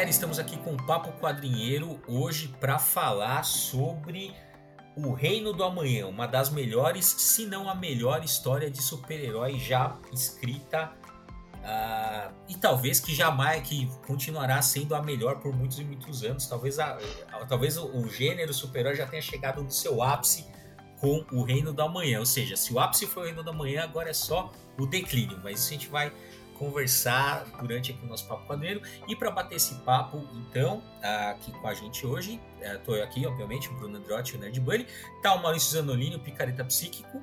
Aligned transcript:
galera, 0.00 0.10
estamos 0.10 0.38
aqui 0.38 0.56
com 0.56 0.72
o 0.72 0.86
Papo 0.86 1.12
Quadrinheiro 1.20 2.00
hoje 2.08 2.48
para 2.58 2.78
falar 2.78 3.42
sobre 3.42 4.32
O 4.96 5.12
Reino 5.12 5.52
do 5.52 5.62
Amanhã, 5.62 6.06
uma 6.06 6.26
das 6.26 6.48
melhores, 6.48 7.04
se 7.04 7.44
não 7.44 7.68
a 7.68 7.74
melhor 7.74 8.24
história 8.24 8.70
de 8.70 8.80
super-herói 8.80 9.58
já 9.58 9.98
escrita 10.10 10.90
uh, 11.56 12.32
e 12.48 12.54
talvez 12.54 12.98
que 12.98 13.14
jamais, 13.14 13.60
que 13.68 13.90
continuará 14.06 14.62
sendo 14.62 14.94
a 14.94 15.02
melhor 15.02 15.38
por 15.38 15.54
muitos 15.54 15.78
e 15.78 15.84
muitos 15.84 16.24
anos. 16.24 16.46
Talvez, 16.46 16.78
a, 16.78 16.96
a 17.30 17.44
talvez 17.44 17.76
o, 17.76 17.84
o 17.94 18.08
gênero 18.08 18.54
super-herói 18.54 18.96
já 18.96 19.06
tenha 19.06 19.20
chegado 19.20 19.62
no 19.62 19.70
seu 19.70 20.02
ápice 20.02 20.46
com 20.98 21.26
O 21.30 21.42
Reino 21.42 21.74
do 21.74 21.82
Amanhã, 21.82 22.20
ou 22.20 22.26
seja, 22.26 22.56
se 22.56 22.72
o 22.72 22.80
ápice 22.80 23.06
foi 23.06 23.24
o 23.24 23.26
Reino 23.26 23.42
do 23.42 23.50
Amanhã, 23.50 23.84
agora 23.84 24.08
é 24.08 24.14
só 24.14 24.50
o 24.78 24.86
declínio, 24.86 25.38
mas 25.44 25.60
isso 25.60 25.68
a 25.68 25.72
gente 25.72 25.88
vai 25.88 26.10
conversar 26.60 27.46
durante 27.58 27.90
aqui 27.90 28.04
o 28.04 28.06
nosso 28.06 28.28
Papo 28.28 28.46
Quadreiro. 28.46 28.82
E 29.08 29.16
para 29.16 29.30
bater 29.30 29.56
esse 29.56 29.74
papo, 29.76 30.22
então, 30.34 30.82
aqui 31.30 31.50
com 31.50 31.66
a 31.66 31.72
gente 31.72 32.06
hoje, 32.06 32.38
estou 32.60 32.94
é, 32.94 33.02
aqui, 33.02 33.26
obviamente, 33.26 33.70
o 33.70 33.72
Bruno 33.72 33.96
Androtti, 33.96 34.36
o 34.36 34.38
Nerd 34.38 34.60
Bunny, 34.60 34.86
tá 35.22 35.34
o 35.34 35.42
Maurício 35.42 35.72
Zanolini, 35.72 36.16
o 36.16 36.20
Picareta 36.20 36.62
Psíquico. 36.62 37.20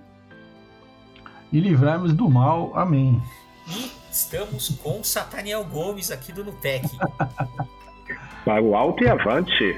E 1.53 1.59
livrarmos 1.59 2.13
do 2.13 2.27
mal, 2.27 2.75
amém. 2.75 3.21
E 3.67 3.91
estamos 4.11 4.69
com 4.81 5.03
Sataniel 5.03 5.63
Gomes 5.63 6.09
aqui 6.09 6.33
do 6.33 6.43
Nutec. 6.43 6.89
Para 8.43 8.61
o 8.61 8.75
alto 8.75 9.03
e 9.03 9.07
avante. 9.07 9.77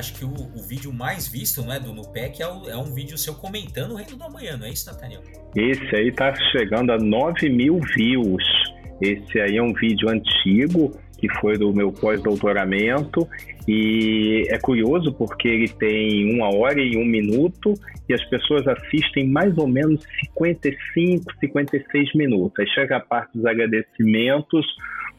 Acho 0.00 0.14
que 0.14 0.24
o, 0.24 0.32
o, 0.32 0.62
vídeo 0.62 0.92
mais 0.92 1.28
visto 1.28 1.62
não 1.62 1.72
é, 1.72 1.78
do 1.78 1.92
Nupec 1.92 2.42
é, 2.42 2.46
é, 2.46 2.76
um 2.76 2.92
vídeo 2.92 3.16
seu 3.16 3.34
comentando 3.34 3.92
o 3.92 3.94
Reino 3.94 4.16
do 4.16 4.24
Amanhã, 4.24 4.56
não 4.56 4.66
é 4.66 4.70
isso, 4.70 4.90
Nathaniel? 4.90 5.22
Esse 5.54 5.94
aí 5.94 6.10
tá 6.10 6.34
chegando 6.50 6.90
a 6.90 6.98
9 6.98 7.48
mil 7.50 7.78
views. 7.94 8.42
Esse 9.00 9.40
aí 9.40 9.56
é 9.56 9.62
um 9.62 9.72
vídeo 9.72 10.08
antigo, 10.08 10.98
que 11.18 11.28
foi 11.40 11.56
do 11.58 11.72
meu 11.72 11.92
pós-doutoramento, 11.92 13.28
e 13.68 14.46
é 14.48 14.58
curioso 14.58 15.12
porque 15.12 15.48
ele 15.48 15.68
tem 15.68 16.34
uma 16.34 16.54
hora 16.54 16.80
e 16.80 16.96
um 16.96 17.04
minuto 17.04 17.74
e 18.08 18.14
as 18.14 18.24
pessoas 18.24 18.66
assistem 18.66 19.28
mais 19.28 19.56
ou 19.56 19.68
menos 19.68 20.02
55, 20.26 21.24
56 21.38 22.14
minutos. 22.14 22.58
Aí 22.58 22.68
chega 22.68 22.96
a 22.96 23.00
parte 23.00 23.36
dos 23.36 23.44
agradecimentos, 23.44 24.66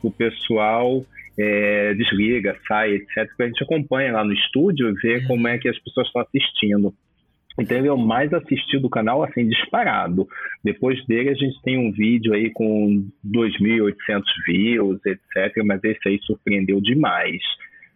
o 0.04 0.10
pessoal 0.12 1.04
é, 1.42 1.94
desliga, 1.94 2.58
sai, 2.68 2.94
etc. 2.94 3.30
A 3.40 3.46
gente 3.46 3.64
acompanha 3.64 4.14
lá 4.14 4.24
no 4.24 4.34
estúdio 4.34 4.90
e 4.90 4.94
vê 4.94 5.22
como 5.26 5.48
é 5.48 5.58
que 5.58 5.68
as 5.68 5.80
pessoas 5.80 6.08
estão 6.08 6.22
assistindo. 6.22 6.94
Então 7.60 7.78
ele 7.78 7.88
é 7.88 7.94
o 7.94 7.98
mais 7.98 8.34
assistido 8.34 8.84
do 8.84 8.90
canal, 8.90 9.24
assim, 9.24 9.48
disparado. 9.48 10.28
Depois 10.64 11.06
dele 11.06 11.30
a 11.30 11.34
gente 11.34 11.62
tem 11.64 11.78
um 11.78 11.92
vídeo 11.92 12.34
aí 12.34 12.50
com 12.52 13.08
2.800 13.26 14.24
views, 14.48 15.00
etc. 15.06 15.64
Mas 15.66 15.84
esse 15.84 16.08
aí 16.08 16.20
surpreendeu 16.24 16.80
demais. 16.80 17.42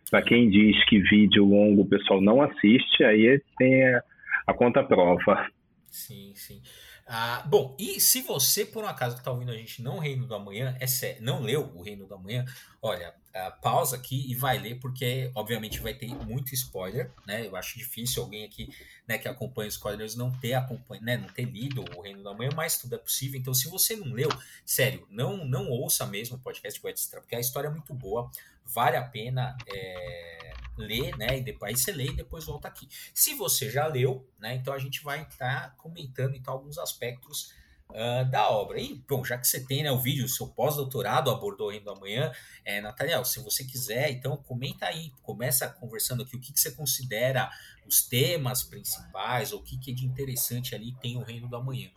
Para 0.09 0.21
quem 0.21 0.49
diz 0.49 0.83
que 0.85 0.99
vídeo 0.99 1.45
longo 1.45 1.81
o 1.81 1.87
pessoal 1.87 2.21
não 2.21 2.41
assiste, 2.41 3.03
aí 3.03 3.41
tem 3.57 3.83
a, 3.83 4.03
a 4.47 4.53
conta 4.53 4.83
prova. 4.83 5.47
Sim, 5.89 6.33
sim. 6.35 6.61
Ah, 7.07 7.43
bom, 7.45 7.75
e 7.79 8.01
se 8.01 8.21
você, 8.21 8.65
por 8.65 8.83
um 8.83 8.87
acaso 8.87 9.13
que 9.15 9.21
está 9.21 9.31
ouvindo 9.31 9.51
a 9.51 9.55
gente 9.55 9.79
não 9.79 9.99
Reino 9.99 10.25
do 10.25 10.33
Amanhã, 10.33 10.75
é 10.79 10.87
sério, 10.87 11.21
não 11.21 11.39
leu 11.39 11.71
o 11.75 11.83
Reino 11.83 12.07
do 12.07 12.15
Amanhã, 12.15 12.43
olha, 12.81 13.13
uh, 13.29 13.61
pausa 13.61 13.95
aqui 13.95 14.25
e 14.27 14.33
vai 14.33 14.57
ler, 14.57 14.79
porque 14.79 15.29
obviamente 15.35 15.79
vai 15.79 15.93
ter 15.93 16.07
muito 16.07 16.55
spoiler, 16.55 17.11
né? 17.27 17.45
Eu 17.45 17.55
acho 17.55 17.77
difícil 17.77 18.23
alguém 18.23 18.43
aqui 18.43 18.69
né, 19.07 19.19
que 19.19 19.27
acompanha 19.27 19.67
os 19.67 19.75
spoilers 19.75 20.15
não 20.15 20.31
ter 20.31 20.55
acompanha, 20.55 21.01
né, 21.01 21.17
não 21.17 21.27
ter 21.27 21.43
lido 21.43 21.85
o 21.95 22.01
Reino 22.01 22.23
do 22.23 22.29
Amanhã, 22.29 22.49
mas 22.55 22.79
tudo 22.79 22.95
é 22.95 22.97
possível. 22.97 23.39
Então, 23.39 23.53
se 23.53 23.69
você 23.69 23.95
não 23.95 24.11
leu, 24.11 24.29
sério, 24.65 25.07
não, 25.11 25.45
não 25.45 25.69
ouça 25.69 26.07
mesmo 26.07 26.37
o 26.37 26.39
podcast 26.39 26.79
do 26.81 27.21
porque 27.21 27.35
a 27.35 27.39
história 27.39 27.67
é 27.67 27.71
muito 27.71 27.93
boa, 27.93 28.31
vale 28.65 28.97
a 28.97 29.03
pena. 29.03 29.55
É 29.73 30.35
ler, 30.77 31.17
né? 31.17 31.37
E 31.37 31.41
depois 31.41 31.81
você 31.81 31.91
lê 31.91 32.07
e 32.07 32.15
depois 32.15 32.45
volta 32.45 32.67
aqui. 32.67 32.87
Se 33.13 33.33
você 33.33 33.69
já 33.69 33.87
leu, 33.87 34.27
né? 34.37 34.55
Então 34.55 34.73
a 34.73 34.79
gente 34.79 35.03
vai 35.03 35.21
estar 35.23 35.69
tá 35.69 35.75
comentando 35.77 36.35
então 36.35 36.53
alguns 36.53 36.77
aspectos 36.77 37.53
uh, 37.89 38.29
da 38.29 38.49
obra. 38.49 38.79
E, 38.79 38.95
bom, 39.07 39.23
já 39.23 39.37
que 39.37 39.47
você 39.47 39.63
tem 39.63 39.83
né, 39.83 39.91
o 39.91 39.99
vídeo, 39.99 40.27
seu 40.27 40.47
pós-doutorado 40.47 41.29
abordou 41.29 41.69
ainda 41.69 41.91
amanhã, 41.91 42.31
é, 42.63 42.81
Nathaniel, 42.81 43.23
se 43.25 43.39
você 43.39 43.63
quiser, 43.63 44.11
então 44.11 44.37
comenta 44.37 44.85
aí, 44.85 45.11
começa 45.21 45.67
conversando 45.69 46.23
aqui 46.23 46.35
o 46.35 46.39
que, 46.39 46.53
que 46.53 46.59
você 46.59 46.71
considera 46.71 47.49
os 47.85 48.01
temas 48.01 48.63
principais, 48.63 49.51
ou 49.51 49.59
o 49.59 49.63
que, 49.63 49.77
que 49.77 49.93
de 49.93 50.05
interessante 50.05 50.73
ali 50.73 50.93
tem 50.99 51.17
o 51.17 51.23
Reino 51.23 51.47
do 51.47 51.55
Amanhã. 51.55 51.89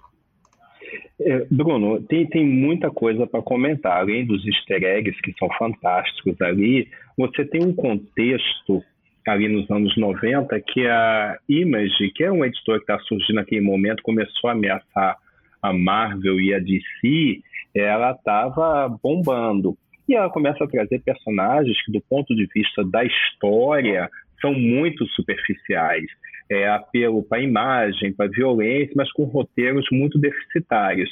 É, 1.20 1.46
Bruno, 1.50 2.00
tem, 2.02 2.26
tem 2.26 2.46
muita 2.46 2.90
coisa 2.90 3.26
para 3.26 3.42
comentar. 3.42 3.98
Além 3.98 4.24
dos 4.24 4.46
easter 4.46 4.82
eggs 4.84 5.20
que 5.20 5.32
são 5.38 5.48
fantásticos 5.58 6.40
ali, 6.40 6.88
você 7.16 7.44
tem 7.44 7.62
um 7.62 7.74
contexto 7.74 8.82
ali 9.26 9.48
nos 9.48 9.70
anos 9.70 9.96
90 9.96 10.58
que 10.60 10.86
a 10.86 11.36
Image, 11.48 12.12
que 12.14 12.24
é 12.24 12.32
um 12.32 12.44
editor 12.44 12.76
que 12.76 12.84
está 12.84 12.98
surgindo 13.00 13.36
naquele 13.36 13.60
momento, 13.60 14.02
começou 14.02 14.48
a 14.48 14.52
ameaçar 14.52 15.16
a 15.60 15.72
Marvel 15.72 16.40
e 16.40 16.54
a 16.54 16.58
DC, 16.58 17.42
ela 17.74 18.12
estava 18.12 18.88
bombando. 19.02 19.76
E 20.08 20.14
ela 20.14 20.30
começa 20.30 20.64
a 20.64 20.68
trazer 20.68 21.00
personagens 21.00 21.84
que, 21.84 21.92
do 21.92 22.00
ponto 22.00 22.34
de 22.34 22.46
vista 22.54 22.82
da 22.84 23.04
história, 23.04 24.08
são 24.40 24.54
muito 24.54 25.06
superficiais 25.08 26.06
é, 26.50 26.69
apelo 26.69 27.22
para 27.22 27.41
imagem, 27.41 28.12
para 28.12 28.31
violência, 28.31 28.92
mas 28.97 29.10
com 29.12 29.25
roteiros 29.25 29.86
muito 29.92 30.19
deficitários. 30.19 31.10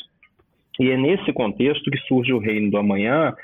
E 0.80 0.90
é 0.90 0.96
nesse 0.96 1.32
contexto 1.32 1.90
que 1.90 1.98
surge 2.06 2.32
o 2.32 2.38
Reino 2.38 2.70
do 2.70 2.76
Amanhã, 2.76 3.34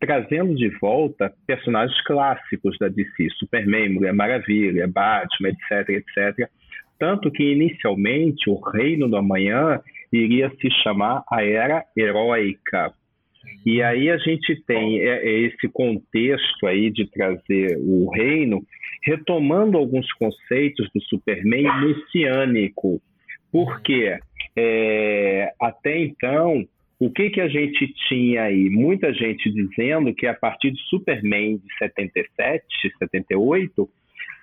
trazendo 0.00 0.54
de 0.54 0.68
volta 0.78 1.32
personagens 1.46 2.00
clássicos 2.04 2.76
da 2.78 2.88
DC, 2.88 3.28
Superman, 3.38 3.90
Mulher 3.90 4.12
Maravilha, 4.12 4.86
Batman, 4.86 5.50
etc, 5.50 5.88
etc. 5.88 6.48
Tanto 6.98 7.30
que 7.30 7.42
inicialmente 7.42 8.50
o 8.50 8.60
Reino 8.60 9.08
do 9.08 9.16
Amanhã 9.16 9.80
iria 10.12 10.50
se 10.60 10.70
chamar 10.82 11.22
a 11.30 11.44
Era 11.44 11.84
Heróica. 11.96 12.92
E 13.64 13.82
aí 13.82 14.10
a 14.10 14.16
gente 14.18 14.62
tem 14.66 15.00
é, 15.00 15.26
é 15.26 15.40
esse 15.40 15.68
contexto 15.68 16.66
aí 16.66 16.90
de 16.90 17.10
trazer 17.10 17.76
o 17.80 18.10
reino 18.10 18.62
retomando 19.02 19.76
alguns 19.76 20.10
conceitos 20.14 20.88
do 20.94 21.00
Superman 21.02 21.64
messiânico. 21.80 23.00
Porque 23.50 24.18
é, 24.56 25.52
até 25.60 25.98
então, 25.98 26.66
o 26.98 27.10
que, 27.10 27.30
que 27.30 27.40
a 27.40 27.48
gente 27.48 27.92
tinha 28.08 28.42
aí? 28.42 28.68
Muita 28.68 29.12
gente 29.12 29.50
dizendo 29.50 30.12
que 30.14 30.26
a 30.26 30.34
partir 30.34 30.72
de 30.72 30.80
Superman 30.88 31.56
de 31.56 31.78
77, 31.78 32.64
78, 32.98 33.88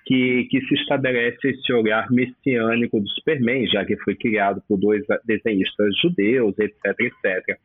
que, 0.06 0.44
que 0.50 0.60
se 0.62 0.74
estabelece 0.74 1.48
esse 1.48 1.72
olhar 1.72 2.10
messiânico 2.10 3.00
do 3.00 3.08
Superman, 3.10 3.66
já 3.66 3.84
que 3.84 3.96
foi 3.98 4.14
criado 4.14 4.62
por 4.68 4.78
dois 4.78 5.04
desenhistas 5.24 5.98
judeus, 6.00 6.56
etc, 6.58 6.94
etc. 7.00 7.58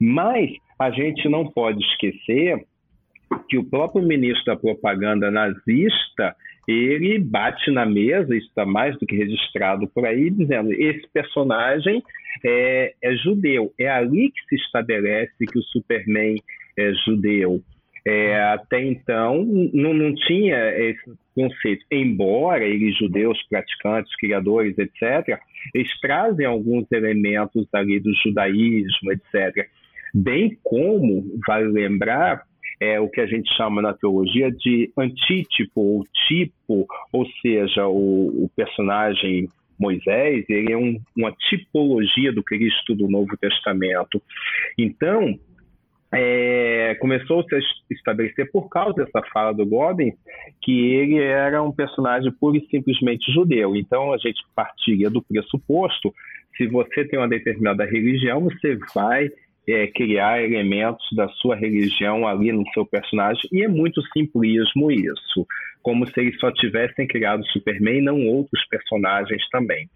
Mas 0.00 0.50
a 0.78 0.90
gente 0.90 1.28
não 1.28 1.46
pode 1.46 1.82
esquecer 1.84 2.64
que 3.48 3.58
o 3.58 3.64
próprio 3.64 4.06
ministro 4.06 4.44
da 4.44 4.56
propaganda 4.56 5.30
nazista 5.30 6.36
ele 6.68 7.18
bate 7.18 7.70
na 7.70 7.86
mesa, 7.86 8.36
isso 8.36 8.48
está 8.48 8.66
mais 8.66 8.98
do 8.98 9.06
que 9.06 9.14
registrado 9.14 9.86
por 9.88 10.04
aí, 10.04 10.30
dizendo 10.30 10.72
esse 10.72 11.06
personagem 11.12 12.02
é, 12.44 12.92
é, 13.02 13.16
judeu. 13.16 13.72
É 13.78 13.88
ali 13.88 14.32
que 14.32 14.40
se 14.48 14.64
estabelece 14.64 15.46
que 15.46 15.58
o 15.58 15.62
Superman 15.62 16.36
é 16.76 16.92
judeu. 17.04 17.62
É, 18.04 18.40
até 18.40 18.82
então 18.84 19.44
não, 19.72 19.92
não 19.92 20.14
tinha 20.14 20.56
esse 20.78 21.02
conceito, 21.34 21.84
embora 21.90 22.64
eles 22.64 22.96
judeus 22.96 23.40
praticantes, 23.48 24.14
criadores, 24.16 24.76
etc., 24.78 25.38
eles 25.74 25.90
trazem 26.00 26.46
alguns 26.46 26.90
elementos 26.92 27.66
ali 27.74 27.98
do 27.98 28.12
judaísmo, 28.22 29.12
etc. 29.12 29.68
Bem 30.18 30.56
como, 30.62 31.26
vale 31.46 31.66
lembrar, 31.66 32.42
é 32.80 32.98
o 32.98 33.06
que 33.06 33.20
a 33.20 33.26
gente 33.26 33.54
chama 33.54 33.82
na 33.82 33.92
teologia 33.92 34.50
de 34.50 34.90
antítipo 34.96 35.78
ou 35.78 36.04
tipo, 36.26 36.86
ou 37.12 37.26
seja, 37.42 37.86
o, 37.86 38.44
o 38.44 38.50
personagem 38.56 39.46
Moisés, 39.78 40.46
ele 40.48 40.72
é 40.72 40.76
um, 40.76 40.98
uma 41.14 41.30
tipologia 41.32 42.32
do 42.32 42.42
Cristo 42.42 42.94
do 42.94 43.08
Novo 43.08 43.36
Testamento. 43.36 44.22
Então, 44.78 45.38
é, 46.10 46.96
começou 46.98 47.42
-se 47.42 47.54
a 47.54 47.58
estabelecer 47.90 48.50
por 48.50 48.70
causa 48.70 49.04
dessa 49.04 49.20
fala 49.30 49.52
do 49.52 49.66
Gobbins 49.66 50.14
que 50.62 50.94
ele 50.94 51.18
era 51.18 51.62
um 51.62 51.72
personagem 51.72 52.32
pura 52.32 52.56
e 52.56 52.66
simplesmente 52.68 53.30
judeu. 53.32 53.76
Então 53.76 54.14
a 54.14 54.16
gente 54.16 54.40
partiria 54.54 55.10
do 55.10 55.20
pressuposto: 55.20 56.14
se 56.56 56.66
você 56.68 57.04
tem 57.04 57.18
uma 57.18 57.28
determinada 57.28 57.84
religião, 57.84 58.40
você 58.40 58.78
vai 58.94 59.30
é, 59.68 59.86
criar 59.88 60.42
elementos 60.42 61.06
da 61.12 61.28
sua 61.28 61.56
religião 61.56 62.26
ali 62.26 62.52
no 62.52 62.64
seu 62.72 62.86
personagem, 62.86 63.42
e 63.52 63.62
é 63.62 63.68
muito 63.68 64.00
simplismo 64.12 64.90
isso, 64.90 65.46
como 65.82 66.06
se 66.06 66.20
eles 66.20 66.38
só 66.38 66.50
tivessem 66.52 67.06
criado 67.06 67.46
Superman 67.46 67.98
e 67.98 68.02
não 68.02 68.26
outros 68.26 68.64
personagens 68.68 69.42
também. 69.50 69.88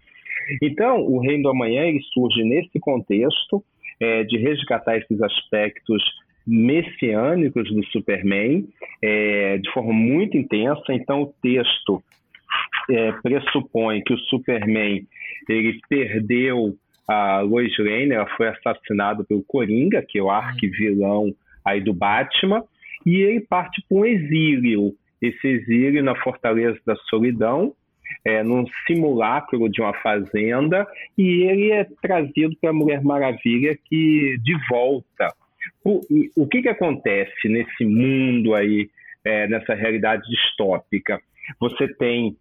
Então, 0.61 1.01
o 1.01 1.19
Reino 1.19 1.43
do 1.43 1.49
Amanhã 1.49 1.83
surge 2.13 2.43
nesse 2.43 2.79
contexto 2.79 3.63
é, 3.99 4.23
de 4.23 4.37
resgatar 4.37 4.97
esses 4.97 5.21
aspectos 5.21 6.03
messiânicos 6.45 7.71
do 7.71 7.85
Superman 7.87 8.67
é, 9.01 9.57
de 9.59 9.71
forma 9.71 9.93
muito 9.93 10.35
intensa. 10.37 10.83
Então, 10.89 11.21
o 11.21 11.33
texto 11.41 12.03
é, 12.89 13.11
pressupõe 13.21 14.01
que 14.01 14.13
o 14.13 14.17
Superman 14.17 15.05
ele 15.47 15.79
perdeu 15.87 16.75
a 17.11 17.41
Lois 17.41 17.77
Lane, 17.77 18.11
ela 18.11 18.27
foi 18.37 18.47
assassinada 18.47 19.23
pelo 19.23 19.43
Coringa, 19.43 20.01
que 20.01 20.19
é 20.19 20.23
o 20.23 20.29
arquivilão 20.29 21.33
aí 21.63 21.81
do 21.81 21.93
Batman, 21.93 22.63
e 23.05 23.17
ele 23.17 23.41
parte 23.41 23.83
para 23.87 23.97
um 23.97 24.05
exílio. 24.05 24.93
Esse 25.21 25.47
exílio 25.47 26.03
na 26.03 26.15
Fortaleza 26.15 26.79
da 26.85 26.95
Solidão, 27.09 27.73
é, 28.25 28.43
num 28.43 28.65
simulacro 28.87 29.69
de 29.69 29.81
uma 29.81 29.93
fazenda, 29.93 30.87
e 31.17 31.43
ele 31.43 31.71
é 31.71 31.85
trazido 32.01 32.55
para 32.59 32.71
a 32.71 32.73
Mulher 32.73 33.03
Maravilha 33.03 33.77
que 33.85 34.37
de 34.43 34.57
volta. 34.69 35.33
O, 35.83 36.01
o 36.35 36.47
que, 36.47 36.61
que 36.61 36.69
acontece 36.69 37.47
nesse 37.47 37.85
mundo 37.85 38.55
aí, 38.55 38.89
é, 39.23 39.47
nessa 39.47 39.73
realidade 39.73 40.23
distópica? 40.29 41.19
Você 41.59 41.87
tem 41.87 42.35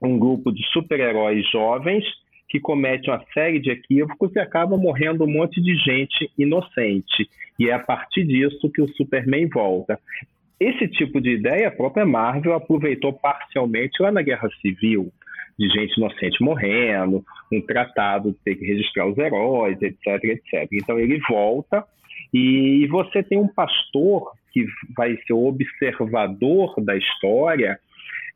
um 0.00 0.18
grupo 0.18 0.52
de 0.52 0.62
super-heróis 0.72 1.48
jovens 1.50 2.04
que 2.52 2.60
comete 2.60 3.08
uma 3.08 3.24
série 3.32 3.58
de 3.58 3.70
equívocos 3.70 4.30
e 4.36 4.38
acaba 4.38 4.76
morrendo 4.76 5.24
um 5.24 5.26
monte 5.26 5.58
de 5.58 5.74
gente 5.74 6.30
inocente. 6.38 7.26
E 7.58 7.70
é 7.70 7.72
a 7.72 7.78
partir 7.78 8.24
disso 8.24 8.70
que 8.70 8.82
o 8.82 8.88
Superman 8.88 9.48
volta. 9.48 9.98
Esse 10.60 10.86
tipo 10.86 11.18
de 11.18 11.30
ideia 11.30 11.68
a 11.68 11.70
própria 11.70 12.04
Marvel 12.04 12.52
aproveitou 12.52 13.10
parcialmente 13.10 14.02
lá 14.02 14.12
na 14.12 14.20
Guerra 14.20 14.50
Civil, 14.60 15.10
de 15.58 15.66
gente 15.70 15.96
inocente 15.96 16.42
morrendo, 16.44 17.24
um 17.50 17.62
tratado 17.62 18.32
de 18.32 18.38
ter 18.44 18.56
que 18.56 18.66
registrar 18.66 19.06
os 19.06 19.16
heróis, 19.16 19.80
etc, 19.80 20.22
etc. 20.22 20.68
Então 20.74 20.98
ele 20.98 21.18
volta 21.26 21.82
e 22.34 22.86
você 22.88 23.22
tem 23.22 23.38
um 23.38 23.48
pastor 23.48 24.30
que 24.52 24.66
vai 24.94 25.16
ser 25.26 25.32
o 25.32 25.46
observador 25.46 26.74
da 26.82 26.94
história 26.98 27.80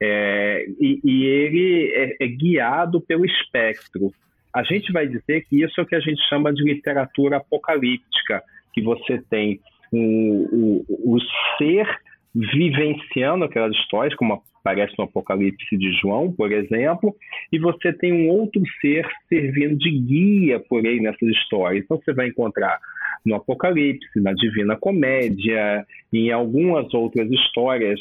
é, 0.02 0.66
e, 0.81 1.00
e, 1.04 1.25
ele 1.25 1.93
é, 1.94 2.25
é 2.25 2.28
guiado 2.28 3.00
pelo 3.00 3.25
espectro. 3.25 4.12
A 4.54 4.62
gente 4.62 4.93
vai 4.93 5.06
dizer 5.06 5.44
que 5.48 5.62
isso 5.62 5.81
é 5.81 5.82
o 5.82 5.87
que 5.87 5.96
a 5.96 6.00
gente 6.00 6.20
chama 6.28 6.52
de 6.52 6.62
literatura 6.62 7.38
apocalíptica, 7.38 8.43
que 8.72 8.82
você 8.82 9.22
tem 9.31 9.60
o, 9.93 10.84
o, 10.88 11.14
o 11.14 11.19
ser 11.58 11.87
vivenciando 12.34 13.44
aquelas 13.44 13.75
histórias, 13.76 14.14
como 14.14 14.43
aparece 14.60 14.94
no 14.98 15.04
Apocalipse 15.04 15.76
de 15.76 15.93
João, 15.93 16.32
por 16.32 16.52
exemplo, 16.52 17.14
e 17.52 17.58
você 17.58 17.92
tem 17.92 18.12
um 18.12 18.28
outro 18.28 18.60
ser 18.81 19.08
servindo 19.28 19.78
de 19.78 19.90
guia 19.90 20.60
por 20.60 20.84
ele 20.84 21.00
nessas 21.00 21.28
histórias. 21.28 21.84
Então 21.84 22.00
você 22.04 22.12
vai 22.12 22.28
encontrar 22.28 22.78
no 23.25 23.37
Apocalipse, 23.37 24.20
na 24.20 24.32
Divina 24.32 24.76
Comédia, 24.76 25.87
em 26.12 26.31
algumas 26.31 26.92
outras 26.92 27.31
histórias 27.31 28.00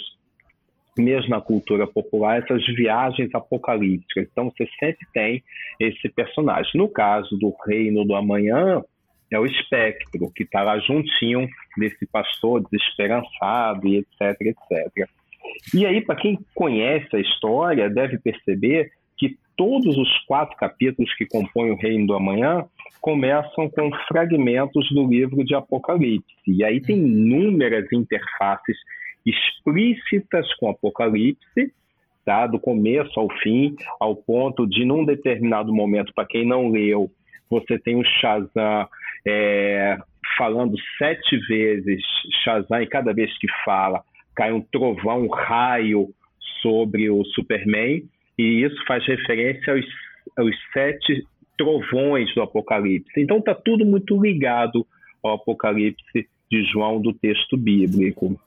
mesmo 0.98 1.30
na 1.30 1.42
cultura 1.42 1.86
popular, 1.86 2.42
essas 2.42 2.66
viagens 2.68 3.34
apocalípticas. 3.34 4.28
Então, 4.32 4.50
você 4.50 4.68
sempre 4.80 5.06
tem 5.14 5.44
esse 5.80 6.10
personagem. 6.10 6.72
No 6.76 6.88
caso 6.88 7.38
do 7.38 7.54
Reino 7.68 8.06
do 8.06 8.16
Amanhã, 8.16 8.82
é 9.32 9.40
o 9.40 9.46
espectro, 9.46 10.32
que 10.36 10.44
está 10.44 10.64
lá 10.64 10.80
juntinho 10.80 11.48
desse 11.78 12.06
pastor 12.06 12.64
desesperançado 12.70 13.88
e 13.88 13.98
etc, 13.98 14.42
etc. 14.42 15.10
E 15.74 15.86
aí, 15.86 16.02
para 16.02 16.16
quem 16.16 16.40
conhece 16.54 17.16
a 17.16 17.20
história, 17.20 17.90
deve 17.90 18.18
perceber 18.18 18.92
que 19.18 19.38
todos 19.58 19.98
os 19.98 20.26
quatro 20.26 20.56
capítulos 20.58 21.14
que 21.16 21.26
compõem 21.26 21.72
o 21.72 21.78
Reino 21.78 22.08
do 22.08 22.14
Amanhã 22.14 22.66
começam 23.02 23.70
com 23.70 23.92
fragmentos 24.08 24.90
do 24.90 25.08
livro 25.08 25.44
de 25.44 25.54
Apocalipse. 25.56 26.26
E 26.48 26.64
aí 26.64 26.82
tem 26.82 26.98
inúmeras 26.98 27.86
interfaces 27.92 28.78
explícitas 29.26 30.54
com 30.56 30.70
Apocalipse, 30.70 31.74
tá? 32.26 32.48
do 32.48 32.60
começo 32.60 33.20
ao 33.20 33.30
fim, 33.42 33.76
ao 34.00 34.16
ponto 34.16 34.68
de, 34.68 34.86
num 34.86 35.06
determinado 35.06 35.74
momento, 35.74 36.14
para 36.14 36.26
quem 36.26 36.46
não 36.46 36.70
leu, 36.70 37.10
você 37.50 37.78
tem 37.80 37.96
o 37.96 38.04
Shazam 38.04 38.88
é, 39.28 39.98
falando 40.38 40.76
sete 40.98 41.38
vezes 41.48 42.02
Shazam, 42.44 42.82
e 42.82 42.88
cada 42.88 43.14
vez 43.14 43.36
que 43.38 43.48
fala, 43.64 44.04
cai 44.36 44.52
um 44.52 44.62
trovão, 44.62 45.24
um 45.24 45.30
raio 45.30 46.10
sobre 46.62 47.10
o 47.10 47.24
Superman, 47.26 48.04
e 48.38 48.64
isso 48.64 48.76
faz 48.86 49.06
referência 49.06 49.74
aos, 49.74 49.86
aos 50.38 50.56
sete 50.74 51.24
trovões 51.58 52.34
do 52.36 52.42
Apocalipse. 52.42 53.20
Então 53.20 53.38
está 53.38 53.56
tudo 53.56 53.86
muito 53.86 54.22
ligado 54.22 54.86
ao 55.24 55.36
Apocalipse 55.36 56.28
de 56.52 56.64
João 56.66 57.02
do 57.02 57.14
texto 57.14 57.56
bíblico. 57.56 58.40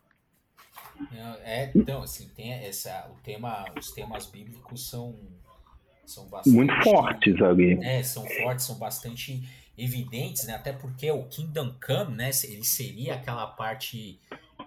É, 1.44 1.70
então, 1.74 2.02
assim, 2.02 2.28
tem 2.34 2.52
essa, 2.52 3.08
o 3.10 3.22
tema, 3.22 3.64
os 3.78 3.90
temas 3.92 4.26
bíblicos 4.26 4.88
são, 4.88 5.14
são 6.04 6.28
bastante... 6.28 6.54
Muito 6.54 6.74
fortes 6.82 7.40
ali. 7.40 7.78
É, 7.82 8.02
são 8.02 8.26
fortes, 8.26 8.64
são 8.64 8.76
bastante 8.76 9.42
evidentes, 9.76 10.46
né? 10.46 10.54
Até 10.54 10.72
porque 10.72 11.10
o 11.10 11.24
Kingdom 11.24 11.74
Come, 11.84 12.16
né? 12.16 12.30
Ele 12.44 12.64
seria 12.64 13.14
aquela 13.14 13.46
parte... 13.46 14.20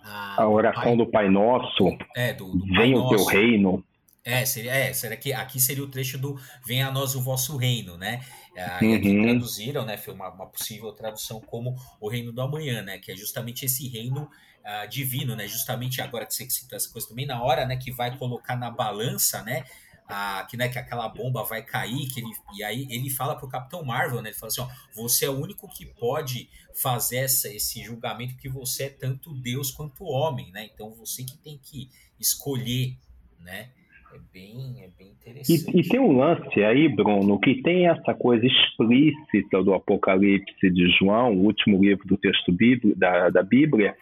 A, 0.04 0.42
a 0.42 0.50
oração 0.50 0.84
pai, 0.84 0.98
do 0.98 1.06
Pai 1.06 1.30
Nosso. 1.30 1.96
É, 2.16 2.34
do, 2.34 2.52
do 2.52 2.66
Venha 2.66 2.98
o 2.98 3.10
teu 3.10 3.24
reino. 3.26 3.84
É, 4.24 4.46
seria, 4.46 4.72
é, 4.72 4.94
seria 4.94 5.18
que 5.18 5.34
aqui 5.34 5.60
seria 5.60 5.84
o 5.84 5.88
trecho 5.88 6.18
do 6.18 6.40
Venha 6.66 6.88
a 6.88 6.92
nós 6.92 7.16
o 7.16 7.22
vosso 7.22 7.58
reino, 7.58 7.98
né? 7.98 8.24
Aí 8.56 8.96
uhum. 8.98 9.24
traduziram, 9.24 9.86
né? 9.86 9.98
Foi 9.98 10.14
uma, 10.14 10.30
uma 10.30 10.46
possível 10.46 10.92
tradução 10.92 11.40
como 11.42 11.76
o 12.00 12.08
reino 12.08 12.32
do 12.32 12.42
amanhã, 12.42 12.82
né? 12.82 12.98
Que 13.00 13.12
é 13.12 13.16
justamente 13.16 13.66
esse 13.66 13.88
reino 13.88 14.30
uh, 14.66 14.88
divino, 14.88 15.36
né? 15.36 15.48
Justamente 15.48 16.02
agora 16.02 16.26
que 16.26 16.34
você 16.34 16.50
citou 16.50 16.76
essa 16.76 16.90
coisa 16.90 17.08
também, 17.08 17.26
na 17.26 17.42
hora, 17.42 17.66
né, 17.66 17.78
que 17.78 17.92
vai 17.92 18.18
colocar 18.18 18.56
na 18.56 18.70
balança, 18.70 19.42
né? 19.44 19.66
Uh, 20.06 20.46
que, 20.48 20.58
né, 20.58 20.68
que 20.68 20.78
aquela 20.78 21.08
bomba 21.08 21.44
vai 21.44 21.62
cair, 21.62 22.10
que 22.10 22.20
ele, 22.20 22.32
e 22.54 22.64
aí 22.64 22.86
ele 22.90 23.10
fala 23.10 23.36
pro 23.38 23.48
Capitão 23.48 23.84
Marvel, 23.84 24.22
né? 24.22 24.30
Ele 24.30 24.38
fala 24.38 24.52
assim, 24.52 24.62
ó, 24.62 24.70
você 24.94 25.26
é 25.26 25.30
o 25.30 25.40
único 25.40 25.70
que 25.70 25.86
pode 25.86 26.50
fazer 26.76 27.18
essa, 27.18 27.48
esse 27.48 27.82
julgamento 27.82 28.36
que 28.36 28.50
você 28.50 28.84
é 28.84 28.90
tanto 28.90 29.34
Deus 29.34 29.72
quanto 29.72 30.04
homem, 30.04 30.52
né? 30.52 30.70
Então 30.74 30.94
você 30.94 31.24
que 31.24 31.38
tem 31.38 31.58
que 31.58 31.90
escolher, 32.20 32.98
né? 33.40 33.72
É 34.14 34.20
bem, 34.34 34.76
é 34.84 34.90
bem 34.98 35.08
interessante. 35.10 35.78
E, 35.78 35.80
e, 35.80 35.88
tem 35.88 36.00
um 36.00 36.18
lance 36.18 36.64
aí, 36.64 36.90
Bruno, 36.90 37.40
que 37.40 37.62
tem 37.62 37.88
essa 37.88 38.14
coisa 38.14 38.46
explícita 38.46 39.64
do 39.64 39.74
Apocalipse 39.74 40.70
de 40.70 40.90
João, 40.98 41.34
o 41.34 41.46
último 41.46 41.82
livro 41.82 42.06
do 42.08 42.18
texto 42.18 42.52
bíblico, 42.52 42.98
da, 42.98 43.30
da 43.30 43.42
Bíblia, 43.42 43.96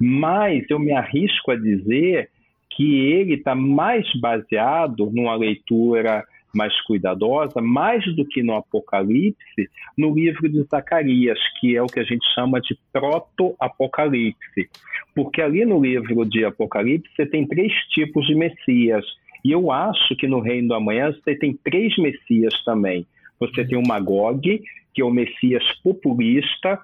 mas 0.00 0.64
eu 0.68 0.78
me 0.78 0.92
arrisco 0.92 1.52
a 1.52 1.56
dizer 1.56 2.30
que 2.70 3.06
ele 3.06 3.34
está 3.34 3.54
mais 3.54 4.04
baseado 4.20 5.10
numa 5.12 5.34
leitura 5.34 6.24
mais 6.54 6.74
cuidadosa, 6.82 7.60
mais 7.60 8.02
do 8.16 8.24
que 8.24 8.42
no 8.42 8.54
Apocalipse, 8.54 9.70
no 9.96 10.14
livro 10.14 10.48
de 10.48 10.62
Zacarias, 10.62 11.38
que 11.60 11.76
é 11.76 11.82
o 11.82 11.86
que 11.86 12.00
a 12.00 12.04
gente 12.04 12.26
chama 12.34 12.60
de 12.60 12.76
proto-apocalipse. 12.92 14.70
Porque 15.14 15.42
ali 15.42 15.64
no 15.66 15.80
livro 15.80 16.24
de 16.24 16.44
Apocalipse 16.44 17.10
você 17.14 17.26
tem 17.26 17.46
três 17.46 17.72
tipos 17.90 18.26
de 18.26 18.34
Messias 18.34 19.04
e 19.46 19.52
eu 19.52 19.70
acho 19.70 20.16
que 20.16 20.26
no 20.26 20.40
Reino 20.40 20.68
do 20.68 20.74
Amanhã 20.74 21.12
você 21.12 21.36
tem 21.36 21.56
três 21.62 21.96
Messias 21.96 22.52
também. 22.64 23.06
Você 23.38 23.64
tem 23.64 23.78
o 23.78 23.86
Magog, 23.86 24.60
que 24.92 25.00
é 25.00 25.04
o 25.04 25.10
Messias 25.10 25.62
populista, 25.84 26.80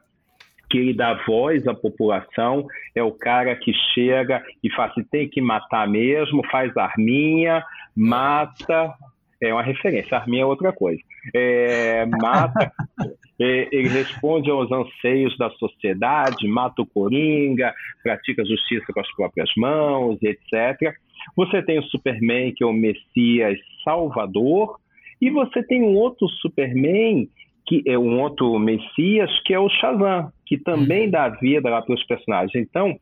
que 0.71 0.79
ele 0.79 0.95
dá 0.95 1.15
voz 1.27 1.67
à 1.67 1.75
população, 1.75 2.65
é 2.95 3.03
o 3.03 3.11
cara 3.11 3.57
que 3.57 3.73
chega 3.93 4.41
e 4.63 4.71
fala 4.71 4.93
assim, 4.93 5.03
tem 5.03 5.29
que 5.29 5.41
matar 5.41 5.89
mesmo, 5.89 6.41
faz 6.53 6.77
arminha, 6.77 7.65
mata, 7.97 8.95
é 9.41 9.53
uma 9.53 9.63
referência, 9.63 10.17
arminha 10.17 10.45
é 10.45 10.47
outra 10.47 10.73
coisa. 10.73 11.03
É, 11.35 12.07
mata, 12.07 12.73
é, 13.41 13.69
ele 13.73 13.89
responde 13.89 14.53
aos 14.53 14.71
anseios 14.71 15.37
da 15.37 15.51
sociedade, 15.51 16.47
mata 16.47 16.81
o 16.81 16.87
coringa, 16.87 17.75
pratica 18.05 18.45
justiça 18.45 18.93
com 18.93 19.01
as 19.01 19.13
próprias 19.17 19.51
mãos, 19.57 20.17
etc. 20.23 20.95
Você 21.37 21.63
tem 21.63 21.79
o 21.79 21.85
Superman, 21.85 22.53
que 22.53 22.63
é 22.63 22.67
o 22.67 22.73
Messias 22.73 23.59
Salvador, 23.85 24.79
E 25.21 25.31
você 25.31 25.63
tem 25.63 25.83
um 25.83 25.95
outro 25.95 26.29
Superman, 26.29 27.29
que 27.67 27.83
é 27.87 27.97
um 27.97 28.21
outro 28.21 28.59
Messias, 28.59 29.31
que 29.45 29.55
é 29.55 29.59
o 29.59 29.69
Shazam, 29.69 30.33
que 30.45 30.59
também 30.59 31.05
uhum. 31.05 31.11
dá 31.11 31.29
vida 31.29 31.71
lá 31.71 31.81
para 31.81 31.95
os 31.95 32.05
personagens. 32.05 32.55
Então, 32.55 32.99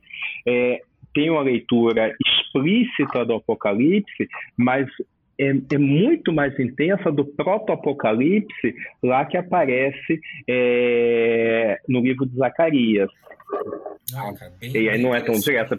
é, 0.46 0.82
tem 1.14 1.30
uma 1.30 1.40
leitura 1.40 2.14
explícita 2.26 3.24
do 3.24 3.34
Apocalipse, 3.34 4.28
mas 4.56 4.86
é, 5.40 5.74
é, 5.74 5.78
muito 5.78 6.32
mais 6.32 6.58
intensa 6.58 7.10
do 7.10 7.24
proto-apocalipse 7.24 8.74
lá 9.02 9.24
que 9.24 9.36
aparece 9.36 10.20
é, 10.48 11.80
no 11.88 12.00
livro 12.00 12.26
de 12.26 12.36
Zacarias. 12.36 13.10
Ah, 14.14 14.32
e 14.62 14.88
aí 14.88 15.00
não 15.00 15.14
é 15.14 15.20
tão 15.20 15.34
direta, 15.34 15.78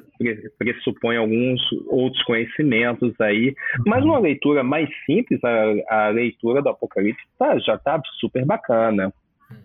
pressupõe 0.58 1.18
alguns 1.18 1.62
outros 1.88 2.22
conhecimentos 2.24 3.14
aí, 3.20 3.54
mas 3.86 4.04
uma 4.04 4.20
leitura 4.20 4.64
mais 4.64 4.90
simples, 5.06 5.40
a, 5.44 6.06
a 6.06 6.10
leitura 6.10 6.62
do 6.62 6.70
Apocalipse 6.70 7.24
tá, 7.38 7.58
já 7.60 7.76
está 7.76 8.02
super 8.20 8.46
bacana. 8.46 9.14
Uhum. 9.50 9.58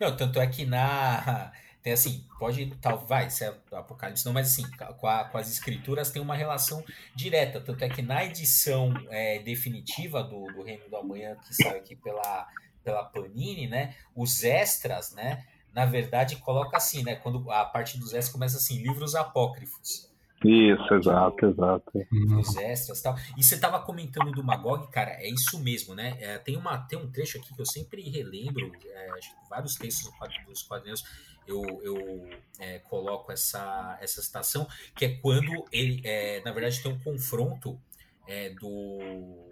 Não, 0.00 0.16
tanto 0.16 0.38
é 0.38 0.46
que 0.46 0.64
na 0.64 1.50
tem 1.82 1.94
assim, 1.94 2.24
pode, 2.38 2.66
tal, 2.80 2.98
vai, 2.98 3.26
é 3.26 3.54
Apocalipse 3.72 4.26
não, 4.26 4.34
mas 4.34 4.48
assim, 4.48 4.64
com, 4.98 5.06
a, 5.06 5.24
com, 5.24 5.38
as 5.38 5.50
escrituras 5.50 6.10
tem 6.10 6.20
uma 6.20 6.34
relação 6.34 6.84
direta. 7.14 7.60
Tanto 7.60 7.82
é 7.82 7.88
que 7.88 8.02
na 8.02 8.24
edição 8.24 8.92
é, 9.08 9.38
definitiva 9.38 10.22
do, 10.22 10.44
do 10.52 10.62
Reino 10.62 10.88
do 10.90 10.96
Amanhã, 10.96 11.36
que 11.36 11.54
sai 11.54 11.78
aqui 11.78 11.96
pela, 11.96 12.46
pela 12.84 13.02
Panini, 13.04 13.66
né? 13.66 13.94
Os 14.14 14.44
extras, 14.44 15.14
né? 15.14 15.44
Na 15.72 15.86
verdade, 15.86 16.36
coloca 16.36 16.76
assim, 16.76 17.02
né? 17.02 17.16
Quando 17.16 17.50
a 17.50 17.64
parte 17.64 17.98
dos 17.98 18.08
extras 18.08 18.28
começa 18.28 18.58
assim, 18.58 18.82
livros 18.82 19.14
apócrifos. 19.14 20.10
Isso, 20.44 20.94
exato, 20.94 21.46
exato. 21.46 21.92
Os 22.38 22.56
extras 22.56 22.98
e 22.98 23.02
tal. 23.02 23.16
E 23.36 23.42
você 23.42 23.54
estava 23.54 23.78
comentando 23.80 24.32
do 24.32 24.44
Magog, 24.44 24.86
cara, 24.90 25.12
é 25.12 25.28
isso 25.28 25.58
mesmo, 25.62 25.94
né? 25.94 26.16
É, 26.18 26.38
tem, 26.38 26.56
uma, 26.56 26.78
tem 26.78 26.98
um 26.98 27.10
trecho 27.10 27.38
aqui 27.38 27.54
que 27.54 27.60
eu 27.60 27.66
sempre 27.66 28.02
relembro, 28.08 28.72
é, 28.84 29.10
vários 29.48 29.76
textos 29.76 30.10
dos 30.46 30.62
quadrinhos 30.62 31.04
eu, 31.50 31.80
eu 31.82 32.30
é, 32.58 32.78
coloco 32.78 33.32
essa, 33.32 33.98
essa 34.00 34.22
citação, 34.22 34.68
que 34.94 35.04
é 35.04 35.16
quando 35.16 35.64
ele, 35.72 36.00
é, 36.04 36.42
na 36.44 36.52
verdade, 36.52 36.82
tem 36.82 36.92
um 36.92 36.98
confronto 36.98 37.80
é, 38.26 38.50
do. 38.50 39.50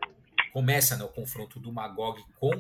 Começa 0.53 0.97
né, 0.97 1.05
o 1.05 1.09
confronto 1.09 1.61
do 1.61 1.73
Magog 1.73 2.25
com 2.37 2.51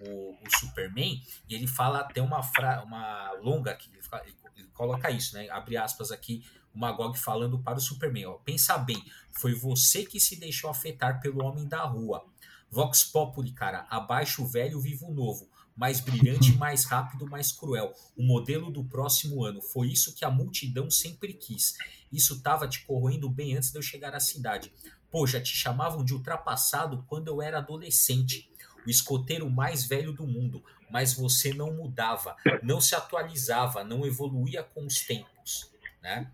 o, 0.00 0.32
o 0.32 0.58
Superman, 0.58 1.22
e 1.48 1.54
ele 1.54 1.66
fala, 1.66 2.04
tem 2.04 2.22
uma, 2.22 2.42
fra, 2.42 2.82
uma 2.82 3.32
longa 3.42 3.74
que 3.74 3.90
ele, 3.90 4.00
ele, 4.24 4.36
ele, 4.56 4.68
coloca 4.68 5.10
isso, 5.10 5.34
né? 5.34 5.48
Abre 5.50 5.76
aspas 5.76 6.10
aqui, 6.10 6.44
o 6.74 6.78
Magog 6.78 7.18
falando 7.18 7.58
para 7.58 7.78
o 7.78 7.80
Superman: 7.80 8.26
ó, 8.26 8.32
pensa 8.34 8.78
bem, 8.78 9.02
foi 9.30 9.54
você 9.54 10.04
que 10.04 10.20
se 10.20 10.38
deixou 10.38 10.70
afetar 10.70 11.20
pelo 11.20 11.44
homem 11.44 11.66
da 11.66 11.82
rua. 11.82 12.24
Vox 12.70 13.04
Populi, 13.04 13.52
cara, 13.52 13.86
abaixo 13.90 14.42
o 14.42 14.46
velho, 14.46 14.80
vivo 14.80 15.08
o 15.08 15.14
novo 15.14 15.51
mais 15.76 16.00
brilhante, 16.00 16.52
mais 16.56 16.84
rápido, 16.84 17.26
mais 17.26 17.52
cruel. 17.52 17.92
O 18.16 18.22
modelo 18.22 18.70
do 18.70 18.84
próximo 18.84 19.44
ano. 19.44 19.60
Foi 19.60 19.88
isso 19.88 20.14
que 20.14 20.24
a 20.24 20.30
multidão 20.30 20.90
sempre 20.90 21.32
quis. 21.32 21.76
Isso 22.12 22.34
estava 22.34 22.68
te 22.68 22.84
corroendo 22.84 23.28
bem 23.28 23.56
antes 23.56 23.70
de 23.70 23.78
eu 23.78 23.82
chegar 23.82 24.14
à 24.14 24.20
cidade. 24.20 24.72
Pô, 25.10 25.26
já 25.26 25.40
te 25.40 25.54
chamavam 25.54 26.04
de 26.04 26.14
ultrapassado 26.14 27.04
quando 27.06 27.28
eu 27.28 27.42
era 27.42 27.58
adolescente. 27.58 28.50
O 28.86 28.90
escoteiro 28.90 29.48
mais 29.50 29.84
velho 29.84 30.12
do 30.12 30.26
mundo. 30.26 30.62
Mas 30.90 31.14
você 31.14 31.54
não 31.54 31.72
mudava, 31.72 32.36
não 32.62 32.80
se 32.80 32.94
atualizava, 32.94 33.82
não 33.82 34.06
evoluía 34.06 34.62
com 34.62 34.84
os 34.84 35.00
tempos. 35.00 35.70
Né? 36.02 36.30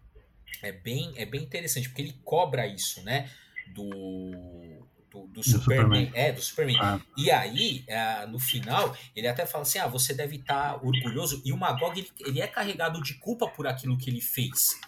É, 0.62 0.72
bem, 0.72 1.12
é 1.16 1.24
bem 1.24 1.42
interessante, 1.42 1.88
porque 1.88 2.02
ele 2.02 2.20
cobra 2.24 2.66
isso, 2.66 3.02
né? 3.02 3.30
Do, 3.68 4.77
do, 5.10 5.26
do, 5.26 5.42
Superman. 5.42 6.06
Superman. 6.06 6.10
É, 6.14 6.32
do 6.32 6.40
Superman. 6.40 6.78
Ah. 6.80 7.00
E 7.16 7.30
aí, 7.30 7.84
é, 7.86 8.26
no 8.26 8.38
final, 8.38 8.96
ele 9.14 9.26
até 9.26 9.46
fala 9.46 9.62
assim: 9.62 9.78
ah, 9.78 9.86
você 9.86 10.14
deve 10.14 10.36
estar 10.36 10.74
tá 10.74 10.76
orgulhoso. 10.76 11.42
E 11.44 11.52
o 11.52 11.56
Magog, 11.56 11.98
ele, 11.98 12.10
ele, 12.20 12.40
é 12.40 12.46
carregado 12.46 13.02
de 13.02 13.14
culpa 13.14 13.48
por 13.48 13.66
aquilo 13.66 13.96
que 13.96 14.10
ele 14.10 14.20
fez. 14.20 14.78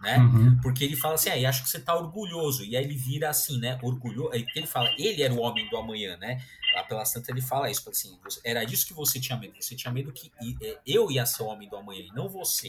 Né? 0.00 0.18
Uhum. 0.18 0.60
Porque 0.60 0.84
ele 0.84 0.94
fala 0.94 1.14
assim, 1.14 1.30
ah, 1.30 1.48
acho 1.48 1.62
que 1.62 1.70
você 1.70 1.78
está 1.78 1.94
orgulhoso. 1.94 2.64
E 2.64 2.76
aí 2.76 2.84
ele 2.84 2.94
vira 2.94 3.30
assim, 3.30 3.58
né? 3.58 3.78
Orgulhoso. 3.82 4.30
Aí 4.32 4.46
ele 4.54 4.66
fala, 4.66 4.90
ele 4.98 5.22
era 5.22 5.32
o 5.32 5.40
homem 5.40 5.68
do 5.68 5.76
amanhã, 5.76 6.16
né? 6.18 6.42
Lá 6.74 6.84
pelas 6.84 7.12
tantas 7.12 7.30
ele 7.30 7.40
fala 7.40 7.70
isso, 7.70 7.88
assim, 7.88 8.18
era 8.44 8.64
disso 8.64 8.86
que 8.86 8.92
você 8.92 9.18
tinha 9.18 9.38
medo. 9.38 9.54
Você 9.58 9.74
tinha 9.74 9.92
medo 9.92 10.12
que 10.12 10.30
é, 10.62 10.78
eu 10.86 11.10
ia 11.10 11.24
ser 11.24 11.42
o 11.42 11.46
homem 11.46 11.68
do 11.68 11.76
amanhã 11.76 12.02
e 12.02 12.14
não 12.14 12.28
você 12.28 12.68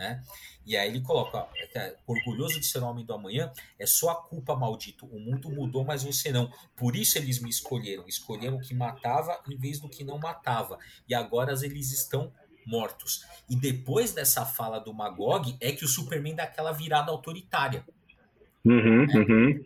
né? 0.00 0.22
E 0.64 0.76
aí 0.76 0.88
ele 0.88 1.02
coloca, 1.02 1.38
ó, 1.38 1.48
é 1.74 1.94
orgulhoso 2.06 2.58
de 2.58 2.66
ser 2.66 2.82
homem 2.82 3.04
do 3.04 3.12
amanhã, 3.12 3.52
é 3.78 3.84
só 3.84 4.10
a 4.10 4.14
culpa, 4.14 4.56
maldito. 4.56 5.04
O 5.06 5.20
mundo 5.20 5.50
mudou, 5.50 5.84
mas 5.84 6.02
você 6.02 6.32
não. 6.32 6.50
Por 6.74 6.96
isso 6.96 7.18
eles 7.18 7.38
me 7.38 7.50
escolheram. 7.50 8.08
Escolheram 8.08 8.56
o 8.56 8.60
que 8.60 8.74
matava 8.74 9.38
em 9.46 9.56
vez 9.58 9.78
do 9.78 9.90
que 9.90 10.02
não 10.02 10.18
matava. 10.18 10.78
E 11.06 11.14
agora 11.14 11.52
eles 11.52 11.92
estão 11.92 12.32
mortos. 12.66 13.26
E 13.48 13.54
depois 13.54 14.12
dessa 14.12 14.46
fala 14.46 14.78
do 14.78 14.94
Magog, 14.94 15.54
é 15.60 15.70
que 15.70 15.84
o 15.84 15.88
Superman 15.88 16.34
dá 16.34 16.44
aquela 16.44 16.72
virada 16.72 17.10
autoritária. 17.10 17.84
Uhum, 18.64 19.06
né? 19.06 19.14
uhum. 19.14 19.64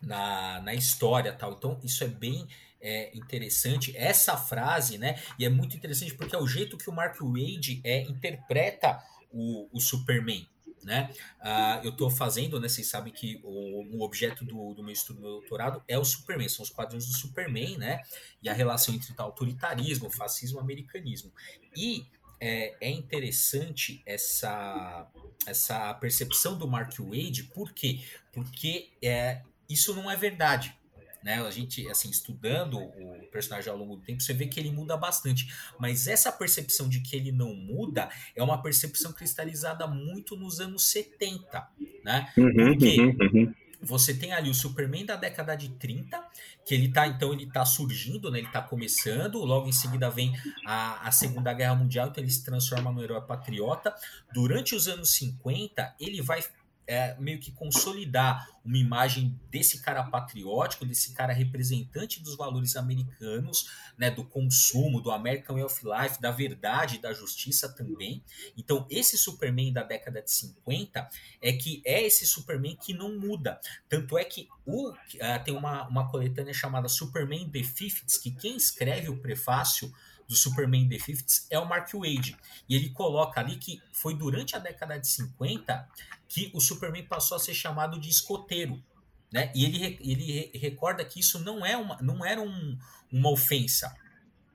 Na, 0.00 0.60
na 0.60 0.74
história 0.74 1.32
tal. 1.32 1.52
Então, 1.52 1.78
isso 1.84 2.02
é 2.02 2.08
bem 2.08 2.48
é, 2.80 3.16
interessante. 3.16 3.96
Essa 3.96 4.36
frase, 4.36 4.98
né? 4.98 5.20
E 5.38 5.44
é 5.44 5.48
muito 5.48 5.76
interessante 5.76 6.14
porque 6.14 6.34
é 6.34 6.38
o 6.38 6.48
jeito 6.48 6.76
que 6.76 6.90
o 6.90 6.92
Mark 6.92 7.16
Wade 7.20 7.80
é, 7.84 8.02
interpreta 8.02 9.00
o, 9.32 9.68
o 9.72 9.80
Superman. 9.80 10.46
Né? 10.84 11.14
Uh, 11.40 11.84
eu 11.84 11.90
estou 11.90 12.10
fazendo, 12.10 12.58
né? 12.58 12.68
Vocês 12.68 12.88
sabem 12.88 13.12
que 13.12 13.40
o, 13.44 13.98
o 13.98 14.02
objeto 14.02 14.44
do, 14.44 14.74
do, 14.74 14.82
meu 14.82 14.92
estudo, 14.92 15.20
do 15.20 15.22
meu 15.22 15.30
doutorado, 15.38 15.80
é 15.86 15.96
o 15.96 16.04
Superman, 16.04 16.48
são 16.48 16.64
os 16.64 16.70
quadrinhos 16.70 17.06
do 17.06 17.12
Superman, 17.12 17.78
né? 17.78 18.02
E 18.42 18.48
a 18.48 18.52
relação 18.52 18.92
entre 18.92 19.12
o 19.16 19.22
autoritarismo, 19.22 20.10
fascismo, 20.10 20.58
americanismo. 20.58 21.32
E 21.76 22.04
é, 22.40 22.74
é, 22.80 22.90
interessante 22.90 24.02
essa, 24.04 25.08
essa 25.46 25.94
percepção 25.94 26.58
do 26.58 26.66
Mark 26.66 26.98
Wade, 26.98 27.44
por 27.54 27.72
quê? 27.72 28.00
Porque 28.32 28.90
é, 29.00 29.42
isso 29.68 29.94
não 29.94 30.10
é 30.10 30.16
verdade 30.16 30.76
né? 31.22 31.40
A 31.40 31.50
gente, 31.50 31.88
assim, 31.88 32.10
estudando 32.10 32.78
o 32.78 33.26
personagem 33.30 33.70
ao 33.70 33.76
longo 33.76 33.96
do 33.96 34.02
tempo, 34.02 34.22
você 34.22 34.32
vê 34.32 34.46
que 34.46 34.58
ele 34.58 34.70
muda 34.70 34.96
bastante. 34.96 35.52
Mas 35.78 36.06
essa 36.06 36.32
percepção 36.32 36.88
de 36.88 37.00
que 37.00 37.16
ele 37.16 37.32
não 37.32 37.54
muda 37.54 38.08
é 38.34 38.42
uma 38.42 38.60
percepção 38.60 39.12
cristalizada 39.12 39.86
muito 39.86 40.36
nos 40.36 40.60
anos 40.60 40.84
70, 40.86 41.68
né? 42.04 42.32
Uhum, 42.36 42.52
Porque 42.54 43.00
uhum, 43.00 43.16
uhum. 43.20 43.54
você 43.80 44.14
tem 44.14 44.32
ali 44.32 44.50
o 44.50 44.54
Superman 44.54 45.06
da 45.06 45.16
década 45.16 45.54
de 45.54 45.70
30, 45.70 46.22
que 46.66 46.74
ele 46.74 46.88
tá, 46.88 47.06
então, 47.06 47.32
ele 47.32 47.46
tá 47.46 47.64
surgindo, 47.64 48.30
né? 48.30 48.38
Ele 48.38 48.48
tá 48.48 48.60
começando, 48.60 49.38
logo 49.44 49.68
em 49.68 49.72
seguida 49.72 50.10
vem 50.10 50.32
a, 50.66 51.06
a 51.08 51.12
Segunda 51.12 51.52
Guerra 51.52 51.74
Mundial, 51.74 52.08
então 52.08 52.22
ele 52.22 52.32
se 52.32 52.44
transforma 52.44 52.90
no 52.90 53.02
herói 53.02 53.20
patriota. 53.22 53.94
Durante 54.32 54.74
os 54.74 54.88
anos 54.88 55.10
50, 55.10 55.94
ele 56.00 56.20
vai 56.20 56.42
é, 56.86 57.14
meio 57.18 57.38
que 57.38 57.52
consolidar 57.52 58.48
uma 58.64 58.76
imagem 58.76 59.38
desse 59.50 59.80
cara 59.80 60.04
patriótico, 60.04 60.84
desse 60.84 61.12
cara 61.12 61.32
representante 61.32 62.22
dos 62.22 62.36
valores 62.36 62.76
americanos, 62.76 63.70
né, 63.98 64.10
do 64.10 64.24
consumo, 64.24 65.00
do 65.00 65.10
American 65.10 65.56
Way 65.56 65.64
of 65.64 65.80
Life, 65.84 66.20
da 66.20 66.30
verdade, 66.30 66.98
da 66.98 67.12
justiça 67.12 67.68
também. 67.68 68.22
Então, 68.56 68.86
esse 68.88 69.18
Superman 69.18 69.72
da 69.72 69.82
década 69.82 70.22
de 70.22 70.30
50 70.30 71.08
é 71.40 71.52
que 71.52 71.82
é 71.84 72.02
esse 72.04 72.26
Superman 72.26 72.76
que 72.76 72.94
não 72.94 73.18
muda. 73.18 73.60
Tanto 73.88 74.16
é 74.16 74.24
que 74.24 74.48
o, 74.64 74.90
uh, 74.90 74.96
tem 75.44 75.54
uma, 75.54 75.88
uma 75.88 76.08
coletânea 76.10 76.54
chamada 76.54 76.88
Superman 76.88 77.50
The 77.50 77.62
Fifths, 77.62 78.16
que 78.18 78.30
quem 78.30 78.56
escreve 78.56 79.08
o 79.08 79.18
prefácio 79.18 79.92
do 80.32 80.36
Superman 80.36 80.88
The 80.88 80.98
Fifths 80.98 81.46
é 81.50 81.58
o 81.58 81.68
Mark 81.68 81.92
Wade. 81.92 82.34
E 82.66 82.74
ele 82.74 82.88
coloca 82.88 83.38
ali 83.38 83.56
que 83.56 83.82
foi 83.92 84.14
durante 84.14 84.56
a 84.56 84.58
década 84.58 84.98
de 84.98 85.06
50 85.06 85.86
que 86.26 86.50
o 86.54 86.60
Superman 86.60 87.04
passou 87.04 87.36
a 87.36 87.40
ser 87.40 87.52
chamado 87.52 88.00
de 88.00 88.08
escoteiro. 88.08 88.82
Né? 89.30 89.52
E 89.54 89.64
ele, 89.66 89.98
ele 90.00 90.50
recorda 90.58 91.04
que 91.04 91.20
isso 91.20 91.38
não, 91.38 91.64
é 91.64 91.76
uma, 91.76 91.98
não 92.00 92.24
era 92.24 92.40
um, 92.40 92.78
uma 93.12 93.30
ofensa. 93.30 93.94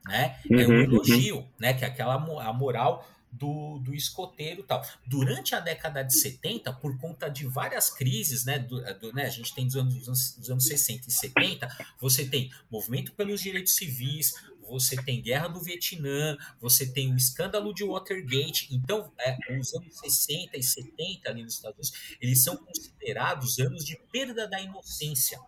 Né? 0.04 0.36
É 0.50 0.66
um 0.66 0.70
uhum, 0.70 0.80
elogio, 0.82 1.36
uhum. 1.38 1.48
né? 1.60 1.72
que 1.74 1.84
é 1.84 1.88
aquela 1.88 2.14
a 2.14 2.52
moral 2.52 3.08
do, 3.30 3.78
do 3.78 3.94
escoteiro 3.94 4.62
tal. 4.62 4.82
Durante 5.06 5.54
a 5.54 5.60
década 5.60 6.02
de 6.02 6.14
70, 6.14 6.72
por 6.74 6.98
conta 6.98 7.28
de 7.28 7.46
várias 7.46 7.90
crises, 7.90 8.44
né, 8.44 8.58
do, 8.58 8.80
do, 8.94 9.12
né 9.12 9.26
a 9.26 9.30
gente 9.30 9.54
tem 9.54 9.66
dos 9.66 9.76
anos, 9.76 10.34
dos 10.34 10.50
anos 10.50 10.66
60 10.66 11.08
e 11.08 11.12
70, 11.12 11.68
você 12.00 12.24
tem 12.24 12.50
movimento 12.70 13.12
pelos 13.12 13.40
direitos 13.40 13.74
civis, 13.74 14.32
você 14.68 14.96
tem 14.96 15.22
Guerra 15.22 15.48
do 15.48 15.60
Vietnã, 15.60 16.36
você 16.60 16.86
tem 16.86 17.12
o 17.12 17.16
escândalo 17.16 17.72
de 17.72 17.84
Watergate. 17.84 18.68
Então, 18.70 19.12
é, 19.18 19.36
os 19.58 19.74
anos 19.74 19.98
60 19.98 20.56
e 20.56 20.62
70 20.62 21.28
ali 21.28 21.42
nos 21.42 21.54
Estados 21.54 21.90
Unidos, 21.90 22.16
eles 22.20 22.42
são 22.42 22.56
considerados 22.56 23.58
anos 23.58 23.84
de 23.84 23.96
perda 24.12 24.46
da 24.46 24.60
inocência. 24.60 25.38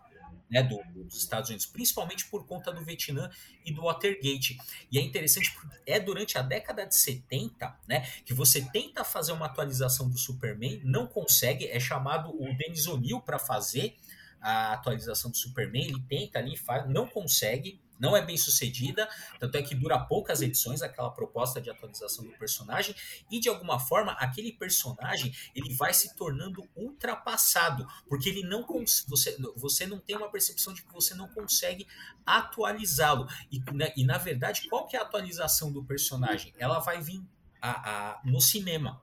Né, 0.49 0.61
do, 0.61 0.83
dos 1.05 1.15
Estados 1.15 1.49
Unidos, 1.49 1.65
principalmente 1.65 2.25
por 2.25 2.45
conta 2.45 2.73
do 2.73 2.83
Vietnã 2.83 3.31
e 3.65 3.73
do 3.73 3.83
Watergate. 3.83 4.57
E 4.91 4.99
é 4.99 5.01
interessante 5.01 5.49
porque 5.53 5.77
é 5.85 5.97
durante 5.97 6.37
a 6.37 6.41
década 6.41 6.85
de 6.85 6.93
70 6.93 7.73
né, 7.87 8.01
que 8.25 8.33
você 8.33 8.61
tenta 8.69 9.05
fazer 9.05 9.31
uma 9.31 9.45
atualização 9.45 10.09
do 10.09 10.17
Superman, 10.17 10.81
não 10.83 11.07
consegue, 11.07 11.69
é 11.69 11.79
chamado 11.79 12.35
o 12.37 12.53
Denis 12.57 12.85
O'Neill 12.85 13.21
para 13.21 13.39
fazer, 13.39 13.95
a 14.41 14.73
atualização 14.73 15.29
do 15.29 15.37
Superman, 15.37 15.85
ele 15.85 16.01
tenta 16.09 16.39
ali, 16.39 16.57
faz, 16.57 16.89
não 16.89 17.07
consegue, 17.07 17.79
não 18.01 18.17
é 18.17 18.25
bem 18.25 18.35
sucedida, 18.35 19.07
tanto 19.39 19.55
é 19.55 19.61
que 19.61 19.75
dura 19.75 19.99
poucas 19.99 20.41
edições 20.41 20.81
aquela 20.81 21.11
proposta 21.11 21.61
de 21.61 21.69
atualização 21.69 22.25
do 22.25 22.31
personagem 22.31 22.95
e 23.29 23.39
de 23.39 23.47
alguma 23.47 23.79
forma 23.79 24.13
aquele 24.13 24.51
personagem 24.51 25.31
ele 25.55 25.73
vai 25.75 25.93
se 25.93 26.15
tornando 26.15 26.67
ultrapassado, 26.75 27.87
porque 28.09 28.27
ele 28.27 28.41
não 28.43 28.65
você 29.07 29.37
você 29.55 29.85
não 29.85 29.99
tem 29.99 30.17
uma 30.17 30.31
percepção 30.31 30.73
de 30.73 30.81
que 30.81 30.91
você 30.91 31.13
não 31.13 31.27
consegue 31.27 31.87
atualizá-lo. 32.25 33.27
E, 33.51 33.61
né, 33.71 33.93
e 33.95 34.03
na 34.03 34.17
verdade, 34.17 34.67
qual 34.67 34.87
que 34.87 34.95
é 34.95 34.99
a 34.99 35.03
atualização 35.03 35.71
do 35.71 35.83
personagem? 35.83 36.53
Ela 36.57 36.79
vai 36.79 36.99
vir 37.01 37.21
a, 37.61 37.69
a, 37.69 38.21
no 38.23 38.41
cinema, 38.41 39.01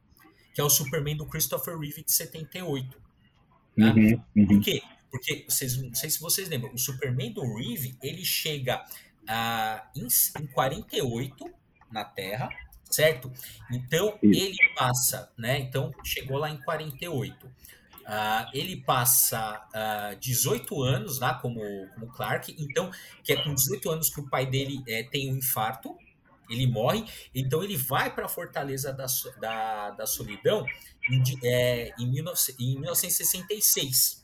que 0.52 0.61
é 0.61 0.64
o 0.64 0.71
Superman 0.71 1.17
do 1.17 1.26
Christopher 1.26 1.78
Reeve 1.78 2.02
de 2.02 2.12
78. 2.12 3.00
Né? 3.76 3.93
Uhum, 3.93 4.25
uhum. 4.37 4.47
Por 4.47 4.61
quê? 4.61 4.83
Porque, 5.11 5.45
vocês, 5.49 5.77
não 5.77 5.95
sei 5.95 6.11
se 6.11 6.21
vocês 6.21 6.49
lembram, 6.49 6.73
o 6.73 6.79
Superman 6.79 7.33
do 7.33 7.43
Reeve, 7.57 7.97
ele 8.03 8.25
chega 8.25 8.85
uh, 9.29 9.88
em, 9.97 10.07
em 10.43 10.47
48 10.47 11.50
na 11.91 12.05
Terra, 12.05 12.49
certo? 12.85 13.33
Então, 13.71 14.19
Isso. 14.23 14.41
ele 14.41 14.75
passa, 14.75 15.33
né? 15.37 15.59
Então, 15.59 15.93
chegou 16.05 16.38
lá 16.38 16.50
em 16.50 16.61
48. 16.61 17.47
Uh, 17.47 17.50
ah, 18.11 18.50
ele 18.55 18.77
passa 18.77 19.67
uh, 19.69 20.12
ah, 20.12 20.17
18 20.19 20.83
anos 20.83 21.21
lá 21.21 21.35
como, 21.35 21.61
como 21.95 22.07
Clark, 22.09 22.55
então, 22.59 22.91
que 23.23 23.35
é 23.35 23.43
com 23.43 23.55
18 23.55 23.91
anos 23.91 24.09
que 24.09 24.21
o 24.21 24.29
pai 24.29 24.47
dele 24.47 24.83
é, 24.88 25.03
tem 25.03 25.31
um 25.31 25.37
infarto, 25.37 25.95
ele 26.49 26.67
morre, 26.67 27.05
então 27.35 27.62
ele 27.62 27.77
vai 27.77 28.15
para 28.15 28.25
a 28.25 28.29
Fortaleza 28.29 28.95
da, 28.95 29.05
da, 29.38 29.91
da 29.91 30.07
Solidão 30.07 30.65
em, 31.11 31.23
é, 31.45 31.93
em, 31.99 32.11
19, 32.11 32.38
em 32.59 32.81
1966 32.81 34.18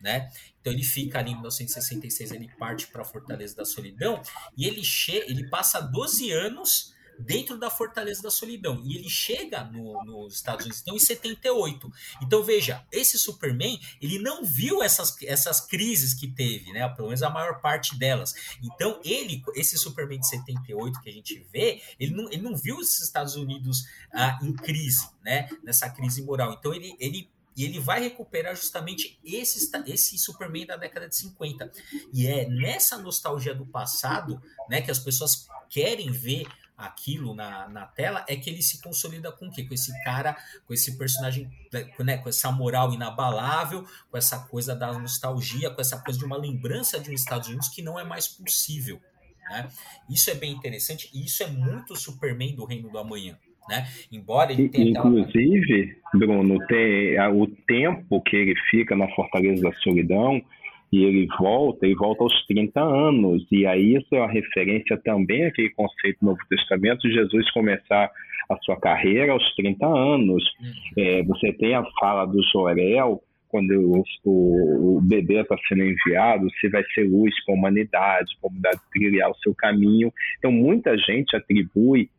né? 0.00 0.30
Então 0.60 0.72
ele 0.72 0.84
fica 0.84 1.18
ali 1.18 1.30
em 1.30 1.34
1966, 1.34 2.32
ele 2.32 2.48
parte 2.58 2.86
para 2.88 3.02
a 3.02 3.04
Fortaleza 3.04 3.56
da 3.56 3.64
Solidão 3.64 4.22
e 4.56 4.66
ele 4.66 4.82
che 4.82 5.24
ele 5.26 5.48
passa 5.48 5.80
12 5.80 6.30
anos 6.30 6.94
dentro 7.18 7.58
da 7.58 7.68
Fortaleza 7.68 8.22
da 8.22 8.30
Solidão 8.30 8.80
e 8.84 8.96
ele 8.96 9.10
chega 9.10 9.64
no, 9.64 10.04
nos 10.04 10.34
Estados 10.34 10.64
Unidos 10.64 10.82
então 10.82 10.94
em 10.94 11.00
78. 11.00 11.90
Então 12.22 12.42
veja, 12.42 12.86
esse 12.92 13.18
Superman, 13.18 13.80
ele 14.00 14.18
não 14.18 14.44
viu 14.44 14.82
essas, 14.82 15.20
essas 15.22 15.60
crises 15.60 16.14
que 16.14 16.28
teve, 16.28 16.72
né? 16.72 16.88
Pelo 16.90 17.08
menos 17.08 17.22
a 17.22 17.30
maior 17.30 17.60
parte 17.60 17.98
delas. 17.98 18.34
Então 18.62 19.00
ele, 19.04 19.42
esse 19.56 19.76
Superman 19.76 20.20
de 20.20 20.28
78 20.28 21.00
que 21.00 21.08
a 21.08 21.12
gente 21.12 21.44
vê, 21.52 21.82
ele 21.98 22.14
não, 22.14 22.30
ele 22.30 22.42
não 22.42 22.56
viu 22.56 22.76
os 22.76 23.00
Estados 23.00 23.34
Unidos 23.34 23.86
ah, 24.12 24.38
em 24.42 24.52
crise, 24.52 25.08
né? 25.24 25.48
Nessa 25.64 25.90
crise 25.90 26.22
moral. 26.22 26.52
Então 26.52 26.72
ele, 26.72 26.94
ele 27.00 27.28
e 27.58 27.64
ele 27.64 27.80
vai 27.80 28.00
recuperar 28.00 28.54
justamente 28.54 29.18
esse, 29.24 29.68
esse 29.86 30.16
Superman 30.16 30.64
da 30.64 30.76
década 30.76 31.08
de 31.08 31.16
50. 31.16 31.72
E 32.14 32.24
é 32.28 32.48
nessa 32.48 32.96
nostalgia 32.96 33.52
do 33.52 33.66
passado, 33.66 34.40
né, 34.70 34.80
que 34.80 34.92
as 34.92 35.00
pessoas 35.00 35.48
querem 35.68 36.12
ver 36.12 36.46
aquilo 36.76 37.34
na, 37.34 37.68
na 37.68 37.84
tela, 37.84 38.24
é 38.28 38.36
que 38.36 38.48
ele 38.48 38.62
se 38.62 38.80
consolida 38.80 39.32
com 39.32 39.48
o 39.48 39.50
quê? 39.50 39.64
Com 39.64 39.74
esse 39.74 39.92
cara, 40.04 40.36
com 40.68 40.72
esse 40.72 40.96
personagem, 40.96 41.50
né, 41.98 42.18
com 42.18 42.28
essa 42.28 42.52
moral 42.52 42.94
inabalável, 42.94 43.84
com 44.08 44.16
essa 44.16 44.38
coisa 44.38 44.76
da 44.76 44.96
nostalgia, 44.96 45.68
com 45.68 45.80
essa 45.80 45.98
coisa 45.98 46.16
de 46.16 46.24
uma 46.24 46.36
lembrança 46.36 47.00
de 47.00 47.10
um 47.10 47.12
Estados 47.12 47.48
Unidos 47.48 47.68
que 47.68 47.82
não 47.82 47.98
é 47.98 48.04
mais 48.04 48.28
possível. 48.28 49.02
Né? 49.50 49.68
Isso 50.08 50.30
é 50.30 50.34
bem 50.34 50.52
interessante 50.52 51.10
e 51.12 51.24
isso 51.24 51.42
é 51.42 51.48
muito 51.48 51.96
Superman 51.96 52.54
do 52.54 52.64
Reino 52.64 52.88
do 52.88 52.98
Amanhã 52.98 53.36
né? 53.68 53.84
Embora 54.10 54.52
ele 54.52 54.68
tenha 54.68 54.90
Inclusive, 54.90 55.96
aquela... 56.12 56.26
Bruno, 56.26 56.58
tem 56.66 57.20
o 57.32 57.46
tempo 57.66 58.20
que 58.22 58.36
ele 58.36 58.54
fica 58.70 58.96
na 58.96 59.08
Fortaleza 59.08 59.62
da 59.62 59.72
Solidão 59.78 60.40
e 60.90 61.04
ele 61.04 61.26
volta, 61.38 61.84
ele 61.84 61.94
volta 61.94 62.22
aos 62.22 62.46
30 62.46 62.80
anos. 62.80 63.46
E 63.52 63.66
aí 63.66 63.96
isso 63.96 64.14
é 64.14 64.18
uma 64.18 64.32
referência 64.32 64.96
também 65.04 65.44
àquele 65.44 65.70
conceito 65.70 66.20
do 66.20 66.26
Novo 66.26 66.40
Testamento 66.48 67.00
de 67.00 67.12
Jesus 67.14 67.50
começar 67.50 68.10
a 68.48 68.56
sua 68.62 68.78
carreira 68.80 69.32
aos 69.32 69.54
30 69.54 69.86
anos. 69.86 70.42
Uhum. 70.60 70.72
É, 70.96 71.22
você 71.22 71.52
tem 71.52 71.74
a 71.74 71.84
fala 72.00 72.24
do 72.24 72.42
Jorel, 72.50 73.22
quando 73.48 73.70
o, 73.72 74.04
o, 74.24 74.96
o 74.96 75.00
bebê 75.00 75.40
está 75.40 75.56
sendo 75.68 75.82
enviado, 75.82 76.48
se 76.60 76.68
vai 76.68 76.82
ser 76.94 77.04
luz 77.04 77.34
para 77.44 77.54
a 77.54 77.58
humanidade, 77.58 78.36
para 78.40 78.48
a 78.48 78.50
humanidade 78.50 78.80
trilhar 78.92 79.30
o 79.30 79.36
seu 79.36 79.54
caminho. 79.54 80.12
Então, 80.38 80.52
muita 80.52 80.96
gente 80.96 81.34
atribui 81.34 82.10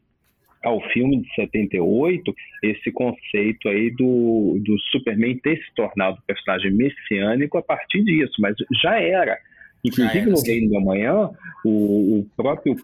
ao 0.64 0.82
filme 0.90 1.22
de 1.22 1.36
78 1.36 2.36
esse 2.64 2.92
conceito 2.92 3.70
aí 3.70 3.92
do, 3.92 4.60
do 4.64 4.78
Superman 4.92 5.38
ter 5.38 5.58
se 5.58 5.74
tornado 5.76 6.22
personagem 6.28 6.72
messiânico 6.72 7.58
a 7.58 7.62
partir 7.62 8.04
disso, 8.04 8.34
mas 8.40 8.56
já 8.82 9.00
era. 9.00 9.38
Inclusive 9.84 10.20
era, 10.20 10.30
no. 10.32 10.42
Reino 10.42 10.70
da 10.72 10.80
Manhã, 10.82 11.30
o, 11.64 12.20
o 12.20 12.28
próprio 12.36 12.76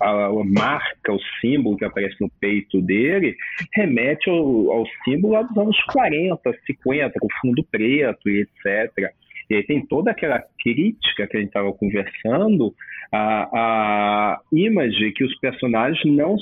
a, 0.00 0.30
marca, 0.44 1.12
o 1.12 1.20
símbolo 1.40 1.76
que 1.76 1.84
aparece 1.84 2.16
no 2.20 2.30
peito 2.40 2.80
dele, 2.80 3.36
remete 3.74 4.28
ao, 4.28 4.72
ao 4.72 4.84
símbolo 5.04 5.42
dos 5.44 5.56
anos 5.56 5.80
40, 5.92 6.40
50, 6.66 7.20
com 7.20 7.28
fundo 7.40 7.62
preto 7.70 8.28
e 8.28 8.40
etc. 8.40 9.12
E 9.50 9.54
aí 9.54 9.62
tem 9.64 9.84
toda 9.86 10.10
aquela 10.10 10.42
crítica 10.62 11.26
que 11.26 11.36
a 11.36 11.40
gente 11.40 11.48
estava 11.48 11.72
conversando, 11.72 12.74
a, 13.10 13.48
a 13.52 14.40
imagem 14.52 15.12
que 15.12 15.24
os 15.24 15.38
personagens 15.38 16.00
não 16.04 16.36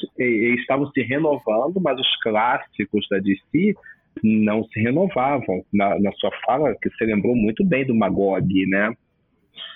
estavam 0.58 0.90
se 0.90 1.02
renovando, 1.02 1.80
mas 1.80 1.98
os 1.98 2.20
clássicos 2.22 3.06
da 3.08 3.18
DC 3.18 3.74
não 4.22 4.64
se 4.64 4.80
renovavam. 4.80 5.64
Na, 5.72 5.98
na 6.00 6.12
sua 6.12 6.30
fala, 6.44 6.74
que 6.80 6.90
você 6.90 7.04
lembrou 7.04 7.36
muito 7.36 7.64
bem 7.64 7.86
do 7.86 7.94
Magog, 7.94 8.66
né? 8.66 8.92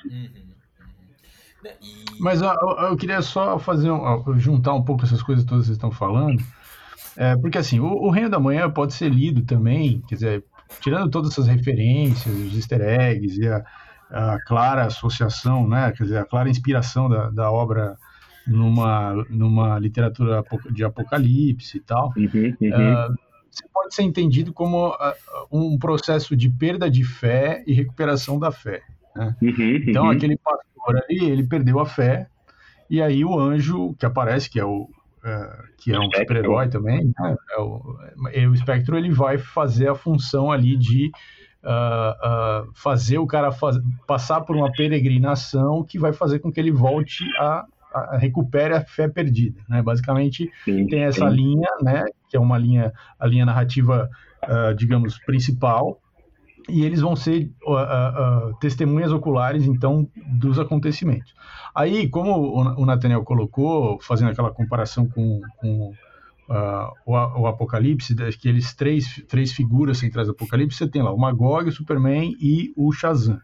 Uhum. 0.05 0.51
Mas 2.19 2.41
eu, 2.41 2.49
eu, 2.49 2.97
queria 2.97 3.21
só 3.23 3.59
fazer 3.59 3.91
um, 3.91 4.39
juntar 4.39 4.75
um 4.75 4.83
pouco 4.83 5.05
essas 5.05 5.23
coisas 5.23 5.45
todas 5.45 5.63
que 5.63 5.67
vocês 5.67 5.77
estão 5.77 5.91
falando. 5.91 6.43
É, 7.17 7.37
porque 7.37 7.59
assim, 7.59 7.81
o, 7.81 7.87
o 7.87 8.11
Reino 8.11 8.31
da 8.31 8.41
Manhã 8.41 8.71
pode 8.71 8.95
ser 8.95 9.11
lido 9.11 9.43
também, 9.45 10.01
quer 10.09 10.15
dizer, 10.15 10.45
tirando 10.81 11.11
todas 11.11 11.33
essas 11.33 11.47
referências, 11.47 12.35
os 12.35 12.55
easter 12.55 12.81
eggs 12.81 13.41
e 13.41 13.49
a, 13.49 13.65
a 14.11 14.39
clara 14.45 14.87
associação, 14.87 15.69
né, 15.69 15.93
quer 15.93 16.05
dizer, 16.05 16.19
a 16.19 16.25
clara 16.25 16.49
inspiração 16.49 17.09
da, 17.09 17.31
da 17.31 17.51
obra 17.51 17.97
numa, 18.47 19.15
numa 19.29 19.79
literatura 19.79 20.43
de 20.71 20.85
apocalipse 20.85 21.79
e 21.79 21.81
tal, 21.81 22.13
uhum, 22.17 22.57
uhum. 22.61 23.13
Uh, 23.13 23.15
pode 23.73 23.95
ser 23.95 24.03
entendido 24.03 24.53
como 24.53 24.89
uh, 24.89 24.97
um 25.51 25.79
processo 25.79 26.37
de 26.37 26.49
perda 26.49 26.91
de 26.91 27.05
fé 27.05 27.63
e 27.67 27.73
recuperação 27.73 28.39
da 28.39 28.51
fé. 28.51 28.83
Né? 29.15 29.35
Uhum, 29.43 29.49
uhum. 29.49 29.85
então, 29.87 30.11
aquele 30.11 30.37
pastor 30.37 30.97
ali, 31.05 31.25
ele 31.25 31.45
perdeu 31.45 31.79
a 31.81 31.87
fé, 31.87 32.29
e 32.89 33.01
aí 33.01 33.25
o 33.25 33.39
anjo 33.39 33.95
que 33.95 34.07
aparece, 34.07 34.51
que 34.51 34.59
é 34.59 34.65
o, 34.65 34.89
é, 35.25 35.63
que 35.77 35.93
é 35.93 35.99
um 35.99 36.11
super-herói 36.11 36.69
também, 36.69 37.13
né? 37.19 37.37
é 37.51 37.61
o, 37.61 37.99
é, 38.33 38.47
o 38.47 38.57
Spectro 38.57 38.97
ele 38.97 39.11
vai 39.11 39.37
fazer 39.37 39.89
a 39.89 39.95
função 39.95 40.51
ali 40.51 40.77
de 40.77 41.11
uh, 41.63 42.67
uh, 42.67 42.73
fazer 42.75 43.19
o 43.19 43.27
cara 43.27 43.53
faz, 43.53 43.77
passar 44.07 44.41
por 44.43 44.57
uma 44.57 44.73
peregrinação 44.73 45.85
que 45.85 45.99
vai 45.99 46.13
fazer 46.13 46.39
com 46.39 46.51
que 46.51 46.59
ele 46.59 46.73
volte 46.73 47.25
a, 47.39 47.67
a 47.93 48.17
recupere 48.17 48.75
a 48.75 48.81
fé 48.81 49.09
perdida, 49.09 49.61
né? 49.69 49.83
Basicamente 49.83 50.51
sim, 50.65 50.87
tem 50.87 51.03
essa 51.03 51.29
sim. 51.29 51.37
linha, 51.37 51.69
né? 51.83 52.05
Que 52.29 52.37
é 52.37 52.41
uma 52.41 52.57
linha, 52.57 52.93
a 53.19 53.27
linha 53.27 53.45
narrativa, 53.45 54.09
uh, 54.45 54.75
digamos, 54.75 55.19
principal, 55.19 56.01
e 56.71 56.85
eles 56.85 57.01
vão 57.01 57.17
ser 57.17 57.51
uh, 57.67 57.73
uh, 57.73 58.51
uh, 58.51 58.59
testemunhas 58.61 59.13
oculares, 59.13 59.65
então, 59.65 60.09
dos 60.27 60.59
acontecimentos. 60.59 61.35
Aí, 61.75 62.09
como 62.09 62.33
o, 62.33 62.83
o 62.83 62.87
Nathaniel 62.87 63.23
colocou, 63.23 64.01
fazendo 64.01 64.31
aquela 64.31 64.51
comparação 64.51 65.09
com, 65.09 65.41
com 65.57 65.93
o, 67.07 67.13
o, 67.13 67.47
Apocalipse, 67.47 68.17
aqueles 68.23 68.75
três, 68.75 69.23
três 69.29 69.53
figuras 69.53 69.99
centrais 69.99 70.27
do 70.27 70.33
Apocalipse, 70.33 70.79
você 70.79 70.89
tem 70.89 71.03
lá 71.03 71.13
o 71.13 71.19
Magog, 71.19 71.69
o 71.69 71.73
Superman 71.73 72.37
e 72.41 72.73
o 72.77 72.93
Shazam. 72.93 73.41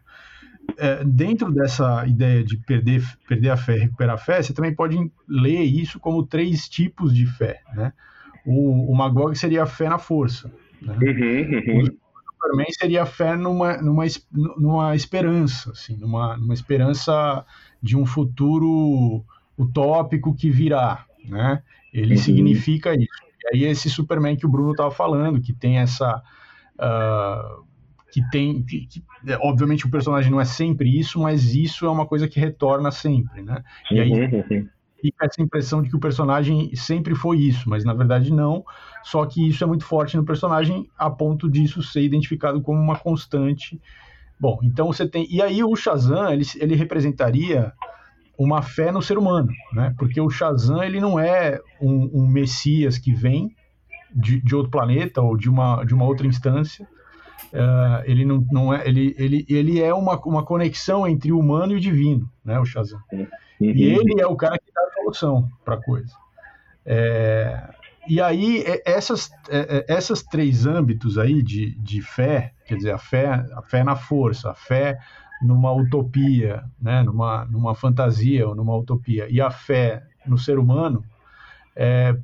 É, 0.77 1.03
dentro 1.05 1.49
dessa 1.51 2.05
ideia 2.05 2.43
de 2.43 2.57
perder, 2.57 3.01
perder 3.27 3.49
a 3.49 3.57
fé, 3.57 3.77
recuperar 3.77 4.15
a 4.15 4.17
fé, 4.17 4.41
você 4.41 4.53
também 4.53 4.75
pode 4.75 4.97
ler 5.27 5.63
isso 5.63 5.97
como 5.97 6.25
três 6.25 6.67
tipos 6.67 7.15
de 7.15 7.25
fé, 7.25 7.61
né? 7.73 7.93
O, 8.45 8.91
o 8.91 8.95
Magog 8.95 9.33
seria 9.37 9.63
a 9.63 9.65
fé 9.65 9.87
na 9.87 9.97
força, 9.97 10.51
né? 10.81 10.93
Uhum, 11.01 11.81
uhum. 11.81 11.97
Superman 12.37 12.67
seria 12.71 13.05
fé 13.05 13.35
numa, 13.35 13.77
numa, 13.77 14.03
numa 14.31 14.95
esperança, 14.95 15.71
assim, 15.71 15.97
numa, 15.97 16.37
numa 16.37 16.53
esperança 16.53 17.45
de 17.81 17.97
um 17.97 18.05
futuro 18.05 19.25
utópico 19.57 20.35
que 20.35 20.49
virá, 20.49 21.05
né? 21.25 21.63
Ele 21.91 22.15
uhum. 22.15 22.21
significa 22.21 22.93
isso. 22.93 23.27
E 23.53 23.55
aí 23.55 23.63
esse 23.63 23.89
Superman 23.89 24.35
que 24.35 24.45
o 24.45 24.49
Bruno 24.49 24.71
estava 24.71 24.91
falando, 24.91 25.41
que 25.41 25.53
tem 25.53 25.79
essa... 25.79 26.21
Uh, 26.75 27.65
que 28.11 28.21
tem... 28.29 28.63
Que, 28.63 28.85
que, 28.85 29.03
obviamente 29.41 29.85
o 29.85 29.91
personagem 29.91 30.31
não 30.31 30.39
é 30.39 30.45
sempre 30.45 30.97
isso, 30.97 31.19
mas 31.19 31.55
isso 31.55 31.85
é 31.85 31.89
uma 31.89 32.05
coisa 32.05 32.27
que 32.27 32.39
retorna 32.39 32.91
sempre, 32.91 33.41
né? 33.41 33.63
E 33.91 33.99
aí 33.99 34.11
uhum. 34.11 34.69
Fica 35.01 35.25
essa 35.25 35.41
impressão 35.41 35.81
de 35.81 35.89
que 35.89 35.95
o 35.95 35.99
personagem 35.99 36.75
sempre 36.75 37.15
foi 37.15 37.37
isso, 37.37 37.69
mas 37.69 37.83
na 37.83 37.93
verdade 37.93 38.31
não. 38.31 38.63
Só 39.03 39.25
que 39.25 39.47
isso 39.47 39.63
é 39.63 39.67
muito 39.67 39.85
forte 39.85 40.17
no 40.17 40.25
personagem 40.25 40.89
a 40.97 41.09
ponto 41.09 41.49
disso 41.49 41.81
ser 41.83 42.01
identificado 42.01 42.61
como 42.61 42.79
uma 42.79 42.97
constante 42.97 43.79
Bom, 44.39 44.59
então 44.61 44.87
você 44.87 45.07
tem. 45.07 45.27
E 45.29 45.41
aí 45.41 45.63
o 45.63 45.75
Shazam, 45.75 46.31
ele, 46.31 46.45
ele 46.57 46.75
representaria 46.75 47.73
uma 48.37 48.61
fé 48.61 48.91
no 48.91 49.01
ser 49.01 49.17
humano, 49.17 49.49
né? 49.73 49.93
Porque 49.97 50.21
o 50.21 50.29
Shazam, 50.29 50.83
ele 50.83 50.99
não 50.99 51.19
é 51.19 51.59
um, 51.81 52.09
um 52.13 52.27
messias 52.27 52.99
que 52.99 53.11
vem 53.11 53.55
de, 54.13 54.39
de, 54.41 54.55
outro 54.55 54.69
planeta 54.69 55.21
ou 55.21 55.35
de 55.35 55.49
uma, 55.49 55.83
de 55.83 55.93
uma 55.93 56.05
outra 56.05 56.27
instância. 56.27 56.87
Uh, 57.51 58.03
ele 58.05 58.25
não, 58.25 58.45
não 58.51 58.73
é 58.73 58.87
ele, 58.87 59.15
ele, 59.17 59.45
ele 59.49 59.81
é 59.81 59.93
uma, 59.93 60.19
uma 60.21 60.43
conexão 60.43 61.07
entre 61.07 61.31
o 61.31 61.39
humano 61.39 61.73
e 61.73 61.77
o 61.77 61.79
divino, 61.79 62.29
né? 62.45 62.59
O 62.59 62.65
Shazam. 62.65 62.99
Uhum. 63.59 63.67
E 63.69 63.83
ele 63.83 64.21
é 64.21 64.27
o 64.27 64.35
cara 64.35 64.57
que 64.57 64.71
dá 64.73 64.81
a 64.81 64.93
solução 64.93 65.49
para 65.65 65.75
a 65.75 65.83
coisa. 65.83 66.13
É, 66.85 67.69
e 68.07 68.21
aí, 68.21 68.63
essas, 68.85 69.29
essas 69.87 70.23
três 70.23 70.65
âmbitos 70.65 71.17
aí 71.17 71.43
de, 71.43 71.75
de 71.79 72.01
fé, 72.01 72.53
quer 72.65 72.77
dizer, 72.77 72.91
a 72.91 72.97
fé, 72.97 73.45
a 73.53 73.61
fé 73.61 73.83
na 73.83 73.97
força, 73.97 74.51
a 74.51 74.53
fé 74.53 74.97
numa 75.41 75.73
utopia, 75.73 76.63
né, 76.81 77.03
numa, 77.03 77.45
numa 77.45 77.75
fantasia 77.75 78.47
ou 78.47 78.55
numa 78.55 78.75
utopia, 78.75 79.27
e 79.29 79.41
a 79.41 79.51
fé 79.51 80.03
no 80.25 80.37
ser 80.37 80.57
humano, 80.57 81.03
é, 81.75 82.15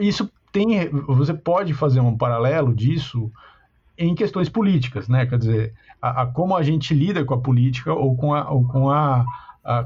isso 0.00 0.30
tem, 0.52 0.88
você 0.88 1.32
pode 1.32 1.72
fazer 1.74 2.00
um 2.00 2.16
paralelo 2.16 2.74
disso 2.74 3.30
em 3.96 4.14
questões 4.14 4.48
políticas, 4.48 5.08
né, 5.08 5.26
quer 5.26 5.38
dizer, 5.38 5.74
a, 6.02 6.22
a 6.22 6.26
como 6.26 6.56
a 6.56 6.62
gente 6.62 6.92
lida 6.92 7.24
com 7.24 7.34
a 7.34 7.40
política 7.40 7.92
ou 7.92 8.16
com 8.16 8.34
a, 8.34 8.50
ou 8.50 8.66
com 8.66 8.90
a 8.90 9.24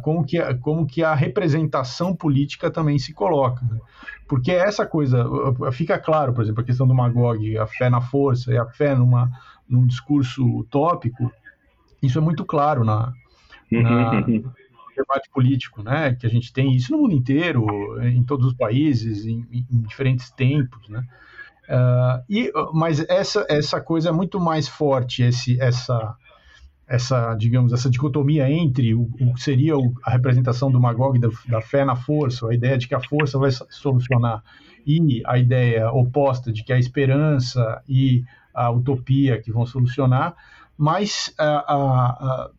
como, 0.03 0.25
que, 0.25 0.43
como 0.57 0.87
que 0.87 1.03
a 1.03 1.15
representação 1.15 2.15
política 2.15 2.71
também 2.71 2.99
se 2.99 3.13
coloca. 3.13 3.65
Né? 3.65 3.79
Porque 4.27 4.51
essa 4.51 4.85
coisa, 4.85 5.25
fica 5.73 5.99
claro, 5.99 6.33
por 6.33 6.43
exemplo, 6.43 6.63
a 6.63 6.65
questão 6.65 6.87
do 6.87 6.95
Magog, 6.95 7.57
a 7.59 7.67
fé 7.67 7.89
na 7.89 8.01
força 8.01 8.53
e 8.53 8.59
a 8.59 8.67
fé 8.67 8.95
numa, 8.95 9.31
num 9.69 9.87
discurso 9.87 10.45
utópico, 10.59 11.33
isso 12.03 12.19
é 12.19 12.21
muito 12.21 12.45
claro 12.45 12.85
na, 12.85 13.13
na 13.71 14.21
no 14.21 14.53
debate 14.97 15.31
político, 15.33 15.83
né? 15.83 16.15
Que 16.15 16.27
a 16.27 16.31
gente 16.31 16.53
tem 16.53 16.75
isso 16.75 16.93
no 16.93 16.99
mundo 16.99 17.15
inteiro, 17.15 17.67
em 18.03 18.23
todos 18.25 18.47
os 18.47 18.55
países, 18.55 19.25
em, 19.25 19.47
em 19.53 19.81
diferentes 19.83 20.31
tempos, 20.31 20.89
né? 20.89 21.05
Uh, 21.69 22.25
e, 22.31 22.53
mas 22.73 23.07
essa, 23.09 23.47
essa 23.49 23.79
coisa 23.81 24.09
é 24.09 24.13
muito 24.13 24.41
mais 24.41 24.67
forte, 24.67 25.23
esse, 25.23 25.61
essa, 25.61 26.17
essa, 26.89 27.35
digamos, 27.35 27.73
essa 27.73 27.91
dicotomia 27.91 28.51
entre 28.51 28.95
o, 28.95 29.03
o 29.21 29.35
que 29.35 29.43
seria 29.43 29.77
o, 29.77 29.93
a 30.03 30.11
representação 30.11 30.71
do 30.71 30.81
Magog 30.81 31.19
da, 31.19 31.29
da, 31.47 31.61
fé 31.61 31.85
na 31.85 31.95
força, 31.95 32.49
a 32.49 32.55
ideia 32.55 32.79
de 32.79 32.89
que 32.89 32.95
a 32.95 33.01
força 33.01 33.39
vai 33.39 33.51
solucionar, 33.69 34.43
e 34.87 35.23
a 35.27 35.37
ideia 35.39 35.93
oposta 35.93 36.51
de 36.51 36.65
que 36.65 36.73
a 36.73 36.79
esperança 36.79 37.83
e 37.87 38.25
a 38.55 38.71
utopia 38.71 39.39
que 39.41 39.53
vão 39.53 39.67
solucionar, 39.67 40.35
mas 40.79 41.35
a, 41.39 41.75
a, 41.75 42.51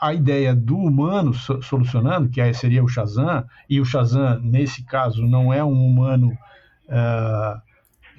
a, 0.00 0.14
ideia 0.14 0.54
do 0.54 0.76
humano 0.76 1.34
solucionando, 1.34 2.28
que 2.28 2.54
seria 2.54 2.84
o 2.84 2.88
Shazam, 2.88 3.44
e 3.68 3.80
o 3.80 3.84
Shazam, 3.84 4.38
nesse 4.40 4.84
caso, 4.84 5.26
não 5.26 5.52
é 5.52 5.64
um 5.64 5.86
humano 5.86 6.38
uh, 6.88 7.56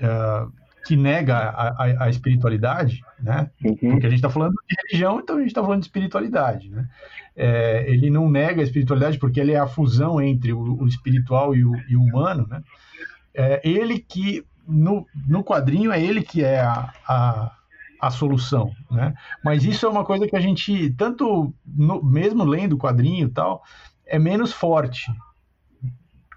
uh, 0.03 0.51
que 0.87 0.95
nega 0.95 1.35
a, 1.35 1.67
a, 1.67 2.03
a 2.05 2.09
espiritualidade, 2.09 3.03
né? 3.19 3.51
Uhum. 3.61 3.75
Porque 3.75 4.07
a 4.07 4.09
gente 4.09 4.19
está 4.19 4.29
falando 4.29 4.53
de 4.53 4.75
religião, 4.81 5.19
então 5.19 5.35
a 5.35 5.39
gente 5.39 5.49
está 5.49 5.61
falando 5.61 5.81
de 5.81 5.87
espiritualidade, 5.87 6.69
né? 6.69 6.87
É, 7.35 7.85
ele 7.91 8.09
não 8.09 8.29
nega 8.29 8.61
a 8.61 8.63
espiritualidade 8.63 9.19
porque 9.19 9.39
ele 9.39 9.51
é 9.51 9.59
a 9.59 9.67
fusão 9.67 10.21
entre 10.21 10.53
o, 10.53 10.81
o 10.81 10.87
espiritual 10.87 11.53
e 11.53 11.65
o, 11.65 11.73
e 11.89 11.97
o, 11.97 12.01
humano, 12.01 12.47
né? 12.49 12.63
É 13.35 13.61
ele 13.67 13.99
que 13.99 14.45
no, 14.65 15.05
no 15.27 15.43
quadrinho 15.43 15.91
é 15.91 16.01
ele 16.01 16.23
que 16.23 16.41
é 16.41 16.61
a, 16.61 16.93
a, 17.05 17.51
a 17.99 18.09
solução, 18.09 18.71
né? 18.89 19.13
Mas 19.43 19.65
isso 19.65 19.85
é 19.85 19.89
uma 19.89 20.05
coisa 20.05 20.25
que 20.25 20.37
a 20.37 20.41
gente 20.41 20.89
tanto 20.91 21.53
no, 21.65 22.01
mesmo 22.01 22.45
lendo 22.45 22.73
o 22.73 22.79
quadrinho 22.79 23.27
e 23.27 23.31
tal 23.31 23.61
é 24.05 24.17
menos 24.17 24.53
forte, 24.53 25.11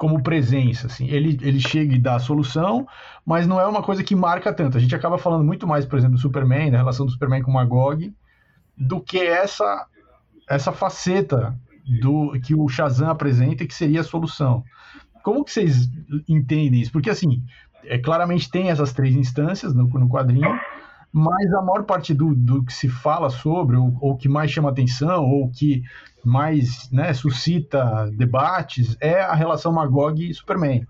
como 0.01 0.23
presença, 0.23 0.87
assim. 0.87 1.07
Ele, 1.09 1.39
ele 1.43 1.61
chega 1.61 1.95
e 1.95 1.99
dá 1.99 2.15
a 2.15 2.19
solução, 2.19 2.89
mas 3.25 3.47
não 3.47 3.61
é 3.61 3.67
uma 3.67 3.83
coisa 3.83 4.03
que 4.03 4.17
marca 4.17 4.51
tanto. 4.51 4.79
A 4.79 4.81
gente 4.81 4.95
acaba 4.95 5.19
falando 5.19 5.45
muito 5.45 5.67
mais, 5.67 5.85
por 5.85 5.99
exemplo, 5.99 6.17
do 6.17 6.23
Superman, 6.23 6.71
da 6.71 6.79
relação 6.79 7.05
do 7.05 7.13
Superman 7.13 7.43
com 7.43 7.51
o 7.51 7.55
Magog, 7.55 8.11
do 8.75 8.99
que 8.99 9.19
essa 9.19 9.87
essa 10.49 10.73
faceta 10.73 11.55
do 12.01 12.33
que 12.41 12.55
o 12.55 12.67
Shazam 12.67 13.11
apresenta 13.11 13.67
que 13.67 13.75
seria 13.75 14.01
a 14.01 14.05
solução. 14.05 14.65
Como 15.23 15.45
que 15.45 15.53
vocês 15.53 15.91
entendem 16.27 16.81
isso? 16.81 16.91
Porque, 16.91 17.11
assim, 17.11 17.45
é, 17.85 17.99
claramente 17.99 18.51
tem 18.51 18.71
essas 18.71 18.95
três 18.95 19.15
instâncias 19.15 19.75
no, 19.75 19.87
no 19.87 20.09
quadrinho, 20.09 20.59
mas 21.13 21.53
a 21.53 21.63
maior 21.63 21.85
parte 21.85 22.15
do, 22.15 22.35
do 22.35 22.65
que 22.65 22.73
se 22.73 22.89
fala 22.89 23.31
sobre, 23.31 23.77
ou, 23.77 23.97
ou 24.01 24.17
que 24.17 24.29
mais 24.29 24.51
chama 24.51 24.71
atenção, 24.71 25.25
ou 25.25 25.51
que 25.51 25.83
mais 26.25 26.91
né, 26.91 27.13
suscita 27.13 28.11
debates, 28.17 28.97
é 29.01 29.21
a 29.21 29.35
relação 29.35 29.73
Magog 29.73 30.23
e 30.23 30.35
Superman. 30.35 30.87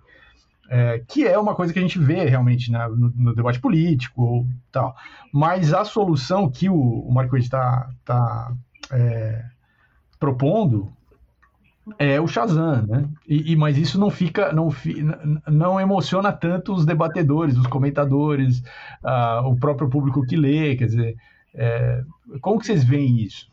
É, 0.72 1.02
que 1.08 1.26
é 1.26 1.36
uma 1.36 1.54
coisa 1.54 1.72
que 1.72 1.80
a 1.80 1.82
gente 1.82 1.98
vê 1.98 2.24
realmente 2.26 2.70
né, 2.70 2.86
no, 2.88 3.10
no, 3.10 3.34
debate 3.34 3.58
político 3.58 4.22
ou 4.22 4.46
tal. 4.70 4.94
Mas 5.32 5.72
a 5.72 5.84
solução 5.84 6.48
que 6.48 6.68
o, 6.68 6.76
o 6.76 7.12
Marquês 7.12 7.44
está 7.44 7.90
tá, 8.04 8.52
é, 8.92 9.44
propondo 10.18 10.92
é 11.98 12.20
o 12.20 12.26
Shazam, 12.26 12.86
né? 12.86 13.08
E, 13.28 13.52
e, 13.52 13.56
mas 13.56 13.78
isso 13.78 13.98
não 13.98 14.10
fica, 14.10 14.52
não, 14.52 14.68
não 15.48 15.80
emociona 15.80 16.32
tanto 16.32 16.72
os 16.72 16.84
debatedores, 16.84 17.56
os 17.56 17.66
comentadores, 17.66 18.60
uh, 19.02 19.46
o 19.46 19.58
próprio 19.58 19.88
público 19.88 20.26
que 20.26 20.36
lê, 20.36 20.76
quer 20.76 20.86
dizer, 20.86 21.16
é, 21.54 22.02
como 22.40 22.58
que 22.58 22.66
vocês 22.66 22.84
veem 22.84 23.20
isso? 23.20 23.50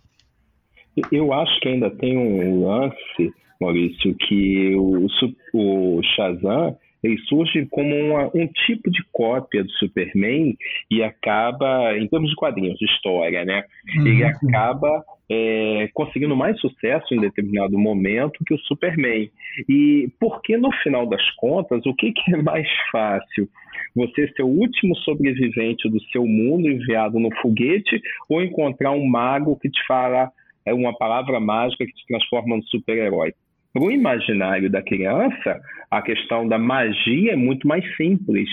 Eu 1.12 1.32
acho 1.34 1.60
que 1.60 1.70
ainda 1.70 1.90
tem 1.92 2.18
um 2.18 2.68
lance, 2.68 3.34
Maurício, 3.62 4.16
que 4.16 4.76
o, 4.76 5.08
o 5.54 6.02
Shazam 6.04 6.76
ele 7.04 7.18
surge 7.20 7.66
como 7.70 7.96
uma, 7.96 8.30
um 8.34 8.48
tipo 8.48 8.90
de 8.90 9.04
cópia 9.12 9.64
do 9.64 9.72
Superman 9.72 10.56
e 10.90 11.04
acaba, 11.04 11.98
em 11.98 12.08
termos 12.08 12.30
de 12.30 12.36
quadrinhos, 12.36 12.78
de 12.78 12.86
história, 12.86 13.46
né? 13.46 13.64
Uhum. 13.96 14.08
Ele 14.08 14.24
acaba 14.24 15.04
é, 15.30 15.90
conseguindo 15.94 16.36
mais 16.36 16.60
sucesso 16.60 17.14
em 17.14 17.20
determinado 17.20 17.78
momento 17.78 18.44
que 18.46 18.54
o 18.54 18.60
Superman. 18.60 19.30
E 19.68 20.10
porque 20.20 20.58
no 20.58 20.72
final 20.84 21.06
das 21.06 21.30
contas, 21.32 21.86
o 21.86 21.94
que, 21.94 22.12
que 22.14 22.34
é 22.34 22.42
mais 22.42 22.68
fácil? 22.92 23.48
Você 23.96 24.28
ser 24.34 24.44
o 24.44 24.48
último 24.48 24.96
sobrevivente 24.98 25.90
do 25.90 26.02
seu 26.12 26.26
mundo 26.26 26.70
enviado 26.70 27.20
no 27.20 27.34
foguete 27.42 28.02
ou 28.30 28.42
encontrar 28.42 28.92
um 28.92 29.06
mago 29.08 29.58
que 29.60 29.70
te 29.70 29.86
fala 29.88 30.32
é 30.66 30.74
uma 30.74 30.96
palavra 30.98 31.40
mágica 31.40 31.86
que 31.86 31.94
te 31.94 32.06
transforma 32.08 32.58
no 32.58 32.64
super-herói? 32.64 33.34
Para 33.78 33.86
o 33.86 33.92
imaginário 33.92 34.72
da 34.72 34.82
criança, 34.82 35.62
a 35.92 36.02
questão 36.02 36.48
da 36.48 36.58
magia 36.58 37.34
é 37.34 37.36
muito 37.36 37.68
mais 37.68 37.86
simples 37.96 38.50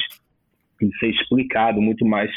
de 0.78 0.94
ser 0.98 1.08
explicado, 1.08 1.80
muito 1.80 2.04
mais 2.04 2.30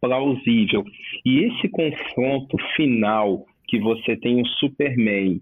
plausível. 0.00 0.84
E 1.24 1.44
esse 1.44 1.68
confronto 1.68 2.56
final 2.74 3.46
que 3.68 3.78
você 3.78 4.16
tem 4.16 4.42
o 4.42 4.46
Superman 4.58 5.40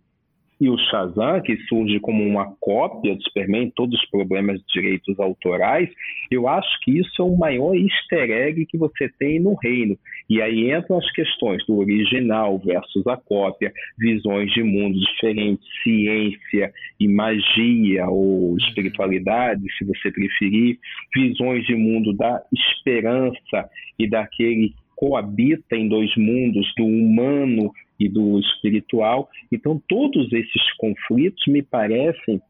e 0.60 0.68
o 0.68 0.76
Shazam, 0.76 1.40
que 1.40 1.56
surge 1.68 1.98
como 2.00 2.22
uma 2.22 2.54
cópia 2.60 3.16
do 3.16 3.22
Superman, 3.22 3.72
todos 3.74 3.98
os 3.98 4.10
problemas 4.10 4.60
de 4.60 4.66
direitos 4.74 5.18
autorais, 5.18 5.88
eu 6.30 6.46
acho 6.46 6.68
que 6.82 6.98
isso 6.98 7.22
é 7.22 7.24
o 7.24 7.36
maior 7.36 7.74
easter 7.74 8.30
egg 8.30 8.66
que 8.66 8.76
você 8.76 9.08
tem 9.18 9.40
no 9.40 9.54
reino. 9.54 9.98
E 10.28 10.42
aí 10.42 10.70
entram 10.70 10.98
as 10.98 11.10
questões 11.12 11.64
do 11.66 11.78
original 11.78 12.58
versus 12.58 13.06
a 13.06 13.16
cópia, 13.16 13.72
visões 13.98 14.52
de 14.52 14.62
mundos 14.62 15.00
diferentes, 15.00 15.66
ciência 15.82 16.72
e 17.00 17.08
magia, 17.08 18.06
ou 18.06 18.56
espiritualidade, 18.58 19.62
se 19.78 19.84
você 19.84 20.10
preferir, 20.10 20.78
visões 21.14 21.64
de 21.64 21.74
mundo 21.74 22.12
da 22.12 22.42
esperança 22.52 23.68
e 23.98 24.06
daquele 24.06 24.74
coabita 24.94 25.74
em 25.74 25.88
dois 25.88 26.14
mundos, 26.16 26.70
do 26.76 26.84
humano 26.84 27.72
e 28.00 28.08
do 28.08 28.40
espiritual. 28.40 29.28
Então, 29.52 29.80
todos 29.88 30.32
esses 30.32 30.72
conflitos 30.78 31.46
me 31.46 31.62
parecem 31.62 32.40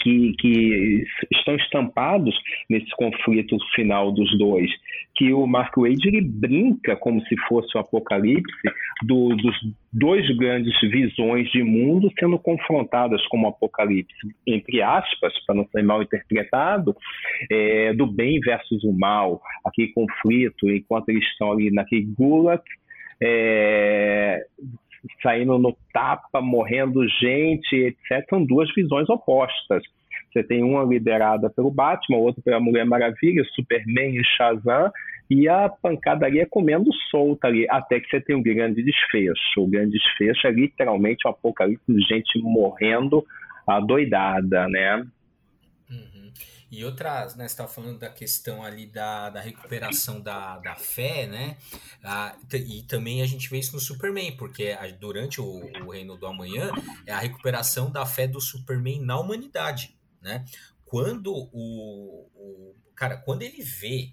que, 0.00 0.32
que, 0.38 1.04
estão 1.32 1.56
estampados 1.56 2.34
nesse 2.70 2.90
conflito 2.92 3.56
final 3.74 4.12
dos 4.12 4.38
dois, 4.38 4.70
que 5.14 5.32
o 5.32 5.46
Mark 5.46 5.76
Wade 5.76 6.06
ele 6.06 6.20
brinca 6.20 6.96
como 6.96 7.20
se 7.26 7.36
fosse 7.48 7.76
o 7.76 7.80
apocalipse 7.80 8.52
do, 9.02 9.30
dos 9.30 9.56
dois 9.92 10.28
grandes 10.36 10.78
visões 10.82 11.50
de 11.50 11.62
mundo 11.62 12.10
sendo 12.18 12.38
confrontadas 12.38 13.24
como 13.26 13.48
apocalipse, 13.48 14.14
entre 14.46 14.82
aspas, 14.82 15.32
para 15.44 15.56
não 15.56 15.66
ser 15.68 15.82
mal 15.82 16.02
interpretado, 16.02 16.94
é, 17.50 17.92
do 17.94 18.06
bem 18.06 18.38
versus 18.40 18.84
o 18.84 18.92
mal, 18.92 19.40
aquele 19.64 19.92
conflito 19.92 20.70
enquanto 20.70 21.08
eles 21.08 21.24
estão 21.24 21.52
ali 21.52 21.70
naquele 21.70 22.06
gulag, 22.16 22.62
é, 23.22 24.44
saindo 25.22 25.58
no 25.58 25.76
tapa, 25.92 26.40
morrendo 26.40 27.06
gente, 27.08 27.74
etc. 27.74 28.26
São 28.28 28.44
duas 28.44 28.72
visões 28.74 29.08
opostas. 29.08 29.82
Você 30.32 30.42
tem 30.42 30.62
uma 30.62 30.84
liderada 30.84 31.48
pelo 31.48 31.70
Batman, 31.70 32.18
outra 32.18 32.42
pela 32.42 32.60
Mulher 32.60 32.84
Maravilha, 32.84 33.42
Superman 33.54 34.16
e 34.16 34.24
Shazam, 34.24 34.90
e 35.30 35.48
a 35.48 35.68
pancadaria 35.68 36.46
comendo 36.46 36.90
solta 37.10 37.48
ali, 37.48 37.66
até 37.68 38.00
que 38.00 38.08
você 38.08 38.20
tem 38.20 38.36
um 38.36 38.42
grande 38.42 38.82
desfecho. 38.82 39.62
O 39.62 39.66
grande 39.66 39.92
desfecho 39.92 40.46
é 40.46 40.50
literalmente 40.50 41.26
um 41.26 41.30
apocalipse 41.30 41.92
de 41.92 42.00
gente 42.02 42.38
morrendo 42.42 43.24
adoidada, 43.66 44.66
né? 44.68 45.06
Uhum. 45.90 46.32
E 46.70 46.84
outras, 46.84 47.34
né, 47.34 47.48
você 47.48 47.52
estava 47.52 47.68
falando 47.68 47.98
da 47.98 48.10
questão 48.10 48.62
ali 48.62 48.86
da, 48.86 49.30
da 49.30 49.40
recuperação 49.40 50.20
da, 50.20 50.58
da 50.58 50.76
fé, 50.76 51.26
né? 51.26 51.56
Ah, 52.02 52.36
e 52.52 52.82
também 52.82 53.22
a 53.22 53.26
gente 53.26 53.48
vê 53.48 53.58
isso 53.58 53.74
no 53.74 53.80
Superman, 53.80 54.36
porque 54.36 54.76
durante 55.00 55.40
o, 55.40 55.46
o 55.84 55.90
Reino 55.90 56.16
do 56.16 56.26
Amanhã 56.26 56.70
é 57.06 57.12
a 57.12 57.18
recuperação 57.18 57.90
da 57.90 58.04
fé 58.04 58.26
do 58.28 58.40
Superman 58.40 59.00
na 59.00 59.18
humanidade, 59.18 59.96
né? 60.20 60.44
Quando 60.84 61.32
o, 61.32 62.28
o 62.34 62.74
cara, 62.94 63.16
quando 63.16 63.42
ele 63.42 63.62
vê, 63.62 64.12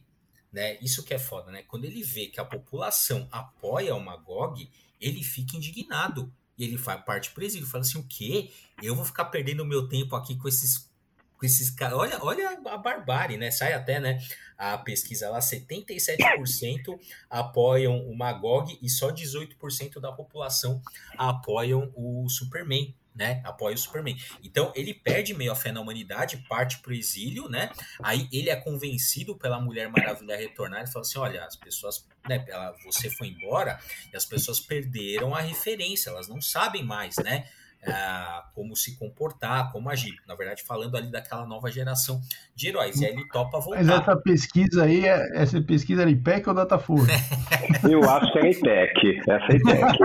né? 0.52 0.78
Isso 0.82 1.04
que 1.04 1.14
é 1.14 1.20
foda, 1.20 1.52
né? 1.52 1.64
Quando 1.64 1.84
ele 1.84 2.02
vê 2.02 2.28
que 2.28 2.40
a 2.40 2.46
população 2.46 3.28
apoia 3.30 3.94
o 3.94 4.00
Magog, 4.00 4.70
ele 5.02 5.22
fica 5.22 5.58
indignado. 5.58 6.34
E 6.58 6.64
ele 6.64 6.78
faz 6.78 7.04
parte 7.04 7.32
presídio, 7.32 7.68
fala 7.68 7.82
assim: 7.82 8.00
o 8.00 8.08
quê? 8.08 8.50
Eu 8.82 8.96
vou 8.96 9.04
ficar 9.04 9.26
perdendo 9.26 9.64
o 9.64 9.66
meu 9.66 9.90
tempo 9.90 10.16
aqui 10.16 10.38
com 10.38 10.48
esses 10.48 10.90
com 11.38 11.46
esses 11.46 11.70
caras. 11.70 11.98
Olha, 11.98 12.18
olha 12.22 12.60
a 12.68 12.78
barbárie, 12.78 13.38
né? 13.38 13.52
Sai 13.52 13.74
até, 13.74 14.00
né? 14.00 14.20
A 14.58 14.78
pesquisa 14.78 15.30
lá, 15.30 15.40
77% 15.40 16.98
apoiam 17.30 17.98
o 18.08 18.18
Magog 18.18 18.78
e 18.82 18.90
só 18.90 19.12
18% 19.12 20.00
da 20.00 20.12
população 20.12 20.82
apoiam 21.18 21.92
o 21.96 22.28
Superman 22.30 22.96
né? 23.16 23.42
Apoia 23.46 23.74
o 23.74 23.78
Superman. 23.78 24.18
Então 24.44 24.74
ele 24.76 24.94
perde 24.94 25.34
meio 25.34 25.52
a 25.52 25.56
fé 25.56 25.72
na 25.72 25.80
humanidade, 25.80 26.44
parte 26.50 26.80
pro 26.80 26.94
exílio, 26.94 27.48
né? 27.48 27.72
Aí 28.04 28.28
ele 28.32 28.50
é 28.50 28.56
convencido 28.56 29.38
pela 29.38 29.60
Mulher 29.60 29.90
Maravilha 29.90 30.36
retornar 30.36 30.84
e 30.84 30.88
fala 30.88 31.02
assim: 31.02 31.18
olha, 31.18 31.46
as 31.46 31.56
pessoas, 31.56 32.06
né? 32.28 32.44
Ela, 32.48 32.76
você 32.84 33.10
foi 33.10 33.30
embora 33.30 33.80
e 34.12 34.18
as 34.18 34.26
pessoas 34.26 34.60
perderam 34.60 35.34
a 35.34 35.40
referência, 35.40 36.10
elas 36.10 36.28
não 36.28 36.42
sabem 36.42 36.84
mais, 36.84 37.16
né? 37.18 37.48
Uh, 37.88 38.54
como 38.54 38.76
se 38.76 38.98
comportar, 38.98 39.72
como 39.72 39.90
agir. 39.90 40.16
Na 40.28 40.36
verdade, 40.36 40.64
falando 40.64 40.96
ali 40.96 41.12
daquela 41.12 41.46
nova 41.46 41.70
geração 41.72 42.20
de 42.56 42.70
heróis. 42.70 43.00
E 43.00 43.06
aí 43.06 43.14
ele 43.14 43.28
topa 43.28 43.60
voltar. 43.60 43.84
Mas 43.84 43.90
essa 43.90 44.16
pesquisa 44.16 44.84
aí, 44.84 45.06
é, 45.06 45.42
essa 45.42 45.62
pesquisa 45.62 46.02
era 46.02 46.10
IPEC 46.10 46.48
ou 46.50 46.56
Datafolha? 46.56 47.14
Eu 47.90 48.10
acho 48.10 48.32
que 48.32 48.40
é 48.40 48.52
IPEC. 48.52 49.20
Essa 49.30 49.52
é 49.52 49.56
IPEC. 49.56 50.04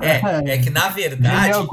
É, 0.00 0.50
é, 0.50 0.54
é 0.54 0.58
que 0.58 0.70
na 0.70 0.88
verdade, 0.88 1.66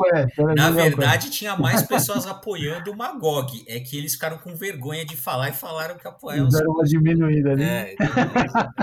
na 0.55 0.71
verdade 0.71 1.29
tinha 1.29 1.55
mais 1.55 1.81
pessoas 1.83 2.25
apoiando 2.25 2.91
o 2.91 2.95
Magog. 2.95 3.63
É 3.67 3.79
que 3.79 3.97
eles 3.97 4.13
ficaram 4.13 4.37
com 4.37 4.55
vergonha 4.55 5.05
de 5.05 5.17
falar 5.17 5.49
e 5.49 5.53
falaram 5.53 5.97
que 5.97 6.07
apoiavam. 6.07 6.49
Deram 6.49 6.71
uma 6.71 6.83
diminuída 6.83 7.51
ali. 7.51 7.63
É, 7.63 7.95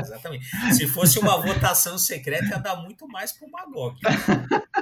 exatamente. 0.00 0.46
Se 0.74 0.86
fosse 0.86 1.18
uma 1.18 1.40
votação 1.40 1.96
secreta, 1.96 2.46
ia 2.46 2.58
dar 2.58 2.76
muito 2.76 3.06
mais 3.08 3.32
pro 3.32 3.50
Magog. 3.50 3.96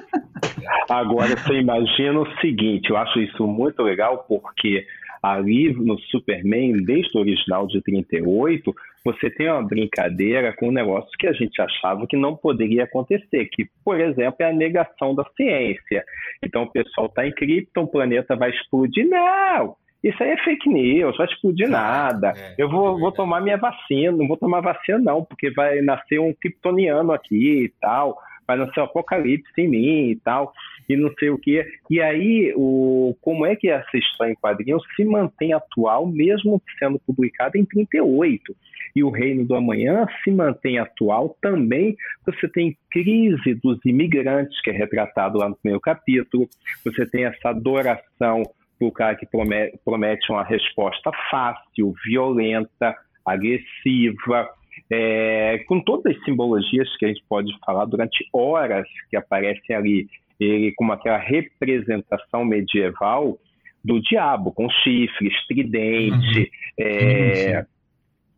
Agora, 0.88 1.37
você 1.37 1.55
imagina 1.55 2.20
o 2.20 2.40
seguinte: 2.40 2.90
eu 2.90 2.96
acho 2.96 3.20
isso 3.20 3.46
muito 3.46 3.83
legal, 3.83 4.25
porque 4.29 4.87
ali 5.22 5.72
no 5.72 5.98
Superman, 6.01 6.85
desde 6.85 7.16
o 7.16 7.20
original 7.20 7.66
de 7.66 7.81
38, 7.83 8.75
você 9.05 9.31
tem 9.31 9.48
uma 9.48 9.62
brincadeira 9.62 10.53
com 10.53 10.68
um 10.68 10.72
negócio 10.72 11.11
que 11.18 11.29
a 11.29 11.33
gente 11.33 11.61
achava 11.61 12.07
que 12.07 12.16
não 12.16 12.37
poderia 12.37 12.85
acontecer, 12.85 13.48
que, 13.53 13.68
por 13.85 14.01
exemplo, 14.01 14.37
é 14.40 14.44
a 14.46 14.53
negação 14.53 15.14
da 15.14 15.25
ciência. 15.37 16.05
Então, 16.42 16.64
o 16.64 16.70
pessoal 16.70 17.07
está 17.07 17.27
em 17.27 17.33
Krypton, 17.33 17.83
o 17.83 17.88
planeta 17.88 18.35
vai 18.35 18.51
explodir. 18.51 19.09
Não! 19.09 19.77
Isso 20.03 20.20
aí 20.20 20.31
é 20.31 20.37
fake 20.38 20.68
news, 20.68 21.16
vai 21.16 21.27
explodir 21.29 21.68
nada. 21.68 22.33
É, 22.37 22.55
eu 22.59 22.68
vou, 22.68 22.96
é 22.96 23.01
vou 23.01 23.12
tomar 23.12 23.40
minha 23.40 23.57
vacina, 23.57 24.11
não 24.11 24.27
vou 24.27 24.37
tomar 24.37 24.61
vacina 24.61 24.98
não, 24.98 25.25
porque 25.25 25.51
vai 25.51 25.81
nascer 25.81 26.18
um 26.18 26.35
kryptoniano 26.35 27.12
aqui 27.12 27.64
e 27.64 27.68
tal 27.81 28.18
vai 28.46 28.57
nascer 28.57 28.81
o 28.81 28.85
apocalipse 28.85 29.52
em 29.59 29.68
mim 29.68 30.11
e 30.11 30.16
tal, 30.16 30.52
e 30.88 30.96
não 30.96 31.12
sei 31.18 31.31
o 31.31 31.38
que. 31.38 31.64
E 31.90 32.00
aí, 32.00 32.52
o, 32.57 33.16
como 33.20 33.46
é 33.46 33.57
que 33.57 33.68
essa 33.68 33.96
história 33.96 34.33
em 34.33 34.37
quadrinhos 34.37 34.83
se 34.96 35.05
mantém 35.05 35.52
atual, 35.52 36.07
mesmo 36.07 36.61
sendo 36.78 36.98
publicada 37.00 37.59
em 37.59 37.64
38? 37.64 38.55
E 38.94 39.02
o 39.02 39.11
Reino 39.11 39.44
do 39.44 39.55
Amanhã 39.55 40.07
se 40.22 40.31
mantém 40.31 40.78
atual 40.78 41.37
também. 41.40 41.96
Você 42.26 42.46
tem 42.48 42.76
crise 42.90 43.55
dos 43.55 43.78
imigrantes, 43.85 44.61
que 44.61 44.70
é 44.70 44.72
retratado 44.72 45.38
lá 45.38 45.48
no 45.48 45.57
primeiro 45.57 45.81
capítulo, 45.81 46.48
você 46.85 47.07
tem 47.07 47.24
essa 47.24 47.50
adoração 47.50 48.42
para 48.78 48.88
o 48.88 48.92
cara 48.92 49.14
que 49.14 49.26
promete, 49.26 49.78
promete 49.85 50.31
uma 50.31 50.44
resposta 50.44 51.11
fácil, 51.31 51.94
violenta, 52.05 52.94
agressiva, 53.24 54.48
é, 54.94 55.59
com 55.66 55.81
todas 55.81 56.14
as 56.14 56.22
simbologias 56.22 56.94
que 56.98 57.07
a 57.07 57.09
gente 57.09 57.24
pode 57.26 57.50
falar 57.64 57.87
durante 57.87 58.28
horas 58.31 58.87
que 59.09 59.16
aparecem 59.16 59.74
ali, 59.74 60.07
ele 60.38 60.70
com 60.76 60.92
aquela 60.92 61.16
representação 61.16 62.44
medieval 62.44 63.38
do 63.83 63.98
diabo, 64.02 64.52
com 64.52 64.68
chifres, 64.68 65.35
tridente, 65.46 66.40
uhum. 66.40 66.87
é, 66.87 67.66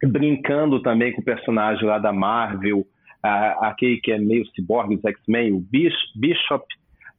brincando 0.05 0.81
também 0.81 1.13
com 1.13 1.23
o 1.23 1.25
personagem 1.25 1.85
lá 1.85 1.99
da 1.99 2.13
Marvel, 2.13 2.87
a, 3.21 3.71
aquele 3.71 3.97
que 3.97 4.13
é 4.13 4.19
meio 4.19 4.47
ciborgue, 4.55 4.95
os 4.95 5.05
X-Men, 5.05 5.53
o 5.53 5.61
Bishop, 5.61 6.65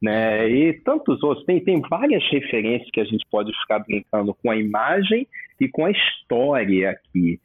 né? 0.01 0.47
E 0.47 0.73
tantos 0.81 1.21
outros. 1.23 1.45
Tem, 1.45 1.59
tem 1.59 1.81
várias 1.89 2.23
referências 2.29 2.89
que 2.89 3.01
a 3.01 3.05
gente 3.05 3.25
pode 3.29 3.51
ficar 3.61 3.79
brincando 3.79 4.33
com 4.33 4.49
a 4.49 4.55
imagem 4.55 5.27
e 5.59 5.67
com 5.67 5.85
a 5.85 5.91
história 5.91 6.91
aqui. 6.91 7.39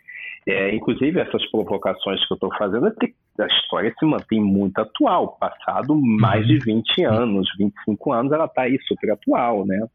É, 0.50 0.74
inclusive, 0.74 1.20
essas 1.20 1.44
provocações 1.50 2.26
que 2.26 2.32
eu 2.32 2.36
estou 2.36 2.54
fazendo 2.56 2.86
é 2.86 2.90
porque 2.90 3.14
a 3.38 3.46
história 3.46 3.94
se 3.98 4.06
mantém 4.06 4.40
muito 4.40 4.78
atual. 4.78 5.36
Passado 5.38 5.94
mais 5.96 6.46
de 6.46 6.58
20 6.58 7.00
uhum. 7.00 7.12
anos, 7.12 7.48
25 7.58 8.12
anos, 8.12 8.32
ela 8.32 8.46
está 8.46 8.62
aí 8.62 8.78
super 8.86 9.12
atual, 9.12 9.66
né? 9.66 9.86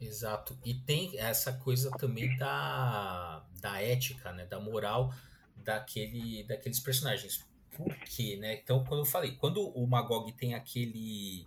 Exato. 0.00 0.56
E 0.64 0.74
tem 0.74 1.18
essa 1.18 1.52
coisa 1.52 1.90
também 1.98 2.36
da, 2.36 3.44
da 3.60 3.82
ética, 3.82 4.32
né? 4.32 4.46
Da 4.46 4.58
moral 4.58 5.12
daquele, 5.56 6.44
daqueles 6.44 6.80
personagens. 6.80 7.46
Por 7.76 7.94
quê, 7.96 8.36
né? 8.40 8.60
Então, 8.62 8.84
quando 8.84 9.00
eu 9.00 9.06
falei, 9.06 9.32
quando 9.32 9.60
o 9.60 9.86
Magog 9.86 10.32
tem 10.32 10.54
aquele 10.54 11.44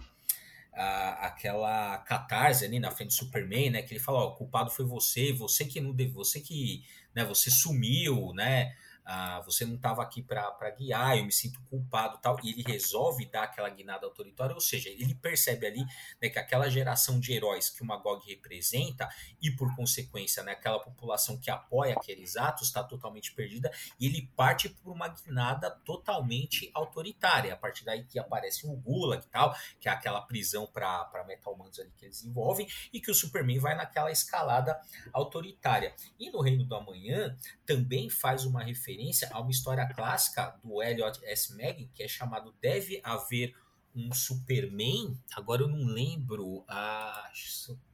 a, 0.76 1.28
aquela 1.28 1.98
catarse 2.00 2.66
ali 2.66 2.80
na 2.80 2.92
frente 2.92 3.10
do 3.10 3.14
Superman, 3.14 3.72
né? 3.72 3.82
Que 3.82 3.94
ele 3.94 4.00
fala, 4.00 4.20
ó, 4.20 4.30
o 4.30 4.36
culpado 4.36 4.72
foi 4.72 4.86
você, 4.86 5.32
você 5.34 5.66
que 5.66 5.80
não 5.80 5.94
deve, 5.94 6.12
você 6.12 6.40
que, 6.40 6.84
né, 7.16 7.24
você 7.24 7.50
sumiu, 7.52 8.34
né? 8.34 8.74
Ah, 9.06 9.42
você 9.46 9.66
não 9.66 9.76
estava 9.76 10.02
aqui 10.02 10.22
para 10.22 10.70
guiar, 10.72 11.18
eu 11.18 11.26
me 11.26 11.32
sinto 11.32 11.62
culpado 11.70 12.18
tal, 12.22 12.38
e 12.44 12.52
ele 12.52 12.64
resolve 12.64 13.26
dar 13.26 13.44
aquela 13.44 13.70
guinada 13.70 14.06
autoritária, 14.06 14.54
ou 14.54 14.62
seja, 14.62 14.90
ele 14.90 15.14
percebe 15.16 15.68
ali 15.68 15.86
né, 16.22 16.30
que 16.30 16.40
aquela 16.40 16.70
geração 16.70 17.20
de 17.20 17.34
heróis 17.34 17.70
que 17.70 17.82
o 17.82 17.86
Magog 17.86 18.26
representa, 18.26 19.10
e 19.42 19.52
por 19.52 19.76
consequência, 19.76 20.42
né, 20.44 20.54
aquela 20.54 20.80
população 20.80 21.38
que 21.38 21.52
apoia 21.52 21.96
aqueles 21.96 22.38
atos 22.38 22.68
está 22.68 22.84
totalmente 22.84 23.34
perdida, 23.34 23.72
e 24.00 24.06
ele 24.06 24.32
parte 24.36 24.70
por 24.70 24.94
uma 24.94 25.10
guinada 25.10 25.70
totalmente 25.70 26.72
autoritária, 26.74 27.54
a 27.54 27.58
partir 27.58 27.84
daí 27.84 28.06
que 28.06 28.18
aparece 28.18 28.66
o 28.66 28.76
Gulag 28.76 29.26
e 29.26 29.30
tal, 29.30 29.56
que 29.80 29.90
é 29.90 29.92
aquela 29.92 30.22
prisão 30.22 30.66
para 30.66 31.26
metal-humanos 31.28 31.80
ali 31.80 31.92
que 31.98 32.06
eles 32.06 32.22
desenvolvem, 32.22 32.68
e 32.92 33.02
que 33.02 33.12
o 33.12 33.16
Superman 33.16 33.60
vai 33.60 33.76
naquela 33.76 34.12
escalada 34.12 34.80
autoritária. 35.12 35.94
E 36.18 36.32
no 36.32 36.42
Reino 36.42 36.64
do 36.64 36.76
Amanhã 36.76 37.38
também 37.66 38.10
faz 38.10 38.46
uma 38.46 38.64
referência 38.64 38.93
referência 38.94 39.30
a 39.32 39.40
uma 39.40 39.52
história 39.52 39.86
clássica 39.88 40.56
do 40.64 40.82
Elliot 40.82 41.20
S. 41.26 41.56
Maggie, 41.56 41.90
que 41.94 42.04
é 42.04 42.08
chamado 42.08 42.54
Deve 42.62 43.02
Haver 43.04 43.56
um 43.96 44.14
Superman. 44.14 45.18
Agora 45.36 45.64
eu 45.64 45.68
não 45.68 45.86
lembro. 45.86 46.64
Ah, 46.68 47.30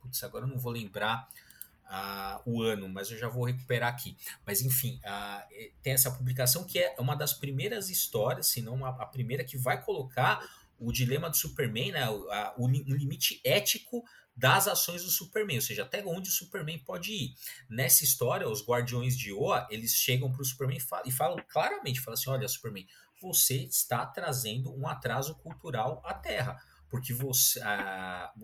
putz, 0.02 0.24
agora 0.24 0.46
eu 0.46 0.50
não 0.50 0.60
vou 0.60 0.72
lembrar. 0.72 1.30
Ah, 1.92 2.40
o 2.46 2.62
ano, 2.62 2.88
mas 2.88 3.10
eu 3.10 3.18
já 3.18 3.28
vou 3.28 3.46
recuperar 3.46 3.90
aqui. 3.90 4.16
Mas 4.46 4.62
enfim, 4.62 5.00
ah, 5.04 5.46
tem 5.82 5.94
essa 5.94 6.12
publicação 6.12 6.64
que 6.64 6.78
é 6.78 6.96
uma 7.00 7.16
das 7.16 7.34
primeiras 7.34 7.90
histórias, 7.90 8.48
se 8.48 8.62
não 8.62 8.86
a, 8.86 8.90
a 8.90 9.06
primeira, 9.08 9.44
que 9.44 9.58
vai 9.58 9.82
colocar 9.82 10.48
o 10.78 10.92
dilema 10.92 11.30
do 11.30 11.36
Superman, 11.36 11.92
né, 11.92 12.10
o, 12.10 12.32
a, 12.32 12.54
o 12.58 12.68
limite 12.68 13.42
ético 13.44 14.04
das 14.40 14.68
ações 14.68 15.04
do 15.04 15.10
Superman, 15.10 15.58
ou 15.58 15.62
seja, 15.62 15.84
até 15.84 16.04
onde 16.06 16.30
o 16.30 16.32
Superman 16.32 16.80
pode 16.80 17.12
ir. 17.12 17.36
Nessa 17.70 18.06
história, 18.06 18.48
os 18.48 18.66
Guardiões 18.66 19.18
de 19.18 19.34
Oa, 19.34 19.68
eles 19.70 19.94
chegam 19.94 20.32
para 20.32 20.42
o 20.42 20.46
Superman 20.46 20.80
e 21.06 21.12
falam, 21.12 21.44
claramente, 21.50 22.00
falam 22.00 22.18
assim, 22.18 22.30
olha, 22.30 22.48
Superman, 22.48 22.88
você 23.22 23.64
está 23.64 24.06
trazendo 24.06 24.74
um 24.74 24.88
atraso 24.88 25.36
cultural 25.36 26.02
à 26.06 26.14
Terra, 26.14 26.58
porque 26.90 27.14
você, 27.14 27.60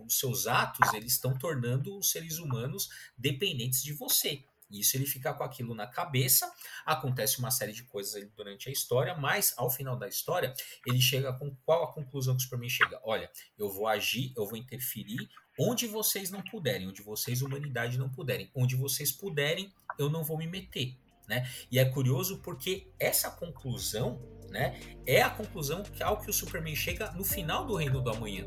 os 0.06 0.20
seus 0.20 0.48
atos 0.48 0.94
eles 0.94 1.14
estão 1.14 1.38
tornando 1.38 1.98
os 1.98 2.12
seres 2.12 2.38
humanos 2.40 2.90
dependentes 3.18 3.82
de 3.82 3.94
você. 3.94 4.44
Isso 4.70 4.98
ele 4.98 5.06
fica 5.06 5.34
com 5.34 5.44
aquilo 5.44 5.76
na 5.76 5.88
cabeça, 5.88 6.52
acontece 6.86 7.40
uma 7.40 7.52
série 7.52 7.72
de 7.72 7.84
coisas 7.84 8.28
durante 8.36 8.70
a 8.70 8.72
história, 8.72 9.16
mas 9.16 9.54
ao 9.58 9.70
final 9.70 9.98
da 9.98 10.08
história, 10.08 10.54
ele 10.86 11.00
chega 11.00 11.34
com 11.34 11.56
qual 11.66 11.84
a 11.84 11.94
conclusão 11.94 12.36
que 12.36 12.42
o 12.42 12.44
Superman 12.44 12.70
chega? 12.70 13.00
Olha, 13.04 13.30
eu 13.58 13.70
vou 13.70 13.88
agir, 13.88 14.34
eu 14.36 14.46
vou 14.46 14.58
interferir 14.58 15.30
onde 15.60 15.88
vocês 15.88 16.30
não 16.32 16.42
puderem, 16.42 16.88
onde 16.88 17.02
vocês, 17.02 17.42
humanidade, 17.42 17.98
não 17.98 18.10
puderem. 18.10 18.52
Onde 18.54 18.76
vocês 18.76 19.12
puderem, 19.12 19.74
eu 19.98 20.10
não 20.10 20.24
vou 20.24 20.38
me 20.38 20.48
meter. 20.48 20.98
Né? 21.28 21.50
E 21.72 21.80
é 21.80 21.86
curioso 21.86 22.40
porque 22.42 22.92
essa 23.00 23.32
conclusão 23.32 24.22
né, 24.50 24.80
é 25.06 25.22
a 25.22 25.30
conclusão 25.30 25.84
ao 26.02 26.20
que 26.22 26.30
o 26.30 26.34
Superman 26.34 26.76
chega 26.76 27.12
no 27.12 27.24
final 27.24 27.66
do 27.66 27.76
Reino 27.76 28.02
do 28.02 28.10
Amanhã. 28.10 28.46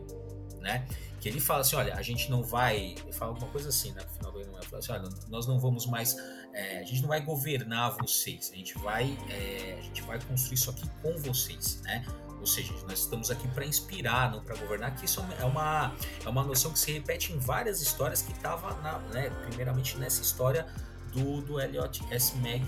Né? 0.61 0.87
Que 1.21 1.29
ele 1.29 1.41
fala 1.41 1.61
assim: 1.61 1.77
olha, 1.77 1.95
a 1.95 2.03
gente 2.03 2.31
não 2.31 2.43
vai. 2.43 2.95
Ele 2.99 3.13
fala 3.13 3.33
alguma 3.33 3.51
coisa 3.51 3.69
assim, 3.69 3.93
né? 3.93 4.03
No 4.03 4.11
final 4.11 4.33
do 4.33 4.41
Amanhã. 4.41 4.63
Fala 4.63 4.79
assim: 4.79 4.93
olha, 4.93 5.09
nós 5.29 5.47
não 5.47 5.59
vamos 5.59 5.87
mais. 5.87 6.17
É, 6.53 6.81
a 6.81 6.85
gente 6.85 7.03
não 7.03 7.09
vai 7.09 7.21
governar 7.21 7.97
vocês, 8.01 8.51
a 8.53 8.57
gente 8.57 8.77
vai, 8.79 9.17
é, 9.31 9.77
a 9.79 9.83
gente 9.83 10.03
vai 10.03 10.19
construir 10.21 10.55
isso 10.55 10.71
aqui 10.71 10.89
com 11.03 11.17
vocês. 11.19 11.81
Né? 11.83 12.05
Ou 12.41 12.47
seja, 12.47 12.73
nós 12.89 13.01
estamos 13.01 13.31
aqui 13.31 13.47
para 13.49 13.65
inspirar, 13.65 14.31
não 14.31 14.43
para 14.43 14.57
governar, 14.57 14.95
que 14.95 15.05
isso 15.05 15.25
é 15.39 15.45
uma, 15.45 15.95
é 16.25 16.29
uma 16.29 16.45
noção 16.45 16.73
que 16.73 16.79
se 16.79 16.93
repete 16.93 17.33
em 17.33 17.39
várias 17.39 17.83
histórias 17.83 18.23
que 18.23 18.33
estava, 18.33 18.75
né, 19.13 19.31
primeiramente 19.47 19.97
nessa 19.99 20.23
história 20.23 20.67
do, 21.13 21.41
do 21.43 21.61
Elliot 21.61 22.03
S. 22.11 22.37
Mag 22.37 22.65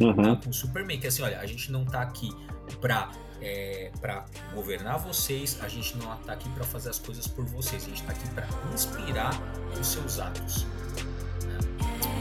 uhum. 0.00 0.14
tá, 0.14 0.36
com 0.36 0.50
o 0.50 0.52
Superman, 0.52 0.98
que 0.98 1.06
assim, 1.06 1.22
olha, 1.22 1.38
a 1.38 1.46
gente 1.46 1.70
não 1.70 1.82
está 1.82 2.02
aqui 2.02 2.30
para 2.80 3.10
é, 3.40 3.90
para 4.00 4.24
governar 4.54 4.98
vocês, 4.98 5.58
a 5.62 5.68
gente 5.68 5.96
não 5.98 6.14
está 6.14 6.32
aqui 6.32 6.48
para 6.50 6.64
fazer 6.64 6.90
as 6.90 6.98
coisas 6.98 7.26
por 7.26 7.44
vocês, 7.44 7.84
a 7.84 7.88
gente 7.88 8.00
está 8.00 8.12
aqui 8.12 8.28
para 8.30 8.48
inspirar 8.72 9.32
os 9.78 9.86
seus 9.86 10.18
atos. 10.18 10.64
Né? 10.64 11.58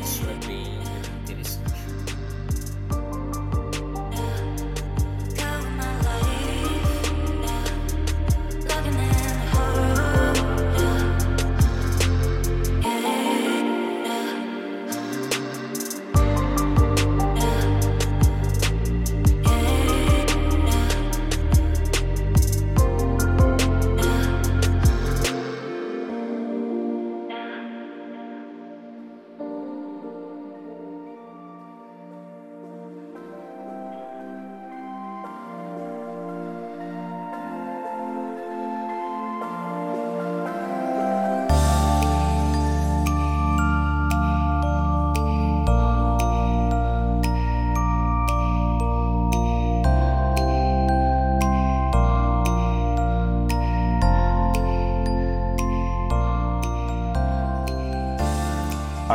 Isso 0.01 0.21
é 0.23 0.45
bem 0.45 0.92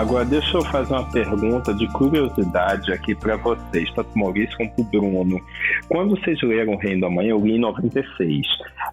Agora, 0.09 0.25
deixa 0.25 0.57
eu 0.57 0.64
fazer 0.64 0.94
uma 0.94 1.05
pergunta 1.11 1.75
de 1.75 1.87
curiosidade 1.88 2.90
aqui 2.90 3.14
para 3.14 3.37
vocês, 3.37 3.92
tanto 3.92 4.18
Maurício 4.18 4.57
quanto 4.57 4.83
Bruno. 4.85 5.38
Quando 5.87 6.16
vocês 6.16 6.40
leram 6.40 6.73
O 6.73 6.79
Reino 6.79 7.03
da 7.03 7.11
Manhã, 7.11 7.33
eu 7.33 7.44
li 7.44 7.57
em 7.57 7.61
96. 7.61 8.47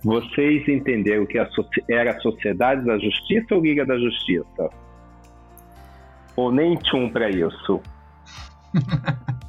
Vocês 0.04 0.68
entenderam 0.68 1.26
que 1.26 1.38
era 1.90 2.12
a 2.12 2.20
Sociedade 2.20 2.86
da 2.86 3.00
Justiça 3.00 3.56
ou 3.56 3.62
Liga 3.62 3.86
da 3.86 3.98
Justiça? 3.98 4.70
Ou 6.36 6.52
nem 6.52 6.78
um 6.94 7.10
para 7.10 7.30
isso? 7.30 7.80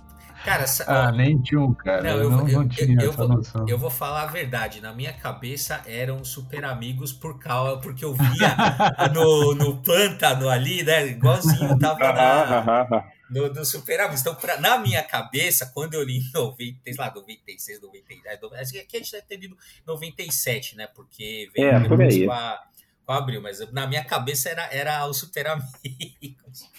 Cara, 0.47 0.65
ah, 0.87 1.09
ó, 1.09 1.11
nem 1.11 1.43
tinha 1.43 1.61
um, 1.61 1.75
cara. 1.75 2.03
Não, 2.05 2.23
eu, 2.23 2.31
não, 2.31 2.49
eu, 2.49 2.61
não 2.61 2.69
tinha 2.69 2.97
eu, 3.01 3.07
eu, 3.07 3.13
vou, 3.13 3.43
eu 3.67 3.77
vou 3.77 3.91
falar 3.91 4.23
a 4.23 4.27
verdade. 4.27 4.81
Na 4.81 4.93
minha 4.93 5.13
cabeça 5.13 5.83
eram 5.85 6.25
super 6.25 6.65
amigos 6.65 7.13
por 7.13 7.37
causa, 7.41 7.81
porque 7.81 8.05
eu 8.05 8.15
via 8.15 8.57
no, 9.13 9.57
no 9.57 9.83
pântano 9.83 10.49
ali, 10.49 10.85
né? 10.85 11.05
Igualzinho 11.09 11.77
tava 11.81 12.13
na, 12.13 13.05
no, 13.29 13.53
no 13.53 13.65
Super 13.65 13.99
Amigos. 13.99 14.21
Então, 14.21 14.37
pra, 14.37 14.61
na 14.61 14.79
minha 14.79 15.03
cabeça, 15.03 15.67
quando 15.75 15.95
eu 15.95 16.05
li 16.05 16.19
em 16.31 16.31
90, 16.33 16.79
sei 16.85 16.95
lá, 16.97 17.13
96, 17.13 17.81
97, 17.83 18.61
acho 18.61 18.73
que 18.73 18.79
aqui 18.79 18.97
a 18.99 19.01
gente 19.01 19.11
deve 19.11 19.27
ter 19.27 19.37
lido 19.39 19.59
97, 19.85 20.77
né? 20.77 20.87
Porque 20.95 21.51
veio 21.57 21.71
é, 21.71 21.89
por 21.89 22.01
aí. 22.01 22.25
Com, 22.25 22.31
a, 22.31 22.63
com 23.05 23.13
a 23.13 23.17
Abril, 23.17 23.43
mas 23.43 23.73
na 23.73 23.85
minha 23.89 24.05
cabeça 24.05 24.49
era, 24.49 24.73
era 24.73 25.05
o 25.07 25.13
Super 25.13 25.49
Amigos. 25.49 26.71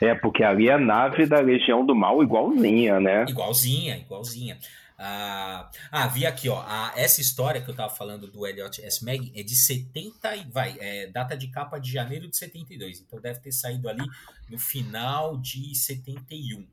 É, 0.00 0.14
porque 0.14 0.44
ali 0.44 0.68
é 0.68 0.74
a 0.74 0.78
nave 0.78 1.26
da 1.26 1.40
Legião 1.40 1.84
do 1.84 1.94
Mal 1.94 2.22
igualzinha, 2.22 3.00
né? 3.00 3.24
Igualzinha, 3.28 3.96
igualzinha. 3.96 4.58
Ah, 4.98 5.70
ah 5.90 6.06
vi 6.06 6.24
aqui, 6.24 6.48
ó. 6.48 6.60
A, 6.60 6.92
essa 6.96 7.20
história 7.20 7.60
que 7.60 7.70
eu 7.70 7.74
tava 7.74 7.92
falando 7.92 8.26
do 8.26 8.46
Elliot 8.46 8.80
S. 8.84 9.04
Mag 9.04 9.32
é 9.34 9.42
de 9.42 9.56
70 9.56 10.36
e 10.36 10.44
vai, 10.44 10.76
é 10.78 11.06
data 11.08 11.36
de 11.36 11.48
capa 11.48 11.78
de 11.78 11.90
janeiro 11.90 12.28
de 12.28 12.36
72. 12.36 13.00
Então 13.00 13.20
deve 13.20 13.40
ter 13.40 13.52
saído 13.52 13.88
ali 13.88 14.04
no 14.48 14.58
final 14.58 15.36
de 15.38 15.74
71, 15.74 16.66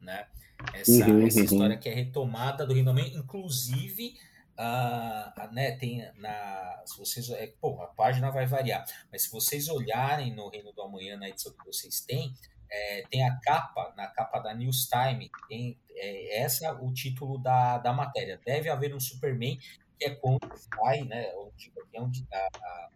né? 0.00 0.24
Essa, 0.72 1.06
uhum, 1.06 1.26
essa 1.26 1.38
uhum. 1.38 1.44
história 1.44 1.76
que 1.76 1.88
é 1.88 1.94
retomada 1.94 2.66
do 2.66 2.72
Reino 2.72 2.98
inclusive 2.98 4.14
Uh, 4.56 5.52
né, 5.52 5.72
tem 5.72 6.08
na, 6.16 6.82
se 6.86 6.96
vocês, 6.98 7.28
é, 7.30 7.52
pô, 7.60 7.82
a 7.82 7.88
página 7.88 8.30
vai 8.30 8.46
variar, 8.46 8.84
mas 9.10 9.22
se 9.22 9.30
vocês 9.32 9.68
olharem 9.68 10.32
no 10.32 10.48
Reino 10.48 10.72
do 10.72 10.80
Amanhã, 10.80 11.16
na 11.16 11.28
edição 11.28 11.52
que 11.52 11.66
vocês 11.66 12.00
têm, 12.00 12.32
é, 12.70 13.02
tem 13.10 13.26
a 13.26 13.36
capa, 13.40 13.92
na 13.96 14.06
capa 14.06 14.38
da 14.38 14.54
News 14.54 14.88
Time, 14.88 15.30
tem 15.48 15.78
é, 15.90 16.40
essa 16.40 16.72
o 16.72 16.92
título 16.92 17.38
da, 17.38 17.78
da 17.78 17.92
matéria. 17.92 18.40
Deve 18.44 18.68
haver 18.68 18.94
um 18.94 19.00
Superman, 19.00 19.58
que 19.98 20.06
é 20.06 20.10
quando 20.10 20.40
sai, 20.56 21.02
né, 21.02 21.32
onde, 21.36 21.72
onde 21.96 22.26
a, 22.32 22.48
a 22.56 22.88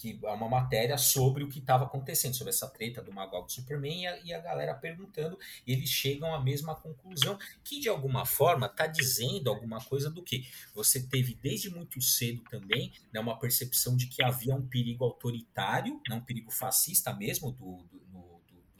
que 0.00 0.18
é 0.24 0.32
uma 0.32 0.48
matéria 0.48 0.96
sobre 0.96 1.44
o 1.44 1.48
que 1.48 1.58
estava 1.58 1.84
acontecendo, 1.84 2.34
sobre 2.34 2.54
essa 2.54 2.66
treta 2.66 3.02
do 3.02 3.12
Magog 3.12 3.44
do 3.44 3.52
Superman 3.52 4.00
e 4.00 4.06
a, 4.06 4.20
e 4.20 4.32
a, 4.32 4.40
galera 4.40 4.72
perguntando, 4.72 5.38
e 5.66 5.72
eles 5.74 5.90
chegam 5.90 6.34
à 6.34 6.42
mesma 6.42 6.74
conclusão, 6.74 7.38
que 7.62 7.78
de 7.78 7.88
alguma 7.90 8.24
forma 8.24 8.66
está 8.66 8.86
dizendo 8.86 9.50
alguma 9.50 9.78
coisa 9.84 10.08
do 10.10 10.22
que 10.22 10.48
você 10.74 11.02
teve 11.02 11.34
desde 11.34 11.68
muito 11.68 12.00
cedo 12.00 12.40
também 12.50 12.94
né, 13.12 13.20
uma 13.20 13.38
percepção 13.38 13.94
de 13.94 14.06
que 14.06 14.24
havia 14.24 14.54
um 14.54 14.66
perigo 14.66 15.04
autoritário, 15.04 16.00
né, 16.08 16.16
um 16.16 16.24
perigo 16.24 16.50
fascista 16.50 17.12
mesmo 17.12 17.52
do, 17.52 17.84
do 17.92 18.00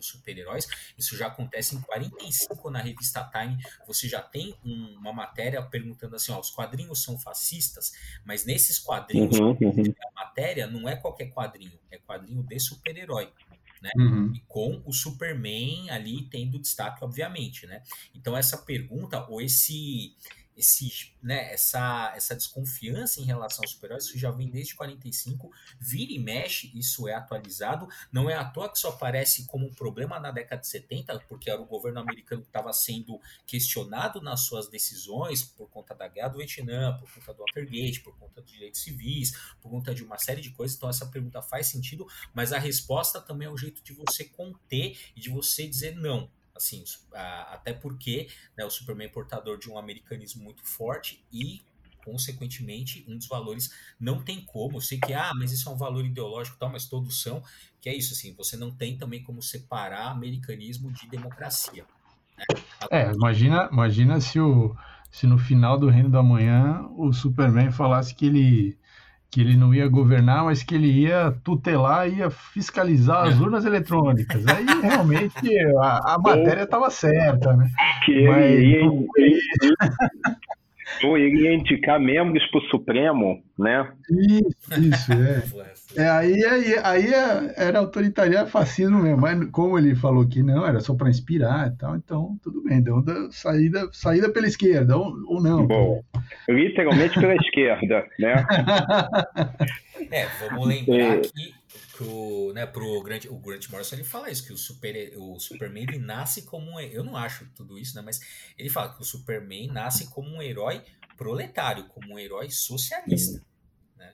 dos 0.00 0.08
super-heróis. 0.08 0.66
Isso 0.98 1.16
já 1.16 1.28
acontece 1.28 1.76
em 1.76 1.80
45 1.80 2.70
na 2.70 2.80
revista 2.80 3.30
Time. 3.32 3.62
Você 3.86 4.08
já 4.08 4.20
tem 4.20 4.54
um, 4.64 4.96
uma 4.98 5.12
matéria 5.12 5.62
perguntando 5.62 6.16
assim: 6.16 6.32
ó, 6.32 6.40
os 6.40 6.50
quadrinhos 6.50 7.02
são 7.02 7.18
fascistas, 7.18 7.92
mas 8.24 8.44
nesses 8.44 8.78
quadrinhos, 8.78 9.38
uhum, 9.38 9.56
uhum. 9.60 9.94
a 10.08 10.24
matéria 10.24 10.66
não 10.66 10.88
é 10.88 10.96
qualquer 10.96 11.30
quadrinho, 11.30 11.78
é 11.90 11.98
quadrinho 11.98 12.42
de 12.42 12.58
super-herói. 12.58 13.32
Né? 13.80 13.90
Uhum. 13.96 14.32
E 14.34 14.40
com 14.40 14.82
o 14.84 14.92
Superman 14.92 15.88
ali 15.90 16.24
tendo 16.24 16.58
destaque, 16.58 17.02
obviamente, 17.02 17.66
né? 17.66 17.82
Então 18.14 18.36
essa 18.36 18.58
pergunta 18.58 19.24
ou 19.26 19.40
esse 19.40 20.14
esse, 20.60 21.12
né, 21.22 21.52
essa, 21.52 22.12
essa 22.14 22.36
desconfiança 22.36 23.20
em 23.20 23.24
relação 23.24 23.64
aos 23.64 23.72
super-heróis, 23.72 24.04
isso 24.04 24.18
já 24.18 24.30
vem 24.30 24.48
desde 24.48 24.74
45, 24.74 25.50
vira 25.80 26.12
e 26.12 26.18
mexe, 26.18 26.70
isso 26.74 27.08
é 27.08 27.14
atualizado, 27.14 27.88
não 28.12 28.28
é 28.28 28.34
à 28.34 28.44
toa 28.44 28.70
que 28.70 28.76
isso 28.76 28.86
aparece 28.86 29.46
como 29.46 29.66
um 29.66 29.74
problema 29.74 30.20
na 30.20 30.30
década 30.30 30.60
de 30.60 30.68
70, 30.68 31.18
porque 31.20 31.50
era 31.50 31.60
o 31.60 31.66
governo 31.66 32.00
americano 32.00 32.42
que 32.42 32.48
estava 32.48 32.72
sendo 32.72 33.20
questionado 33.46 34.20
nas 34.20 34.40
suas 34.40 34.68
decisões 34.68 35.42
por 35.42 35.68
conta 35.70 35.94
da 35.94 36.06
guerra 36.06 36.28
do 36.28 36.38
Vietnã, 36.38 36.96
por 36.98 37.12
conta 37.12 37.34
do 37.34 37.40
Watergate, 37.40 38.00
por 38.00 38.16
conta 38.18 38.42
dos 38.42 38.52
direitos 38.52 38.82
civis, 38.82 39.32
por 39.60 39.70
conta 39.70 39.94
de 39.94 40.04
uma 40.04 40.18
série 40.18 40.42
de 40.42 40.50
coisas, 40.50 40.76
então 40.76 40.88
essa 40.88 41.06
pergunta 41.06 41.40
faz 41.40 41.66
sentido, 41.68 42.06
mas 42.34 42.52
a 42.52 42.58
resposta 42.58 43.20
também 43.20 43.48
é 43.48 43.50
um 43.50 43.56
jeito 43.56 43.82
de 43.82 43.92
você 43.92 44.24
conter 44.24 44.98
e 45.16 45.20
de 45.20 45.30
você 45.30 45.66
dizer 45.66 45.94
não, 45.96 46.30
Assim, 46.54 46.84
até 47.12 47.72
porque 47.72 48.28
né, 48.56 48.64
o 48.64 48.70
Superman 48.70 49.06
é 49.06 49.10
portador 49.10 49.58
de 49.58 49.70
um 49.70 49.78
americanismo 49.78 50.42
muito 50.42 50.64
forte 50.64 51.24
e, 51.32 51.62
consequentemente, 52.04 53.04
um 53.08 53.16
dos 53.16 53.26
valores 53.26 53.72
não 53.98 54.22
tem 54.22 54.44
como. 54.44 54.76
Eu 54.76 54.80
sei 54.80 54.98
que, 54.98 55.14
ah, 55.14 55.32
mas 55.34 55.52
isso 55.52 55.68
é 55.68 55.72
um 55.72 55.76
valor 55.76 56.04
ideológico 56.04 56.58
tal, 56.58 56.70
mas 56.70 56.86
todos 56.86 57.22
são. 57.22 57.42
Que 57.80 57.88
é 57.88 57.96
isso, 57.96 58.12
assim, 58.12 58.34
você 58.34 58.56
não 58.56 58.70
tem 58.70 58.98
também 58.98 59.22
como 59.22 59.42
separar 59.42 60.10
americanismo 60.10 60.92
de 60.92 61.08
democracia. 61.08 61.86
Né? 62.36 62.44
É, 62.90 63.10
imagina, 63.12 63.68
imagina 63.72 64.20
se, 64.20 64.38
o, 64.38 64.76
se 65.10 65.26
no 65.26 65.38
final 65.38 65.78
do 65.78 65.88
Reino 65.88 66.10
da 66.10 66.22
Manhã 66.22 66.86
o 66.96 67.12
Superman 67.12 67.70
falasse 67.70 68.14
que 68.14 68.26
ele 68.26 68.78
que 69.30 69.40
ele 69.40 69.56
não 69.56 69.72
ia 69.72 69.86
governar, 69.88 70.44
mas 70.44 70.62
que 70.62 70.74
ele 70.74 70.90
ia 70.90 71.32
tutelar, 71.44 72.08
ia 72.08 72.28
fiscalizar 72.30 73.28
as 73.28 73.38
é. 73.38 73.40
urnas 73.40 73.64
eletrônicas. 73.64 74.44
Aí 74.46 74.66
realmente 74.82 75.58
a, 75.78 76.14
a 76.14 76.18
matéria 76.22 76.64
estava 76.64 76.90
certa, 76.90 77.56
né? 77.56 77.70
Que 78.04 78.26
mas, 78.26 78.44
ele, 78.44 78.74
ele, 78.74 78.88
Ou 78.88 79.06
ele 81.02 81.42
ia 81.42 81.54
indicar 81.54 82.00
membros 82.00 82.44
para 82.50 82.60
o 82.60 82.68
Supremo, 82.68 83.42
né? 83.58 83.90
Isso, 84.10 84.80
isso, 84.80 85.12
é. 85.12 85.42
é 86.02 86.08
aí, 86.08 86.44
aí, 86.44 86.74
aí 86.82 87.14
é, 87.14 87.54
era 87.56 87.78
autoritariano 87.78 88.48
fascismo 88.48 89.02
mesmo, 89.02 89.20
mas 89.20 89.44
como 89.50 89.78
ele 89.78 89.94
falou 89.94 90.26
que 90.26 90.42
não, 90.42 90.66
era 90.66 90.80
só 90.80 90.94
para 90.94 91.10
inspirar 91.10 91.68
e 91.68 91.76
tal, 91.76 91.96
então 91.96 92.36
tudo 92.42 92.62
bem, 92.62 92.78
então 92.78 93.02
saída, 93.30 93.88
saída 93.92 94.30
pela 94.30 94.46
esquerda, 94.46 94.96
ou, 94.96 95.14
ou 95.26 95.42
não. 95.42 95.66
Bom, 95.66 96.02
literalmente 96.48 97.18
pela 97.18 97.34
esquerda, 97.34 98.06
né? 98.18 98.44
É, 100.10 100.26
vamos 100.48 100.66
lembrar 100.66 101.18
é. 101.18 101.20
que 101.20 101.59
pro, 102.00 102.52
né, 102.54 102.64
pro 102.64 103.02
Grant, 103.02 103.26
o 103.26 103.38
Grant 103.38 103.68
Morrison 103.70 103.96
ele 103.96 104.04
fala 104.04 104.30
isso, 104.30 104.46
que 104.46 104.52
o, 104.54 104.56
super, 104.56 105.12
o 105.18 105.38
Superman 105.38 105.84
ele 105.84 105.98
nasce 105.98 106.46
como 106.46 106.70
um, 106.70 106.80
eu 106.80 107.04
não 107.04 107.14
acho 107.14 107.46
tudo 107.54 107.78
isso, 107.78 107.94
né, 107.94 108.02
mas 108.02 108.18
ele 108.58 108.70
fala 108.70 108.94
que 108.94 109.02
o 109.02 109.04
Superman 109.04 109.68
nasce 109.68 110.10
como 110.12 110.34
um 110.34 110.40
herói 110.40 110.80
proletário, 111.18 111.84
como 111.88 112.14
um 112.14 112.18
herói 112.18 112.48
socialista. 112.48 113.44
Né? 113.98 114.10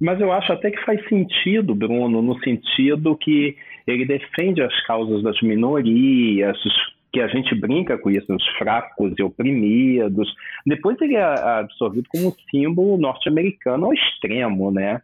Mas 0.00 0.20
eu 0.20 0.30
acho 0.30 0.52
até 0.52 0.70
que 0.70 0.84
faz 0.84 1.04
sentido, 1.08 1.74
Bruno, 1.74 2.22
no 2.22 2.38
sentido 2.44 3.16
que 3.16 3.56
ele 3.84 4.06
defende 4.06 4.62
as 4.62 4.86
causas 4.86 5.24
das 5.24 5.40
minorias, 5.42 6.56
que 7.12 7.20
a 7.20 7.26
gente 7.26 7.52
brinca 7.56 7.98
com 7.98 8.10
isso, 8.10 8.32
os 8.32 8.46
fracos 8.56 9.12
e 9.18 9.22
oprimidos. 9.22 10.32
Depois 10.64 10.98
ele 11.00 11.16
é 11.16 11.22
absorvido 11.22 12.08
como 12.08 12.28
um 12.28 12.34
símbolo 12.50 12.96
norte-americano 12.96 13.86
ao 13.86 13.92
extremo, 13.92 14.70
né? 14.70 15.02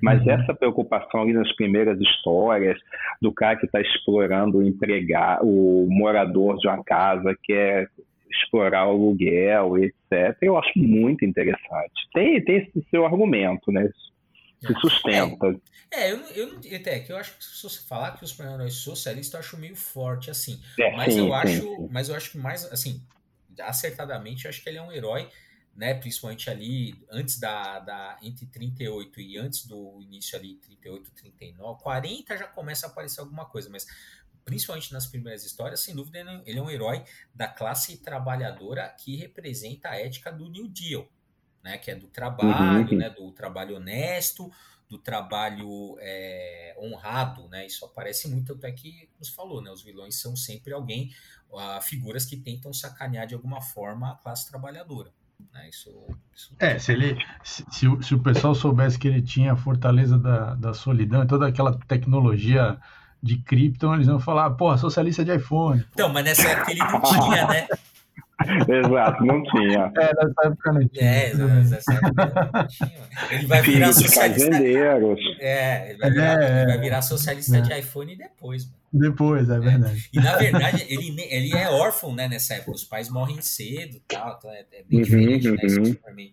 Mas 0.00 0.20
uhum. 0.22 0.32
essa 0.32 0.54
preocupação 0.54 1.22
ali 1.22 1.32
nas 1.32 1.50
primeiras 1.54 2.00
histórias 2.00 2.78
do 3.20 3.32
cara 3.32 3.56
que 3.56 3.66
está 3.66 3.80
explorando 3.80 4.58
o 4.58 4.62
empregar, 4.62 5.40
o 5.42 5.86
morador 5.88 6.56
de 6.58 6.68
uma 6.68 6.82
casa 6.82 7.36
que 7.42 7.52
é 7.52 7.86
explorar 8.30 8.86
o 8.86 8.90
aluguel, 8.90 9.78
etc. 9.78 10.36
Eu 10.42 10.58
acho 10.58 10.70
muito 10.76 11.24
interessante. 11.24 11.92
Tem, 12.12 12.42
tem 12.44 12.56
esse 12.58 12.86
seu 12.90 13.04
argumento, 13.04 13.72
né? 13.72 13.88
Se 14.60 14.74
sustenta. 14.80 15.54
É, 15.92 16.08
é 16.08 16.12
eu, 16.12 16.20
eu, 16.34 16.76
até 16.76 16.98
que 16.98 17.12
eu 17.12 17.16
acho 17.16 17.36
que 17.36 17.44
se 17.44 17.62
você 17.62 17.86
falar 17.86 18.16
que 18.16 18.24
os 18.24 18.30
super-heróis 18.30 18.74
socialistas 18.74 19.34
eu 19.34 19.40
acho 19.40 19.58
meio 19.58 19.76
forte, 19.76 20.30
assim. 20.30 20.60
É, 20.78 20.96
mas 20.96 21.14
sim, 21.14 21.20
eu 21.20 21.26
sim, 21.26 21.32
acho, 21.32 21.62
sim. 21.62 21.88
mas 21.90 22.08
eu 22.08 22.16
acho 22.16 22.32
que 22.32 22.38
mais, 22.38 22.64
assim, 22.72 23.00
acertadamente, 23.60 24.44
eu 24.44 24.48
acho 24.48 24.62
que 24.62 24.68
ele 24.68 24.78
é 24.78 24.82
um 24.82 24.92
herói 24.92 25.28
né, 25.78 25.94
principalmente 25.94 26.50
ali 26.50 27.00
antes 27.08 27.38
da, 27.38 27.78
da 27.78 28.18
entre 28.20 28.46
38 28.46 29.20
e 29.20 29.38
antes 29.38 29.64
do 29.64 30.02
início 30.02 30.36
ali 30.36 30.56
38, 30.56 31.12
39, 31.12 31.80
40 31.80 32.36
já 32.36 32.48
começa 32.48 32.86
a 32.86 32.90
aparecer 32.90 33.20
alguma 33.20 33.44
coisa, 33.44 33.70
mas 33.70 33.86
principalmente 34.44 34.92
nas 34.92 35.06
primeiras 35.06 35.44
histórias, 35.44 35.78
sem 35.78 35.94
dúvida 35.94 36.18
ele 36.44 36.58
é 36.58 36.62
um 36.62 36.68
herói 36.68 37.04
da 37.32 37.46
classe 37.46 37.96
trabalhadora 37.98 38.88
que 38.98 39.14
representa 39.14 39.90
a 39.90 39.96
ética 39.96 40.32
do 40.32 40.50
New 40.50 40.66
Deal, 40.66 41.08
né, 41.62 41.78
que 41.78 41.92
é 41.92 41.94
do 41.94 42.08
trabalho, 42.08 42.90
uhum. 42.90 42.98
né, 42.98 43.10
do 43.10 43.30
trabalho 43.30 43.76
honesto, 43.76 44.50
do 44.88 44.98
trabalho 44.98 45.96
é, 46.00 46.74
honrado, 46.80 47.46
né? 47.50 47.66
Isso 47.66 47.84
aparece 47.84 48.26
muito, 48.26 48.54
até 48.54 48.72
que 48.72 49.06
nos 49.18 49.28
falou, 49.28 49.60
né? 49.60 49.70
Os 49.70 49.82
vilões 49.82 50.18
são 50.18 50.34
sempre 50.34 50.72
alguém, 50.72 51.12
uh, 51.50 51.78
figuras 51.82 52.24
que 52.24 52.38
tentam 52.38 52.72
sacanear 52.72 53.26
de 53.26 53.34
alguma 53.34 53.60
forma 53.60 54.12
a 54.12 54.14
classe 54.14 54.48
trabalhadora. 54.48 55.12
Né? 55.52 55.68
Isso, 55.68 55.90
isso... 56.34 56.54
É, 56.58 56.78
se 56.78 56.92
ele 56.92 57.18
se, 57.42 57.64
se, 57.70 57.88
o, 57.88 58.02
se, 58.02 58.14
o 58.14 58.18
pessoal 58.18 58.54
soubesse 58.54 58.98
que 58.98 59.08
ele 59.08 59.22
tinha 59.22 59.52
a 59.52 59.56
fortaleza 59.56 60.18
da, 60.18 60.54
da 60.54 60.74
solidão 60.74 61.22
e 61.22 61.26
toda 61.26 61.46
aquela 61.46 61.78
tecnologia 61.86 62.78
de 63.22 63.38
Krypton, 63.38 63.94
eles 63.94 64.06
iam 64.06 64.20
falar, 64.20 64.50
porra, 64.50 64.78
socialista 64.78 65.24
de 65.24 65.34
iPhone. 65.34 65.84
Então, 65.92 66.08
mas 66.08 66.24
nessa 66.24 66.48
época 66.48 66.70
ele 66.70 66.80
não 66.80 67.00
tinha, 67.00 67.46
né? 67.48 67.68
Exato, 68.68 69.24
não 69.24 69.42
tinha. 69.42 69.92
É, 69.96 70.14
nessa 70.14 70.46
época 70.46 70.72
não 70.72 70.88
tinha. 70.88 71.04
É, 71.04 71.34
nessa 71.34 71.92
época 71.92 72.46
não 72.54 72.66
tinha. 72.68 73.28
Ele 73.30 73.46
vai 73.46 73.62
virar 73.62 73.92
socialista. 73.92 74.56
É, 75.40 75.90
ele 75.90 75.98
vai 75.98 76.10
virar, 76.10 76.42
é, 76.42 76.62
ele 76.62 76.66
vai 76.66 76.78
virar 76.78 77.02
socialista 77.02 77.56
é. 77.56 77.60
de 77.60 77.78
iPhone 77.78 78.16
depois, 78.16 78.64
mano. 78.64 78.78
Depois, 78.92 79.50
é 79.50 79.58
verdade. 79.58 80.08
E 80.12 80.20
na 80.20 80.36
verdade, 80.36 80.86
ele, 80.88 81.20
ele 81.28 81.56
é 81.56 81.68
órfão, 81.68 82.14
né, 82.14 82.28
nessa 82.28 82.54
época. 82.54 82.72
Os 82.72 82.84
pais 82.84 83.10
morrem 83.10 83.40
cedo 83.42 83.96
e 83.96 84.02
tal. 84.06 84.36
Então 84.38 84.50
é, 84.50 84.64
é 84.72 84.82
bem 84.84 85.02
diferente, 85.02 85.48
uhum, 85.48 85.56
né? 85.56 85.60
Isso 85.64 85.80
uhum. 85.80 86.32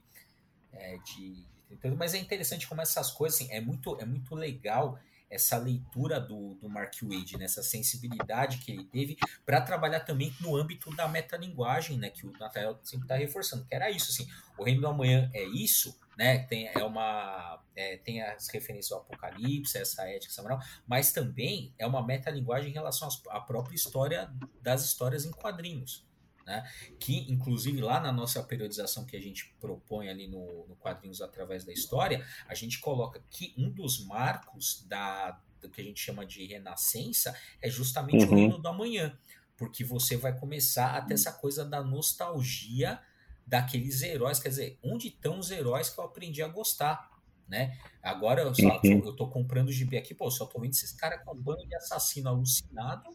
é, 0.74 0.98
de, 0.98 1.46
de, 1.82 1.96
mas 1.98 2.14
é 2.14 2.20
interessante 2.20 2.68
como 2.68 2.82
essas 2.82 3.12
coisas, 3.12 3.42
assim, 3.42 3.52
é 3.52 3.60
muito, 3.60 3.98
é 4.00 4.06
muito 4.06 4.36
legal 4.36 5.00
essa 5.36 5.58
leitura 5.58 6.20
do, 6.20 6.56
do 6.56 6.70
Mark 6.70 6.94
Wade, 7.04 7.38
nessa 7.38 7.62
né, 7.62 7.68
sensibilidade 7.68 8.58
que 8.60 8.72
ele 8.72 8.86
teve 8.86 9.18
para 9.46 9.62
trabalhar 9.62 10.00
também 10.02 10.34
no 10.40 10.56
âmbito 10.56 10.94
da 10.96 11.08
metalinguagem, 11.08 11.98
né, 11.98 12.10
que 12.10 12.26
o 12.26 12.32
Nathaniel 12.40 12.80
sempre 12.84 13.06
está 13.06 13.16
reforçando, 13.16 13.66
que 13.66 13.76
era 13.76 13.90
isso, 13.92 14.12
assim, 14.12 14.28
o 14.58 14.64
Reino 14.64 14.82
do 14.82 14.88
Amanhã 14.88 15.30
é 15.34 15.44
isso, 15.44 15.98
né, 16.18 16.40
tem, 16.40 16.68
é 16.68 16.84
uma, 16.84 17.62
é, 17.76 17.98
tem 17.98 18.22
as 18.22 18.48
referências 18.48 18.92
ao 18.92 19.00
Apocalipse, 19.00 19.78
essa 19.78 20.08
ética 20.10 20.34
semanal, 20.34 20.60
mas 20.88 21.12
também 21.12 21.74
é 21.78 21.86
uma 21.86 22.06
metalinguagem 22.06 22.70
em 22.70 22.74
relação 22.74 23.10
à 23.30 23.42
própria 23.42 23.76
história 23.76 24.32
das 24.62 24.84
histórias 24.84 25.26
em 25.26 25.32
quadrinhos, 25.32 26.06
né? 26.46 26.64
Que, 27.00 27.32
inclusive, 27.32 27.82
lá 27.82 28.00
na 28.00 28.12
nossa 28.12 28.44
periodização 28.44 29.06
que 29.06 29.18
a 29.18 29.22
gente 29.22 29.54
propõe 29.60 30.10
ali 30.10 30.28
no, 30.28 30.68
no 30.68 30.76
Quadrinhos 30.76 31.22
Através 31.22 31.66
da 31.66 31.74
História, 31.74 32.26
a 32.48 32.54
gente 32.54 32.80
coloca 32.80 33.24
que 33.30 33.54
um 33.58 33.70
dos 33.70 34.06
marcos 34.06 34.86
da, 34.88 35.40
do 35.60 35.70
que 35.70 35.82
a 35.82 35.84
gente 35.84 36.00
chama 36.00 36.26
de 36.26 36.46
renascença 36.46 37.36
é 37.62 37.70
justamente 37.70 38.26
uhum. 38.26 38.32
o 38.32 38.36
Reino 38.36 38.58
do 38.60 38.68
Amanhã, 38.68 39.18
porque 39.58 39.84
você 39.84 40.16
vai 40.16 40.38
começar 40.38 40.96
a 40.96 41.02
ter 41.02 41.16
essa 41.16 41.32
coisa 41.32 41.66
da 41.66 41.84
nostalgia 41.84 43.00
daqueles 43.46 44.02
heróis, 44.02 44.40
quer 44.40 44.50
dizer, 44.50 44.80
onde 44.84 45.08
estão 45.08 45.40
os 45.40 45.52
heróis 45.52 45.90
que 45.90 46.00
eu 46.00 46.04
aprendi 46.04 46.42
a 46.42 46.48
gostar, 46.48 47.12
né? 47.48 47.78
Agora 48.02 48.42
eu, 48.42 48.54
só, 48.56 48.82
uhum. 48.84 49.04
eu 49.06 49.16
tô 49.16 49.28
comprando 49.28 49.70
o 49.70 49.72
gibi 49.72 49.98
aqui, 49.98 50.16
pô, 50.16 50.30
só 50.32 50.46
tô 50.46 50.60
vendo 50.60 50.72
esses 50.72 50.92
caras 50.92 51.24
com 51.24 51.34
um 51.34 51.42
bando 51.42 51.66
de 51.66 51.76
assassino 51.76 52.30
alucinado, 52.30 53.10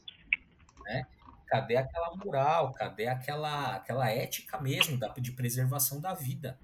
né? 0.84 1.06
Cadê 1.50 1.76
aquela 1.76 2.14
moral? 2.14 2.72
Cadê 2.74 3.08
aquela, 3.08 3.74
aquela 3.74 4.08
ética 4.08 4.60
mesmo 4.60 4.96
da, 4.96 5.08
de 5.08 5.32
preservação 5.32 6.00
da 6.00 6.14
vida? 6.14 6.56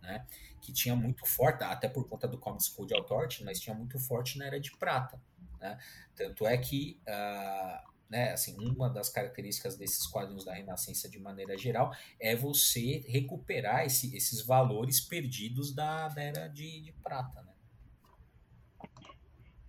Né? 0.00 0.24
Que 0.62 0.72
tinha 0.72 0.94
muito 0.94 1.26
forte, 1.26 1.64
até 1.64 1.88
por 1.88 2.08
conta 2.08 2.28
do 2.28 2.38
Comics 2.38 2.68
Code 2.68 2.94
Authority, 2.94 3.42
mas 3.42 3.58
tinha 3.58 3.74
muito 3.74 3.98
forte 3.98 4.38
na 4.38 4.46
Era 4.46 4.60
de 4.60 4.70
Prata. 4.76 5.20
Né? 5.58 5.76
Tanto 6.14 6.46
é 6.46 6.56
que, 6.56 7.00
uh, 7.08 7.90
né, 8.08 8.30
assim, 8.30 8.56
uma 8.56 8.88
das 8.88 9.08
características 9.08 9.76
desses 9.76 10.06
quadrinhos 10.06 10.44
da 10.44 10.54
Renascença, 10.54 11.08
de 11.08 11.18
maneira 11.18 11.58
geral, 11.58 11.92
é 12.20 12.36
você 12.36 13.04
recuperar 13.08 13.84
esse, 13.84 14.16
esses 14.16 14.46
valores 14.46 15.00
perdidos 15.00 15.74
da, 15.74 16.06
da 16.06 16.22
Era 16.22 16.46
de, 16.46 16.82
de 16.82 16.92
Prata. 16.92 17.42
Né? 17.42 17.52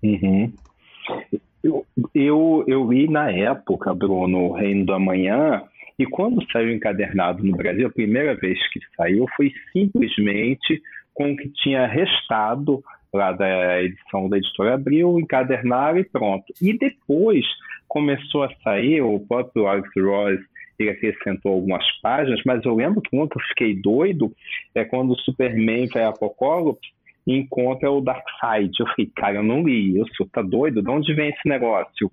Uhum. 0.04 0.56
Eu, 1.64 1.86
eu, 2.14 2.64
eu 2.68 2.92
li 2.92 3.08
na 3.08 3.32
época, 3.32 3.94
Bruno, 3.94 4.50
O 4.50 4.54
Reino 4.54 4.86
do 4.86 4.94
Amanhã, 4.94 5.64
e 5.98 6.06
quando 6.06 6.44
saiu 6.52 6.74
encadernado 6.74 7.44
no 7.44 7.56
Brasil, 7.56 7.88
a 7.88 7.92
primeira 7.92 8.36
vez 8.36 8.58
que 8.70 8.80
saiu 8.98 9.26
foi 9.36 9.52
simplesmente 9.72 10.82
com 11.14 11.32
o 11.32 11.38
que 11.38 11.50
tinha 11.50 11.86
restado 11.86 12.84
lá 13.14 13.32
da 13.34 13.84
edição 13.84 14.30
da 14.30 14.38
Editora 14.38 14.76
Abril, 14.76 15.20
encadernar 15.20 15.98
e 15.98 16.04
pronto. 16.04 16.46
E 16.62 16.78
depois 16.78 17.46
começou 17.88 18.44
a 18.44 18.54
sair, 18.64 19.02
o 19.02 19.20
próprio 19.20 19.68
Alex 19.68 19.90
Ross 19.98 20.40
ele 20.80 20.90
acrescentou 20.90 21.54
algumas 21.54 21.86
páginas, 22.02 22.42
mas 22.46 22.66
eu 22.66 22.76
lembro 22.76 23.02
que 23.02 23.10
que 23.10 23.16
eu 23.16 23.42
fiquei 23.50 23.76
doido 23.76 24.32
é 24.74 24.84
quando 24.84 25.12
o 25.12 25.20
Superman 25.20 25.88
vai 25.88 26.04
a 26.04 26.10
Apocalipse 26.10 26.90
e 27.26 27.36
encontra 27.36 27.92
o 27.92 28.02
Darkseid. 28.02 28.72
Eu 28.80 28.88
falei, 28.88 29.12
cara, 29.16 29.36
eu 29.38 29.44
não 29.44 29.64
li 29.64 30.00
isso, 30.00 30.28
tá 30.32 30.42
doido? 30.42 30.82
De 30.82 30.90
onde 30.90 31.14
vem 31.14 31.30
esse 31.30 31.48
negócio? 31.48 32.12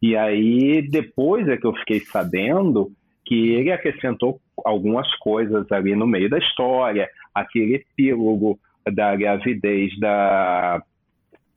E 0.00 0.16
aí, 0.16 0.82
depois 0.82 1.48
é 1.48 1.56
que 1.56 1.66
eu 1.66 1.74
fiquei 1.74 2.00
sabendo 2.00 2.92
que 3.24 3.54
ele 3.54 3.72
acrescentou 3.72 4.38
algumas 4.64 5.12
coisas 5.16 5.70
ali 5.72 5.96
no 5.96 6.06
meio 6.06 6.28
da 6.28 6.38
história, 6.38 7.08
aquele 7.34 7.76
epílogo 7.76 8.58
da 8.92 9.16
gravidez 9.16 9.98
da, 9.98 10.82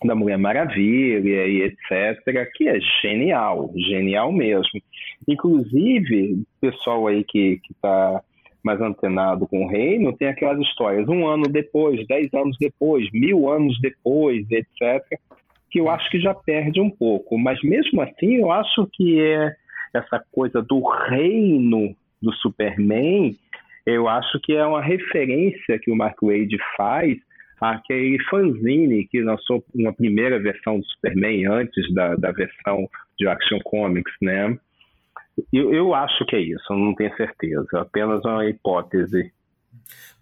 da 0.04 0.16
Mulher 0.16 0.38
Maravilha 0.38 1.46
e 1.46 1.62
etc., 1.62 2.50
que 2.56 2.70
é 2.70 2.80
genial, 3.02 3.72
genial 3.76 4.32
mesmo. 4.32 4.82
Inclusive, 5.28 6.44
pessoal 6.62 7.08
aí 7.08 7.24
que 7.24 7.60
está 7.70 8.22
mais 8.64 8.82
antenado 8.82 9.48
com 9.48 9.66
o 9.66 9.68
reino, 9.68 10.16
tem 10.16 10.28
aquelas 10.28 10.60
histórias 10.60 11.08
um 11.08 11.28
ano 11.28 11.48
depois, 11.48 12.06
dez 12.08 12.34
anos 12.34 12.58
depois, 12.60 13.10
mil 13.12 13.50
anos 13.50 13.80
depois, 13.82 14.46
etc., 14.52 15.02
que 15.70 15.80
eu 15.80 15.90
acho 15.90 16.10
que 16.10 16.20
já 16.20 16.34
perde 16.34 16.80
um 16.80 16.90
pouco. 16.90 17.38
Mas 17.38 17.62
mesmo 17.62 18.02
assim, 18.02 18.36
eu 18.36 18.52
acho 18.52 18.88
que 18.94 19.22
é 19.22 19.56
essa 19.94 20.24
coisa 20.32 20.62
do 20.62 20.82
reino 21.10 21.96
do 22.22 22.34
Superman, 22.34 23.36
eu 23.86 24.08
acho 24.08 24.40
que 24.42 24.54
é 24.54 24.66
uma 24.66 24.82
referência 24.82 25.80
que 25.80 25.92
o 25.92 25.96
Mark 25.96 26.18
Wade 26.22 26.58
faz 26.76 27.18
àquele 27.60 28.22
fanzine 28.26 29.08
que 29.08 29.22
lançou 29.22 29.64
uma 29.74 29.94
primeira 29.94 30.40
versão 30.40 30.80
do 30.80 30.86
Superman 30.86 31.48
antes 31.48 31.94
da, 31.94 32.16
da 32.16 32.32
versão 32.32 32.88
de 33.18 33.28
Action 33.28 33.60
Comics, 33.64 34.14
né? 34.22 34.58
Eu, 35.54 35.74
eu 35.74 35.94
acho 35.94 36.26
que 36.26 36.36
é 36.36 36.42
isso, 36.42 36.74
não 36.74 36.96
tenho 36.96 37.16
certeza, 37.16 37.80
apenas 37.80 38.24
uma 38.26 38.46
hipótese. 38.46 39.32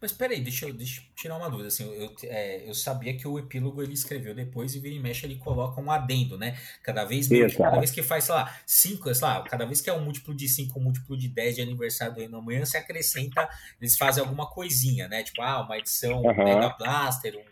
Mas 0.01 0.11
peraí, 0.11 0.41
deixa 0.41 0.67
eu, 0.67 0.73
deixa 0.73 1.01
eu 1.01 1.05
tirar 1.15 1.37
uma 1.37 1.49
dúvida. 1.49 1.69
Assim, 1.69 1.83
eu, 1.95 2.13
é, 2.25 2.69
eu 2.69 2.73
sabia 2.73 3.17
que 3.17 3.27
o 3.27 3.39
epílogo 3.39 3.81
ele 3.81 3.93
escreveu 3.93 4.35
depois 4.35 4.75
e 4.75 4.79
vira 4.79 4.93
e 4.93 4.99
mexe 4.99 5.25
ele 5.25 5.37
coloca 5.37 5.79
um 5.81 5.89
adendo, 5.89 6.37
né? 6.37 6.57
Cada 6.83 7.05
vez, 7.05 7.27
cada 7.57 7.79
vez 7.79 7.91
que 7.91 8.03
faz, 8.03 8.25
sei 8.25 8.35
lá, 8.35 8.53
cinco, 8.65 9.13
sei 9.13 9.27
lá, 9.27 9.41
cada 9.43 9.65
vez 9.65 9.81
que 9.81 9.89
é 9.89 9.93
um 9.93 10.03
múltiplo 10.03 10.35
de 10.35 10.47
5, 10.47 10.77
um 10.77 10.83
múltiplo 10.83 11.17
de 11.17 11.29
10 11.29 11.55
de 11.55 11.61
aniversário 11.61 12.13
do 12.13 12.19
Reino 12.19 12.37
Amanhã, 12.37 12.65
se 12.65 12.77
acrescenta, 12.77 13.47
eles 13.79 13.97
fazem 13.97 14.21
alguma 14.21 14.47
coisinha, 14.47 15.07
né? 15.07 15.23
Tipo, 15.23 15.41
ah, 15.41 15.61
uma 15.61 15.77
edição 15.77 16.21
uhum. 16.21 16.43
Mega 16.43 16.69
Blaster, 16.77 17.35
um, 17.35 17.43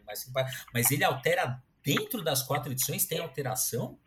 mas 0.74 0.92
ele 0.92 1.04
altera 1.04 1.60
dentro 1.84 2.24
das 2.24 2.44
quatro 2.44 2.72
edições, 2.72 3.06
tem 3.06 3.20
alteração? 3.20 3.98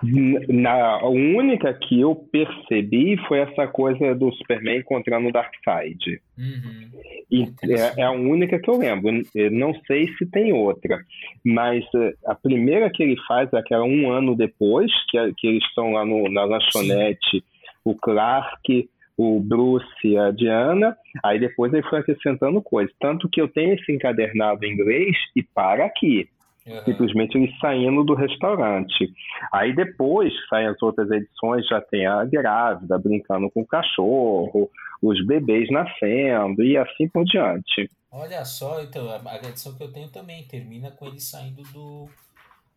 Na, 0.00 1.00
a 1.00 1.08
única 1.08 1.74
que 1.74 2.00
eu 2.00 2.14
percebi 2.14 3.16
foi 3.26 3.40
essa 3.40 3.66
coisa 3.66 4.14
do 4.14 4.32
Superman 4.32 4.78
encontrando 4.78 5.28
o 5.28 5.32
Darkseid. 5.32 6.20
Uhum. 6.38 6.90
E 7.30 7.42
é, 7.64 8.00
é, 8.00 8.02
a 8.04 8.12
única 8.12 8.60
que 8.60 8.70
eu 8.70 8.78
lembro. 8.78 9.22
Eu 9.34 9.50
não 9.50 9.74
sei 9.86 10.06
se 10.16 10.24
tem 10.26 10.52
outra. 10.52 11.00
Mas 11.44 11.84
eh, 11.96 12.14
a 12.26 12.34
primeira 12.34 12.88
que 12.90 13.02
ele 13.02 13.16
faz 13.26 13.52
é 13.52 13.58
aquela 13.58 13.84
um 13.84 14.10
ano 14.10 14.36
depois, 14.36 14.90
que, 15.10 15.18
que 15.36 15.48
eles 15.48 15.64
estão 15.64 15.92
lá 15.92 16.04
no, 16.04 16.28
na 16.30 16.44
lanchonete, 16.44 17.18
Sim. 17.30 17.42
o 17.84 17.94
Clark, 17.96 18.88
o 19.16 19.40
Bruce 19.40 19.84
e 20.04 20.16
a 20.16 20.30
Diana. 20.30 20.96
Aí 21.24 21.40
depois 21.40 21.72
ele 21.72 21.82
foi 21.82 21.98
acrescentando 21.98 22.62
coisas. 22.62 22.94
Tanto 23.00 23.28
que 23.28 23.40
eu 23.40 23.48
tenho 23.48 23.74
esse 23.74 23.90
encadernado 23.90 24.64
em 24.64 24.72
inglês 24.72 25.16
e 25.34 25.42
para 25.42 25.84
aqui. 25.84 26.28
Uhum. 26.68 26.84
Simplesmente 26.84 27.38
eles 27.38 27.58
saindo 27.58 28.04
do 28.04 28.14
restaurante. 28.14 29.12
Aí 29.52 29.74
depois 29.74 30.32
saem 30.48 30.68
as 30.68 30.80
outras 30.82 31.10
edições, 31.10 31.66
já 31.66 31.80
tem 31.80 32.06
a 32.06 32.24
grávida 32.24 32.98
brincando 32.98 33.50
com 33.50 33.62
o 33.62 33.66
cachorro, 33.66 34.70
os 35.02 35.24
bebês 35.26 35.70
nascendo 35.70 36.62
e 36.62 36.76
assim 36.76 37.08
por 37.08 37.24
diante. 37.24 37.90
Olha 38.10 38.44
só, 38.44 38.82
então, 38.82 39.08
a 39.10 39.36
edição 39.36 39.74
que 39.74 39.82
eu 39.82 39.92
tenho 39.92 40.08
também 40.08 40.44
termina 40.44 40.90
com 40.90 41.06
ele 41.06 41.20
saindo 41.20 41.62
do, 41.72 42.08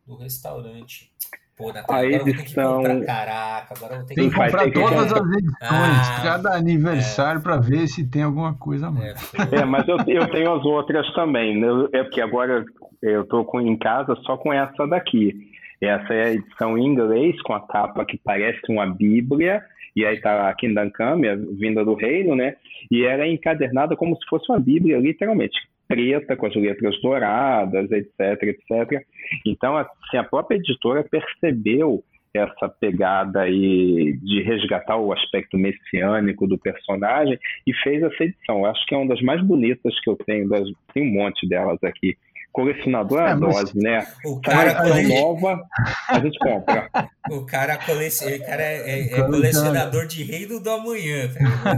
do 0.06 0.16
restaurante. 0.16 1.12
Pô, 1.58 1.72
a 1.90 2.06
edição... 2.06 2.10
eu 2.10 2.20
vou 2.20 2.26
ter 2.26 2.44
que 2.44 2.56
comprar. 2.56 3.06
Caraca, 3.06 3.74
agora 3.76 3.94
eu 3.94 3.98
vou 4.00 4.08
ter 4.08 4.16
tem 4.16 4.30
que 4.30 4.36
comprar 4.36 4.72
todas 4.72 5.14
as 5.14 5.32
edições, 5.32 5.60
ah, 5.62 6.22
cada 6.24 6.56
aniversário, 6.56 7.40
é. 7.40 7.44
para 7.44 7.58
ver 7.58 7.88
se 7.88 8.10
tem 8.10 8.24
alguma 8.24 8.54
coisa 8.56 8.90
mais. 8.90 9.34
É, 9.34 9.58
é, 9.58 9.66
mas 9.66 9.88
eu, 9.88 9.98
eu 10.08 10.28
tenho 10.30 10.54
as 10.54 10.66
outras 10.66 11.12
também. 11.14 11.60
Né? 11.60 11.68
É 11.94 12.04
porque 12.04 12.22
agora 12.22 12.66
eu 13.02 13.22
estou 13.22 13.46
em 13.62 13.78
casa 13.78 14.16
só 14.24 14.38
com 14.38 14.52
essa 14.52 14.88
daqui. 14.88 15.52
Essa 15.82 16.14
é 16.14 16.24
a 16.24 16.34
edição 16.34 16.78
em 16.78 16.86
inglês, 16.86 17.42
com 17.42 17.54
a 17.54 17.68
capa 17.68 18.06
que 18.06 18.18
parece 18.18 18.60
uma 18.70 18.86
Bíblia, 18.86 19.64
e 19.96 20.06
aí 20.06 20.20
tá 20.22 20.50
a 20.50 20.56
Come, 20.56 21.28
a 21.28 21.36
vinda 21.36 21.84
do 21.84 21.96
reino, 21.96 22.36
né? 22.36 22.56
E 22.90 23.04
ela 23.04 23.24
é 23.24 23.32
encadernada 23.32 23.96
como 23.96 24.16
se 24.16 24.26
fosse 24.30 24.52
uma 24.52 24.60
Bíblia, 24.60 25.00
literalmente 25.00 25.60
preta, 25.92 26.38
com 26.38 26.46
as 26.46 26.56
letras 26.56 27.00
douradas, 27.02 27.92
etc, 27.92 28.44
etc. 28.44 29.06
Então, 29.46 29.78
assim, 29.78 30.18
a 30.18 30.24
própria 30.24 30.56
editora 30.58 31.04
percebeu 31.04 32.02
essa 32.34 32.70
pegada 32.70 33.42
aí 33.42 34.18
de 34.24 34.42
resgatar 34.42 34.96
o 34.96 35.12
aspecto 35.12 35.58
messiânico 35.58 36.48
do 36.48 36.58
personagem 36.58 37.38
e 37.68 37.74
fez 37.74 38.02
essa 38.02 38.24
edição. 38.24 38.60
Eu 38.60 38.68
acho 38.68 38.86
que 38.86 38.96
é 38.96 38.98
uma 38.98 39.10
das 39.10 39.22
mais 39.22 39.42
bonitas 39.42 40.00
que 40.00 40.10
eu 40.10 40.16
tenho, 40.26 40.48
das, 40.48 40.66
tem 40.94 41.04
um 41.04 41.12
monte 41.12 41.48
delas 41.48 41.78
aqui 41.84 42.16
colecionador 42.52 43.22
é, 43.22 43.32
a 43.32 43.36
dose, 43.36 43.78
né? 43.78 44.06
O 44.26 44.40
cara 44.42 44.76
cole... 44.76 45.08
nova, 45.08 45.62
a 46.10 46.20
gente 46.20 46.38
compra. 46.40 46.90
O 47.30 47.46
cara, 47.46 47.76
o 47.76 48.46
cara 48.46 48.62
é, 48.62 49.14
é, 49.14 49.20
é 49.20 49.24
colecionador 49.24 50.06
de 50.06 50.24
reino 50.24 50.60
do 50.60 50.70
amanhã. 50.70 51.30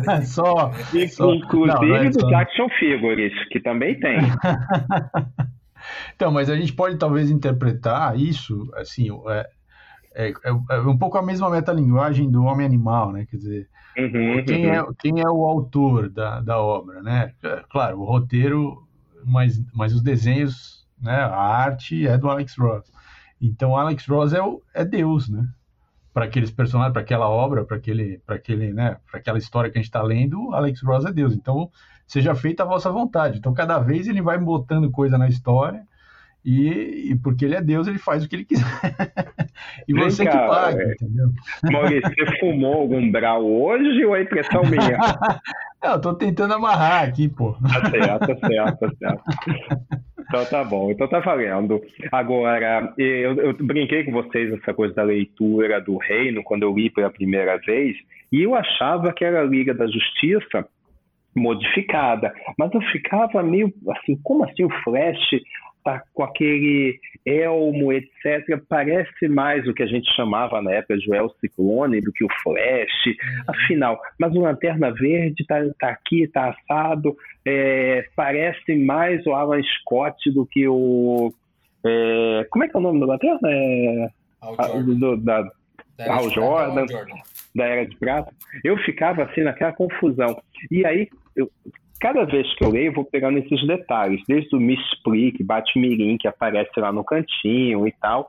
Tá 0.03 0.21
só, 0.25 0.71
e, 0.93 1.07
só. 1.07 1.31
Inclusive 1.31 1.79
não, 1.79 1.87
não 1.89 1.95
é 1.97 2.09
dos 2.09 2.21
só. 2.21 2.35
action 2.35 2.67
figures, 2.79 3.33
que 3.49 3.59
também 3.59 3.99
tem. 3.99 4.17
então, 6.15 6.31
mas 6.31 6.49
a 6.49 6.55
gente 6.55 6.73
pode 6.73 6.97
talvez 6.97 7.29
interpretar 7.29 8.17
isso, 8.17 8.71
assim, 8.75 9.09
é, 9.27 9.49
é, 10.15 10.29
é, 10.29 10.49
é 10.69 10.79
um 10.79 10.97
pouco 10.97 11.17
a 11.17 11.21
mesma 11.21 11.49
metalinguagem 11.51 12.31
do 12.31 12.45
homem-animal, 12.45 13.11
né? 13.11 13.27
Quer 13.29 13.37
dizer, 13.37 13.69
uhum, 13.97 14.43
quem, 14.45 14.65
uhum. 14.65 14.73
É, 14.73 14.85
quem 14.97 15.19
é 15.19 15.29
o 15.29 15.43
autor 15.43 16.09
da, 16.09 16.39
da 16.39 16.57
obra, 16.59 17.03
né? 17.03 17.31
Claro, 17.69 17.99
o 17.99 18.05
roteiro 18.05 18.87
mas, 19.25 19.61
mas 19.73 19.93
os 19.93 20.01
desenhos, 20.01 20.85
né, 21.01 21.15
a 21.15 21.37
arte 21.37 22.07
é 22.07 22.17
do 22.17 22.29
Alex 22.29 22.55
Ross. 22.57 22.91
Então, 23.41 23.75
Alex 23.75 24.05
Ross 24.07 24.33
é, 24.33 24.41
o, 24.41 24.61
é 24.73 24.85
Deus, 24.85 25.29
né? 25.29 25.47
Para 26.13 26.25
aqueles 26.25 26.51
personagens, 26.51 26.93
para 26.93 27.01
aquela 27.01 27.27
obra, 27.27 27.65
para 27.65 27.77
aquele, 27.77 28.19
para 28.19 28.35
aquele, 28.35 28.71
né, 28.71 28.97
para 29.09 29.19
aquela 29.19 29.37
história 29.37 29.69
que 29.69 29.77
a 29.77 29.81
gente 29.81 29.89
está 29.89 30.01
lendo, 30.01 30.53
Alex 30.53 30.81
Ross 30.83 31.05
é 31.05 31.11
Deus. 31.11 31.33
Então, 31.33 31.69
seja 32.07 32.35
feita 32.35 32.63
a 32.63 32.65
vossa 32.65 32.91
vontade. 32.91 33.39
Então, 33.39 33.53
cada 33.53 33.79
vez 33.79 34.07
ele 34.07 34.21
vai 34.21 34.37
botando 34.37 34.91
coisa 34.91 35.17
na 35.17 35.27
história 35.27 35.85
e, 36.45 37.11
e, 37.11 37.15
porque 37.23 37.45
ele 37.45 37.55
é 37.55 37.61
Deus, 37.61 37.87
ele 37.87 37.97
faz 37.97 38.23
o 38.23 38.29
que 38.29 38.35
ele 38.35 38.45
quiser. 38.45 38.65
e 39.87 39.93
Vem 39.93 40.03
você 40.03 40.25
cá, 40.25 40.31
que 40.31 40.37
paga, 40.37 40.83
é... 40.83 40.91
entendeu? 40.91 41.29
Maurício, 41.71 42.13
você 42.13 42.39
fumou 42.39 42.73
algum 42.73 43.11
brau 43.11 43.45
hoje 43.45 44.03
ou 44.03 44.15
é 44.15 44.23
impressão 44.23 44.61
minha? 44.63 44.97
Não, 45.81 45.93
eu 45.93 46.01
tô 46.01 46.13
tentando 46.13 46.53
amarrar 46.53 47.03
aqui, 47.03 47.29
pô. 47.29 47.53
Tá 47.53 47.89
certo, 47.89 48.27
tá 48.27 48.47
certo, 48.47 48.79
tá 48.79 48.91
certo. 48.99 49.23
Então 50.19 50.45
tá 50.45 50.63
bom, 50.63 50.91
então 50.91 51.07
tá 51.07 51.19
valendo. 51.19 51.81
Agora, 52.11 52.93
eu, 52.97 53.35
eu 53.35 53.53
brinquei 53.53 54.03
com 54.03 54.11
vocês 54.11 54.51
essa 54.51 54.73
coisa 54.73 54.93
da 54.93 55.03
leitura 55.03 55.79
do 55.79 55.97
reino 55.97 56.43
quando 56.43 56.63
eu 56.63 56.75
li 56.75 56.89
pela 56.89 57.09
primeira 57.09 57.57
vez, 57.57 57.95
e 58.31 58.41
eu 58.41 58.53
achava 58.53 59.13
que 59.13 59.23
era 59.23 59.41
a 59.41 59.45
Liga 59.45 59.73
da 59.73 59.85
Justiça 59.85 60.67
modificada, 61.35 62.33
mas 62.57 62.73
eu 62.73 62.81
ficava 62.91 63.41
meio 63.41 63.73
assim, 63.89 64.19
como 64.23 64.43
assim 64.43 64.63
o 64.63 64.69
Flash 64.83 65.41
tá 65.83 66.03
com 66.13 66.23
aquele 66.23 66.99
elmo, 67.25 67.91
etc. 67.91 68.61
Parece 68.67 69.27
mais 69.27 69.67
o 69.67 69.73
que 69.73 69.83
a 69.83 69.87
gente 69.87 70.09
chamava 70.15 70.61
na 70.61 70.71
época 70.71 70.97
de 70.97 71.13
El 71.13 71.29
Ciclone 71.39 72.01
do 72.01 72.11
que 72.11 72.23
o 72.23 72.29
Flash. 72.41 73.05
Uhum. 73.07 73.43
Afinal, 73.47 73.99
mas 74.19 74.33
o 74.33 74.41
Lanterna 74.41 74.91
Verde 74.91 75.45
tá, 75.45 75.59
tá 75.79 75.89
aqui, 75.89 76.27
tá 76.27 76.49
assado. 76.49 77.15
É, 77.45 78.07
parece 78.15 78.75
mais 78.75 79.25
o 79.25 79.33
Alan 79.33 79.61
Scott 79.61 80.31
do 80.31 80.45
que 80.45 80.67
o. 80.67 81.33
É, 81.85 82.47
como 82.49 82.63
é 82.63 82.67
que 82.67 82.75
é 82.75 82.79
o 82.79 82.83
nome 82.83 82.99
do 82.99 83.05
Lanterna? 83.05 83.49
É, 83.49 84.09
do, 84.83 85.17
da, 85.17 85.41
da 85.97 86.13
Al 86.15 86.29
Jordan, 86.29 86.87
Jordan, 86.87 87.15
da 87.55 87.65
Era 87.65 87.85
de 87.85 87.95
Prata. 87.97 88.33
Eu 88.63 88.77
ficava 88.77 89.23
assim 89.23 89.41
naquela 89.41 89.73
confusão. 89.73 90.41
E 90.71 90.85
aí, 90.85 91.09
eu, 91.35 91.51
cada 92.03 92.25
vez 92.25 92.53
que 92.55 92.65
eu 92.65 92.69
leio, 92.69 92.87
eu 92.87 92.93
vou 92.93 93.05
pegando 93.05 93.39
esses 93.39 93.65
detalhes, 93.65 94.21
desde 94.27 94.53
o 94.53 94.59
Me 94.59 94.73
Explique, 94.73 95.41
Batmirim, 95.41 96.17
que 96.17 96.27
aparece 96.27 96.77
lá 96.77 96.91
no 96.91 97.01
cantinho 97.01 97.87
e 97.87 97.93
tal, 97.93 98.27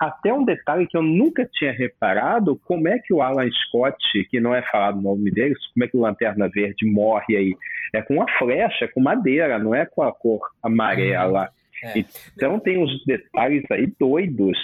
até 0.00 0.32
um 0.32 0.42
detalhe 0.42 0.86
que 0.86 0.96
eu 0.96 1.02
nunca 1.02 1.46
tinha 1.52 1.70
reparado, 1.70 2.58
como 2.64 2.88
é 2.88 2.98
que 2.98 3.12
o 3.12 3.20
Alan 3.20 3.46
Scott, 3.50 3.98
que 4.30 4.40
não 4.40 4.54
é 4.54 4.62
falado 4.62 4.98
o 4.98 5.02
nome 5.02 5.30
dele, 5.30 5.54
como 5.74 5.84
é 5.84 5.88
que 5.88 5.98
o 5.98 6.00
Lanterna 6.00 6.48
Verde 6.48 6.90
morre 6.90 7.36
aí? 7.36 7.54
É 7.92 8.00
com 8.00 8.14
uma 8.14 8.26
flecha, 8.38 8.88
com 8.88 9.02
madeira, 9.02 9.58
não 9.58 9.74
é 9.74 9.84
com 9.84 10.02
a 10.02 10.10
cor 10.10 10.40
amarela. 10.62 11.50
É. 11.84 12.02
Então 12.34 12.58
tem 12.58 12.82
uns 12.82 13.04
detalhes 13.04 13.64
aí 13.70 13.92
doidos. 14.00 14.58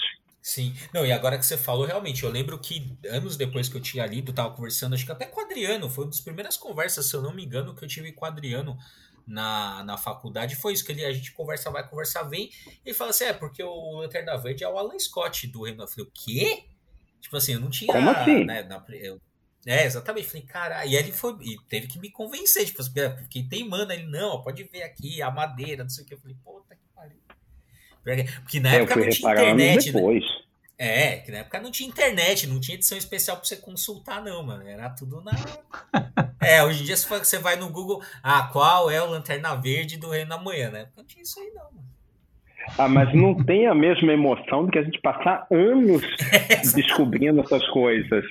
Sim. 0.47 0.77
Não, 0.95 1.05
e 1.05 1.11
agora 1.11 1.37
que 1.37 1.45
você 1.45 1.59
falou, 1.59 1.85
realmente, 1.85 2.23
eu 2.23 2.31
lembro 2.31 2.57
que 2.57 2.97
anos 3.11 3.37
depois 3.37 3.69
que 3.69 3.77
eu 3.77 3.81
tinha 3.81 4.07
lido, 4.07 4.33
tava 4.33 4.55
conversando, 4.55 4.95
acho 4.95 5.05
que 5.05 5.11
até 5.11 5.27
com 5.27 5.41
o 5.41 5.45
Adriano, 5.45 5.91
foi 5.91 6.05
uma 6.05 6.11
das 6.13 6.21
primeiras 6.21 6.57
conversas, 6.57 7.07
se 7.07 7.17
eu 7.17 7.21
não 7.21 7.35
me 7.35 7.45
engano, 7.45 7.75
que 7.75 7.85
eu 7.85 7.89
tive 7.89 8.13
com 8.13 8.25
o 8.25 8.29
Adriano 8.29 8.79
na, 9.27 9.83
na 9.83 9.99
faculdade, 9.99 10.55
foi 10.55 10.73
isso, 10.73 10.85
que 10.85 10.93
ele, 10.93 11.05
a 11.05 11.13
gente 11.13 11.33
conversa, 11.33 11.69
vai, 11.69 11.85
conversar, 11.89 12.23
vem, 12.23 12.49
e 12.65 12.91
ele 12.91 12.95
fala 12.95 13.11
assim, 13.11 13.25
é, 13.25 13.33
porque 13.33 13.61
o 13.61 13.99
Lanterna 13.99 14.37
Verde 14.37 14.63
é 14.63 14.69
o 14.69 14.79
Alan 14.79 14.97
Scott 15.01 15.49
do 15.49 15.65
Reino. 15.65 15.83
Eu 15.83 15.89
falei, 15.89 16.07
o 16.07 16.13
quê? 16.15 16.63
Tipo 17.21 17.37
assim, 17.37 17.55
eu 17.55 17.61
não 17.61 17.69
tinha... 17.69 17.93
Como 17.93 18.09
assim? 18.09 18.45
Né, 18.45 18.63
na, 18.63 18.85
eu, 18.91 19.21
é, 19.67 19.85
exatamente. 19.85 20.29
Falei, 20.29 20.43
cara, 20.47 20.87
e 20.87 20.97
aí 20.97 21.03
ele 21.03 21.11
foi, 21.11 21.37
e 21.41 21.57
teve 21.69 21.89
que 21.89 21.99
me 21.99 22.09
convencer, 22.09 22.67
tipo, 22.67 22.85
fiquei 22.85 23.49
teimando, 23.49 23.93
ele, 23.93 24.07
não, 24.07 24.45
pode 24.45 24.63
ver 24.63 24.85
aqui, 24.85 25.21
a 25.21 25.29
madeira, 25.29 25.83
não 25.83 25.91
sei 25.91 26.05
o 26.05 26.07
que. 26.07 26.15
Eu 26.15 26.21
falei, 26.21 26.37
puta 26.45 26.77
que 26.77 26.87
pariu. 26.95 27.19
Porque 28.43 28.61
na 28.61 28.75
é, 28.75 28.77
época 28.77 28.97
não 28.97 29.09
tinha 29.09 29.33
internet. 29.33 29.87
Né? 29.87 29.93
Depois. 29.93 30.25
Né? 30.25 30.47
É, 30.79 31.17
que 31.19 31.33
na 31.33 31.39
época 31.39 31.61
não 31.61 31.71
tinha 31.71 31.89
internet, 31.89 32.47
não 32.47 32.61
tinha 32.61 32.75
edição 32.75 32.99
especial 32.99 33.39
pra 33.39 33.47
você 33.47 33.57
consultar, 33.57 34.23
não, 34.23 34.43
mano. 34.43 34.69
Era 34.69 34.91
tudo 34.91 35.23
na. 35.23 35.33
é, 36.41 36.63
hoje 36.63 36.83
em 36.83 36.85
dia 36.85 36.97
você 36.97 37.39
vai 37.39 37.57
no 37.57 37.71
Google, 37.71 38.03
ah, 38.23 38.49
qual 38.53 38.91
é 38.91 39.01
o 39.03 39.07
Lanterna 39.07 39.55
Verde 39.55 39.97
do 39.97 40.11
Reino 40.11 40.31
da 40.31 40.39
Manhã, 40.39 40.71
né? 40.71 40.89
Não 40.97 41.05
tinha 41.05 41.23
isso 41.23 41.41
aí, 41.41 41.51
não, 41.55 41.65
mano. 41.65 41.87
Ah, 42.77 42.89
mas 42.89 43.15
não 43.15 43.35
tem 43.45 43.67
a 43.67 43.75
mesma 43.75 44.13
emoção 44.13 44.65
do 44.65 44.73
que 44.73 44.79
a 44.79 44.83
gente 44.83 45.01
passar 45.01 45.47
anos 45.51 46.03
descobrindo 46.75 47.41
essas 47.41 47.67
coisas. 47.69 48.25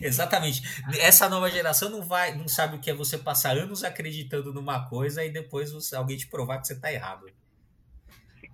Exatamente. 0.00 0.60
Essa 1.00 1.28
nova 1.28 1.48
geração 1.48 1.88
não 1.88 2.02
vai, 2.02 2.34
não 2.34 2.48
sabe 2.48 2.76
o 2.76 2.80
que 2.80 2.90
é 2.90 2.94
você 2.94 3.16
passar 3.16 3.56
anos 3.56 3.84
acreditando 3.84 4.52
numa 4.52 4.86
coisa 4.88 5.24
e 5.24 5.30
depois 5.30 5.72
você, 5.72 5.94
alguém 5.94 6.16
te 6.16 6.26
provar 6.26 6.58
que 6.58 6.66
você 6.66 6.78
tá 6.78 6.92
errado. 6.92 7.26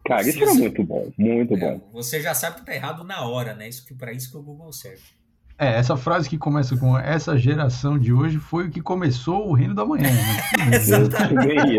Cara, 0.05 0.29
isso 0.29 0.43
era 0.43 0.55
muito 0.55 0.83
bom, 0.83 1.13
muito 1.17 1.55
é, 1.55 1.59
bom. 1.59 1.91
Você 1.93 2.21
já 2.21 2.35
sabe 2.35 2.57
que 2.57 2.67
tá 2.67 2.75
errado 2.75 3.05
na 3.05 3.25
hora, 3.25 3.55
né? 3.55 3.69
Isso 3.69 3.87
que 3.87 3.95
para 3.95 4.13
isso 4.13 4.31
que 4.31 4.37
o 4.37 4.43
Google 4.43 4.73
serve. 4.73 5.03
É, 5.59 5.77
essa 5.77 5.97
frase 5.97 6.29
que 6.29 6.37
começa 6.37 6.77
com 6.77 6.99
essa 6.99 7.39
geração 7.39 7.97
de 7.97 8.13
hoje 8.13 8.39
foi 8.39 8.67
o 8.67 8.71
que 8.71 8.81
começou 8.81 9.49
o 9.49 9.53
reino 9.53 9.75
da 9.75 9.85
manhã. 9.85 10.11
Né? 10.11 10.43
Exatamente. 10.75 11.77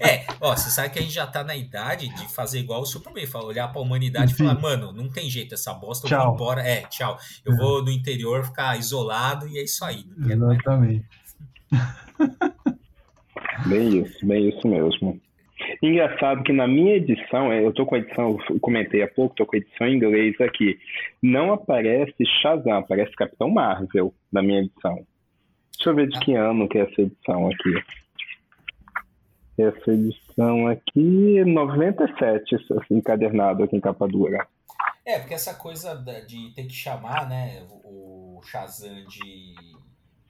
é, 0.00 0.26
ó, 0.40 0.56
você 0.56 0.68
sabe 0.70 0.90
que 0.90 0.98
a 0.98 1.02
gente 1.02 1.14
já 1.14 1.28
tá 1.28 1.44
na 1.44 1.54
idade 1.54 2.08
de 2.08 2.34
fazer 2.34 2.58
igual 2.58 2.80
o 2.82 2.86
Superman, 2.86 3.26
falar, 3.26 3.44
olhar 3.44 3.68
pra 3.68 3.80
humanidade 3.80 4.32
Enfim. 4.32 4.42
e 4.42 4.46
falar, 4.48 4.60
mano, 4.60 4.92
não 4.92 5.08
tem 5.08 5.30
jeito, 5.30 5.54
essa 5.54 5.72
bosta, 5.74 6.12
eu 6.12 6.18
vou 6.18 6.34
embora. 6.34 6.62
É, 6.62 6.82
tchau. 6.88 7.16
Eu 7.44 7.52
é. 7.52 7.56
vou 7.56 7.84
no 7.84 7.90
interior 7.90 8.44
ficar 8.44 8.76
isolado 8.76 9.46
e 9.46 9.58
é 9.58 9.62
isso 9.62 9.84
aí. 9.84 10.04
Exatamente. 10.28 11.06
Bem 13.66 14.02
isso, 14.02 14.26
bem 14.26 14.48
isso 14.48 14.66
mesmo. 14.66 15.20
Engraçado 15.82 16.42
que 16.42 16.52
na 16.52 16.66
minha 16.66 16.96
edição, 16.96 17.52
é, 17.52 17.64
eu 17.64 17.72
tô 17.72 17.84
com 17.86 17.94
a 17.94 17.98
edição, 17.98 18.38
eu 18.50 18.60
comentei 18.60 19.02
há 19.02 19.08
pouco, 19.08 19.34
tô 19.34 19.46
com 19.46 19.56
a 19.56 19.58
edição 19.58 19.86
em 19.86 19.96
inglês 19.96 20.40
aqui. 20.40 20.78
Não 21.22 21.52
aparece 21.52 22.24
Shazam, 22.40 22.78
aparece 22.78 23.12
Capitão 23.12 23.50
Marvel 23.50 24.14
na 24.30 24.42
minha 24.42 24.60
edição. 24.60 25.04
Deixa 25.76 25.90
eu 25.90 25.94
ver 25.94 26.08
de 26.08 26.18
que 26.20 26.34
ano 26.34 26.68
que 26.68 26.78
é 26.78 26.82
essa 26.82 27.02
edição 27.02 27.48
aqui. 27.48 27.74
Essa 29.58 29.92
edição 29.92 30.66
aqui, 30.68 31.44
97, 31.44 32.54
assim, 32.54 32.94
encadernado 32.96 33.64
aqui 33.64 33.76
em 33.76 33.80
capa 33.80 34.06
dura. 34.06 34.46
É, 35.04 35.18
porque 35.18 35.34
essa 35.34 35.54
coisa 35.54 35.94
de 36.26 36.52
ter 36.54 36.64
que 36.64 36.74
chamar, 36.74 37.28
né, 37.28 37.66
o 37.84 38.40
Shazam 38.44 39.04
de. 39.06 39.54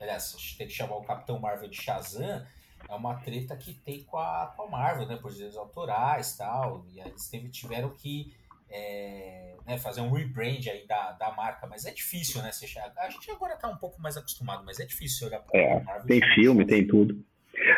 Aliás, 0.00 0.32
ter 0.58 0.66
que 0.66 0.72
chamar 0.72 0.96
o 0.96 1.04
Capitão 1.04 1.38
Marvel 1.38 1.68
de 1.68 1.80
Shazam 1.80 2.42
é 2.88 2.94
uma 2.94 3.14
treta 3.14 3.56
que 3.56 3.74
tem 3.74 4.02
com 4.04 4.18
a, 4.18 4.52
com 4.56 4.62
a 4.62 4.70
Marvel, 4.70 5.06
né? 5.06 5.16
Por 5.16 5.32
direitos 5.32 5.56
autorais 5.56 6.34
e 6.34 6.38
tal. 6.38 6.84
E 6.92 7.00
aí 7.00 7.08
eles 7.08 7.28
teve, 7.28 7.48
tiveram 7.48 7.90
que 7.90 8.34
é, 8.70 9.54
né, 9.66 9.78
fazer 9.78 10.00
um 10.00 10.10
rebrand 10.10 10.66
aí 10.68 10.86
da, 10.86 11.12
da 11.12 11.30
marca, 11.32 11.66
mas 11.66 11.84
é 11.84 11.90
difícil, 11.90 12.42
né? 12.42 12.50
Você 12.50 12.66
a 12.96 13.10
gente 13.10 13.30
agora 13.30 13.54
tá 13.56 13.68
um 13.68 13.76
pouco 13.76 14.00
mais 14.00 14.16
acostumado, 14.16 14.64
mas 14.64 14.80
é 14.80 14.86
difícil 14.86 15.28
olhar 15.28 15.40
pra 15.40 15.60
é, 15.60 15.80
Marvel. 15.80 16.06
Tem 16.06 16.20
filme, 16.34 16.66
tem 16.66 16.86
tudo. 16.86 17.22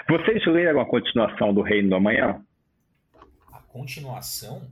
Vocês 0.08 0.46
leram 0.46 0.80
a 0.80 0.86
continuação 0.86 1.52
do 1.52 1.62
Reino 1.62 1.90
do 1.90 1.96
Amanhã? 1.96 2.40
A 3.52 3.58
continuação? 3.58 4.62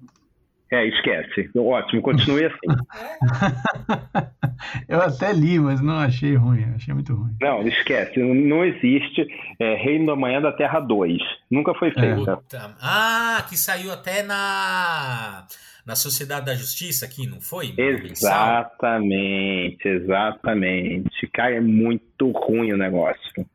É, 0.72 0.86
esquece. 0.86 1.50
Ótimo, 1.54 2.00
continue 2.00 2.46
assim. 2.46 2.56
Eu 4.88 5.02
até 5.02 5.30
li, 5.30 5.58
mas 5.58 5.82
não 5.82 5.98
achei 5.98 6.34
ruim, 6.34 6.64
achei 6.74 6.94
muito 6.94 7.14
ruim. 7.14 7.36
Não, 7.42 7.68
esquece. 7.68 8.18
Não 8.18 8.64
existe 8.64 9.26
é, 9.60 9.74
Reino 9.74 10.06
da 10.06 10.16
Manhã 10.16 10.40
da 10.40 10.50
Terra 10.50 10.80
2. 10.80 11.20
Nunca 11.50 11.74
foi 11.74 11.90
feita. 11.90 12.40
É. 12.54 12.70
Ah, 12.80 13.44
que 13.46 13.54
saiu 13.54 13.92
até 13.92 14.22
na, 14.22 15.46
na 15.84 15.94
Sociedade 15.94 16.46
da 16.46 16.54
Justiça 16.54 17.04
aqui, 17.04 17.26
não 17.26 17.38
foi? 17.38 17.74
Exatamente, 17.76 19.86
exatamente. 19.86 21.26
Cara, 21.34 21.56
é 21.56 21.60
muito 21.60 22.30
ruim 22.30 22.72
o 22.72 22.78
negócio. 22.78 23.46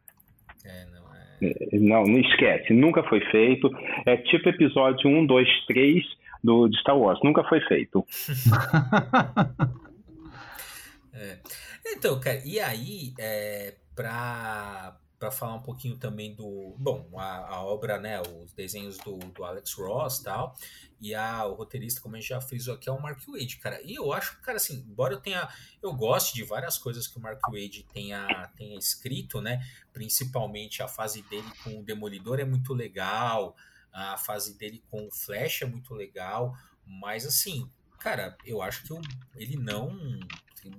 É, 0.64 0.86
não, 0.94 1.02
é... 1.42 1.56
não, 1.80 2.04
não 2.04 2.20
esquece. 2.20 2.72
Nunca 2.74 3.02
foi 3.02 3.22
feito. 3.32 3.72
É 4.06 4.18
tipo 4.18 4.50
episódio 4.50 5.10
1, 5.10 5.26
2, 5.26 5.66
3 5.66 6.17
do, 6.44 6.68
de 6.68 6.80
Star 6.80 6.98
Wars. 6.98 7.20
Nunca 7.24 7.44
foi 7.44 7.62
feito. 7.62 8.04
é. 11.14 11.40
Então, 11.86 12.20
cara, 12.20 12.42
e 12.46 12.60
aí, 12.60 13.14
é, 13.18 13.76
para 13.96 14.98
para 15.20 15.32
falar 15.32 15.56
um 15.56 15.62
pouquinho 15.62 15.98
também 15.98 16.36
do. 16.36 16.76
Bom, 16.78 17.10
a, 17.16 17.56
a, 17.56 17.64
obra, 17.64 18.00
né? 18.00 18.22
Os 18.22 18.54
desenhos 18.54 18.98
do, 19.00 19.18
do 19.18 19.44
Alex 19.44 19.74
Ross 19.74 20.20
tal. 20.20 20.56
E 21.02 21.16
a, 21.16 21.46
o 21.46 21.56
roteirista, 21.56 22.02
como 22.02 22.16
a 22.16 22.20
gente 22.20 22.30
já 22.30 22.40
frisou 22.40 22.76
aqui, 22.76 22.88
é 22.88 22.92
o 22.92 23.02
Mark 23.02 23.20
Wade, 23.28 23.58
cara. 23.58 23.82
E 23.84 23.96
eu 23.96 24.14
acho, 24.14 24.40
cara, 24.42 24.58
assim, 24.58 24.86
embora 24.88 25.14
eu 25.14 25.20
tenha. 25.20 25.48
Eu 25.82 25.94
goste 25.94 26.36
de 26.36 26.44
várias 26.44 26.78
coisas 26.78 27.08
que 27.08 27.18
o 27.18 27.22
Mark 27.22 27.42
Wade 27.50 27.86
tenha, 27.92 28.52
tenha 28.56 28.78
escrito, 28.78 29.42
né? 29.42 29.60
Principalmente 29.92 30.84
a 30.84 30.88
fase 30.88 31.24
dele 31.24 31.50
com 31.64 31.80
o 31.80 31.84
Demolidor 31.84 32.40
é 32.40 32.46
muito 32.46 32.74
legal. 32.74 33.56
A 33.98 34.16
fase 34.16 34.56
dele 34.60 34.84
com 34.92 35.08
o 35.08 35.12
Flash 35.12 35.64
é 35.64 35.66
muito 35.66 35.92
legal, 35.96 36.54
mas 36.86 37.26
assim, 37.26 37.68
cara, 38.00 38.38
eu 38.46 38.62
acho 38.62 38.84
que 38.84 38.94
ele 39.36 39.58
não. 39.58 39.98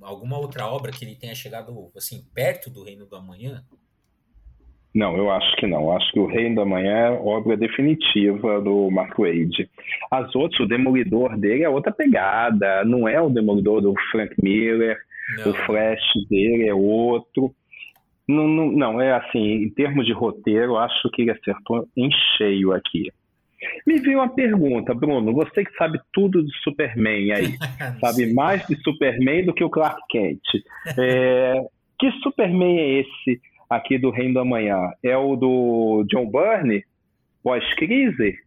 Alguma 0.03 0.39
outra 0.39 0.67
obra 0.67 0.93
que 0.93 1.05
ele 1.05 1.17
tenha 1.17 1.35
chegado 1.35 1.91
assim 1.97 2.25
perto 2.33 2.71
do 2.71 2.85
Reino 2.85 3.07
do 3.07 3.17
Amanhã? 3.17 3.65
Não, 4.95 5.17
eu 5.17 5.31
acho 5.31 5.57
que 5.57 5.67
não. 5.67 5.97
Acho 5.97 6.13
que 6.13 6.21
o 6.21 6.27
Reino 6.27 6.57
do 6.57 6.61
Amanhã 6.61 6.93
é 6.93 7.11
obra 7.11 7.57
definitiva 7.57 8.61
do 8.61 8.89
Mark 8.91 9.19
Wade. 9.19 9.69
As 10.11 10.35
outras, 10.37 10.61
o 10.61 10.67
Demolidor 10.67 11.37
dele 11.37 11.65
é 11.65 11.69
outra 11.69 11.93
pegada. 11.93 12.85
Não 12.85 13.09
é 13.09 13.21
o 13.21 13.31
Demolidor 13.31 13.81
do 13.81 13.95
Frank 14.13 14.35
Miller. 14.41 14.97
Não. 15.39 15.51
O 15.51 15.55
Flash 15.67 16.03
dele 16.31 16.69
é 16.69 16.75
outro. 16.75 17.55
Não, 18.29 18.47
não, 18.47 18.71
não, 18.71 19.01
é 19.01 19.15
assim, 19.15 19.39
em 19.39 19.71
termos 19.71 20.05
de 20.05 20.13
roteiro, 20.13 20.77
acho 20.77 21.11
que 21.11 21.23
ele 21.23 21.31
acertou 21.31 21.89
em 21.97 22.11
cheio 22.37 22.73
aqui. 22.73 23.11
Me 23.87 23.99
veio 23.99 24.19
uma 24.19 24.29
pergunta, 24.29 24.95
Bruno. 24.95 25.33
Você 25.33 25.65
que 25.65 25.75
sabe 25.77 25.99
tudo 26.13 26.45
de 26.45 26.53
Superman 26.63 27.33
aí, 27.33 27.57
sabe 28.01 28.33
mais 28.33 28.65
de 28.67 28.77
Superman 28.83 29.47
do 29.47 29.55
que 29.55 29.65
o 29.65 29.71
Clark 29.71 30.01
Kent. 30.11 30.43
É, 30.97 31.55
que 31.99 32.13
Superman 32.23 32.79
é 32.79 33.01
esse 33.01 33.41
aqui 33.69 33.99
do 33.99 34.11
Reino 34.11 34.35
do 34.35 34.41
Amanhã? 34.41 34.93
É 35.03 35.17
o 35.17 35.35
do 35.35 36.05
John 36.09 36.31
Byrne, 36.31 36.85
pós-crise? 37.43 38.39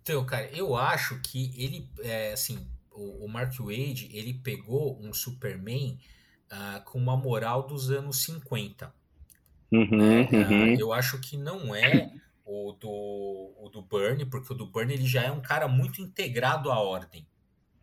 Então, 0.00 0.24
cara, 0.24 0.48
eu 0.56 0.76
acho 0.76 1.20
que 1.20 1.50
ele, 1.58 1.84
é, 2.04 2.32
assim, 2.32 2.66
o, 2.92 3.24
o 3.24 3.28
Mark 3.28 3.52
Wade, 3.58 4.08
ele 4.12 4.32
pegou 4.32 4.96
um 5.02 5.12
Superman 5.12 5.98
uh, 6.52 6.82
com 6.84 6.98
uma 6.98 7.16
moral 7.16 7.66
dos 7.66 7.90
anos 7.90 8.22
50. 8.24 8.92
Uhum, 9.72 9.82
uh, 9.82 10.28
uhum. 10.32 10.76
Eu 10.78 10.92
acho 10.92 11.18
que 11.20 11.36
não 11.36 11.74
é 11.74 12.12
o 12.44 12.72
do, 12.72 13.54
o 13.58 13.68
do 13.68 13.82
Burnie, 13.82 14.24
porque 14.24 14.52
o 14.52 14.56
do 14.56 14.66
Burnie 14.66 14.94
ele 14.94 15.06
já 15.06 15.22
é 15.22 15.30
um 15.30 15.40
cara 15.40 15.66
muito 15.66 16.00
integrado 16.00 16.70
à 16.70 16.78
ordem. 16.78 17.26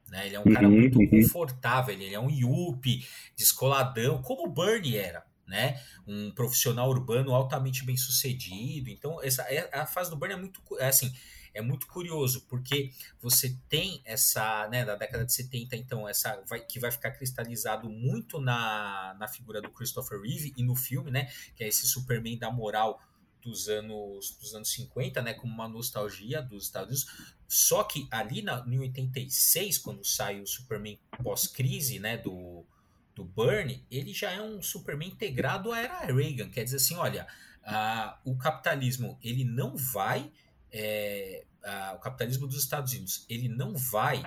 Né? 0.09 0.27
Ele 0.27 0.35
é 0.35 0.39
um 0.39 0.43
uhum, 0.45 0.53
cara 0.53 0.69
muito 0.69 0.99
uhum. 0.99 1.09
confortável, 1.09 1.93
ele 1.93 2.13
é 2.13 2.19
um 2.19 2.29
yuppie, 2.29 3.05
descoladão, 3.35 4.21
como 4.21 4.45
o 4.45 4.49
Burnie 4.49 4.97
era. 4.97 5.25
Né? 5.45 5.79
Um 6.07 6.31
profissional 6.31 6.89
urbano 6.89 7.33
altamente 7.33 7.85
bem 7.85 7.97
sucedido. 7.97 8.89
Então, 8.89 9.21
essa 9.21 9.41
é, 9.43 9.69
a 9.73 9.85
fase 9.85 10.09
do 10.09 10.15
Burnie 10.15 10.37
é 10.37 10.39
muito 10.39 10.61
é 10.79 10.87
assim 10.87 11.13
é 11.53 11.61
muito 11.61 11.87
curioso, 11.87 12.45
porque 12.49 12.91
você 13.21 13.57
tem 13.69 14.01
essa, 14.05 14.67
né, 14.69 14.83
da 14.83 14.95
década 14.95 15.25
de 15.25 15.33
70, 15.33 15.75
então, 15.75 16.07
essa 16.07 16.41
vai, 16.47 16.59
que 16.59 16.79
vai 16.79 16.91
ficar 16.91 17.11
cristalizado 17.11 17.89
muito 17.89 18.39
na, 18.41 19.15
na 19.19 19.27
figura 19.27 19.61
do 19.61 19.69
Christopher 19.69 20.19
Reeve 20.19 20.53
e 20.57 20.63
no 20.63 20.75
filme, 20.75 21.11
né, 21.11 21.31
que 21.55 21.63
é 21.63 21.67
esse 21.67 21.87
Superman 21.87 22.37
da 22.37 22.51
moral 22.51 22.99
dos 23.41 23.67
anos, 23.67 24.37
dos 24.39 24.55
anos 24.55 24.71
50, 24.71 25.21
né, 25.21 25.33
como 25.33 25.53
uma 25.53 25.67
nostalgia 25.67 26.41
dos 26.41 26.63
Estados 26.63 27.03
Unidos. 27.03 27.33
Só 27.47 27.83
que 27.83 28.07
ali 28.09 28.41
na, 28.41 28.65
em 28.67 28.79
86, 28.79 29.77
quando 29.77 30.03
sai 30.03 30.39
o 30.41 30.47
Superman 30.47 30.99
pós-crise, 31.21 31.99
né, 31.99 32.17
do, 32.17 32.65
do 33.13 33.23
Burnie, 33.23 33.85
ele 33.91 34.13
já 34.13 34.31
é 34.31 34.41
um 34.41 34.61
Superman 34.61 35.09
integrado 35.09 35.71
à 35.71 35.79
era 35.79 36.05
Reagan. 36.05 36.49
Quer 36.49 36.63
dizer 36.63 36.77
assim, 36.77 36.95
olha, 36.95 37.27
a, 37.63 38.19
o 38.23 38.35
capitalismo 38.37 39.19
ele 39.21 39.43
não 39.43 39.75
vai 39.75 40.31
é, 40.73 41.45
a, 41.63 41.93
o 41.93 41.99
capitalismo 41.99 42.47
dos 42.47 42.57
Estados 42.57 42.91
Unidos 42.91 43.25
ele 43.29 43.47
não 43.47 43.75
vai 43.75 44.23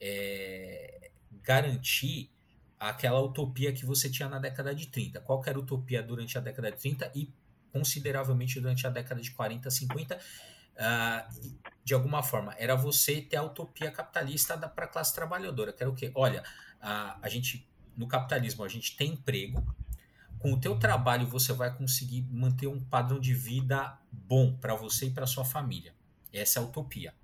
é, 0.00 1.10
garantir 1.42 2.30
aquela 2.78 3.20
utopia 3.20 3.72
que 3.72 3.84
você 3.84 4.08
tinha 4.08 4.28
na 4.28 4.38
década 4.38 4.74
de 4.74 4.86
30. 4.86 5.20
Qual 5.20 5.42
era 5.44 5.58
a 5.58 5.60
utopia 5.60 6.02
durante 6.02 6.38
a 6.38 6.40
década 6.40 6.70
de 6.70 6.78
30 6.78 7.10
e 7.14 7.32
consideravelmente 7.72 8.60
durante 8.60 8.86
a 8.86 8.90
década 8.90 9.20
de 9.20 9.32
40, 9.32 9.68
50? 9.68 10.16
Uh, 10.16 11.58
de 11.84 11.92
alguma 11.92 12.22
forma, 12.22 12.54
era 12.56 12.76
você 12.76 13.20
ter 13.20 13.36
a 13.36 13.42
utopia 13.42 13.90
capitalista 13.90 14.56
para 14.56 14.84
a 14.84 14.88
classe 14.88 15.12
trabalhadora, 15.12 15.72
que 15.72 15.82
era 15.82 15.90
o 15.90 15.94
quê? 15.94 16.12
Olha, 16.14 16.44
a, 16.80 17.18
a 17.20 17.28
gente, 17.28 17.68
no 17.96 18.06
capitalismo, 18.06 18.62
a 18.62 18.68
gente 18.68 18.96
tem 18.96 19.14
emprego, 19.14 19.64
com 20.38 20.52
o 20.52 20.60
teu 20.60 20.78
trabalho 20.78 21.26
você 21.26 21.52
vai 21.52 21.74
conseguir 21.74 22.26
manter 22.30 22.66
um 22.66 22.80
padrão 22.80 23.18
de 23.18 23.34
vida 23.34 23.98
bom 24.10 24.52
para 24.52 24.74
você 24.74 25.06
e 25.06 25.10
para 25.10 25.26
sua 25.26 25.44
família. 25.44 25.94
Essa 26.32 26.60
é 26.60 26.62
a 26.62 26.66
utopia. 26.66 27.14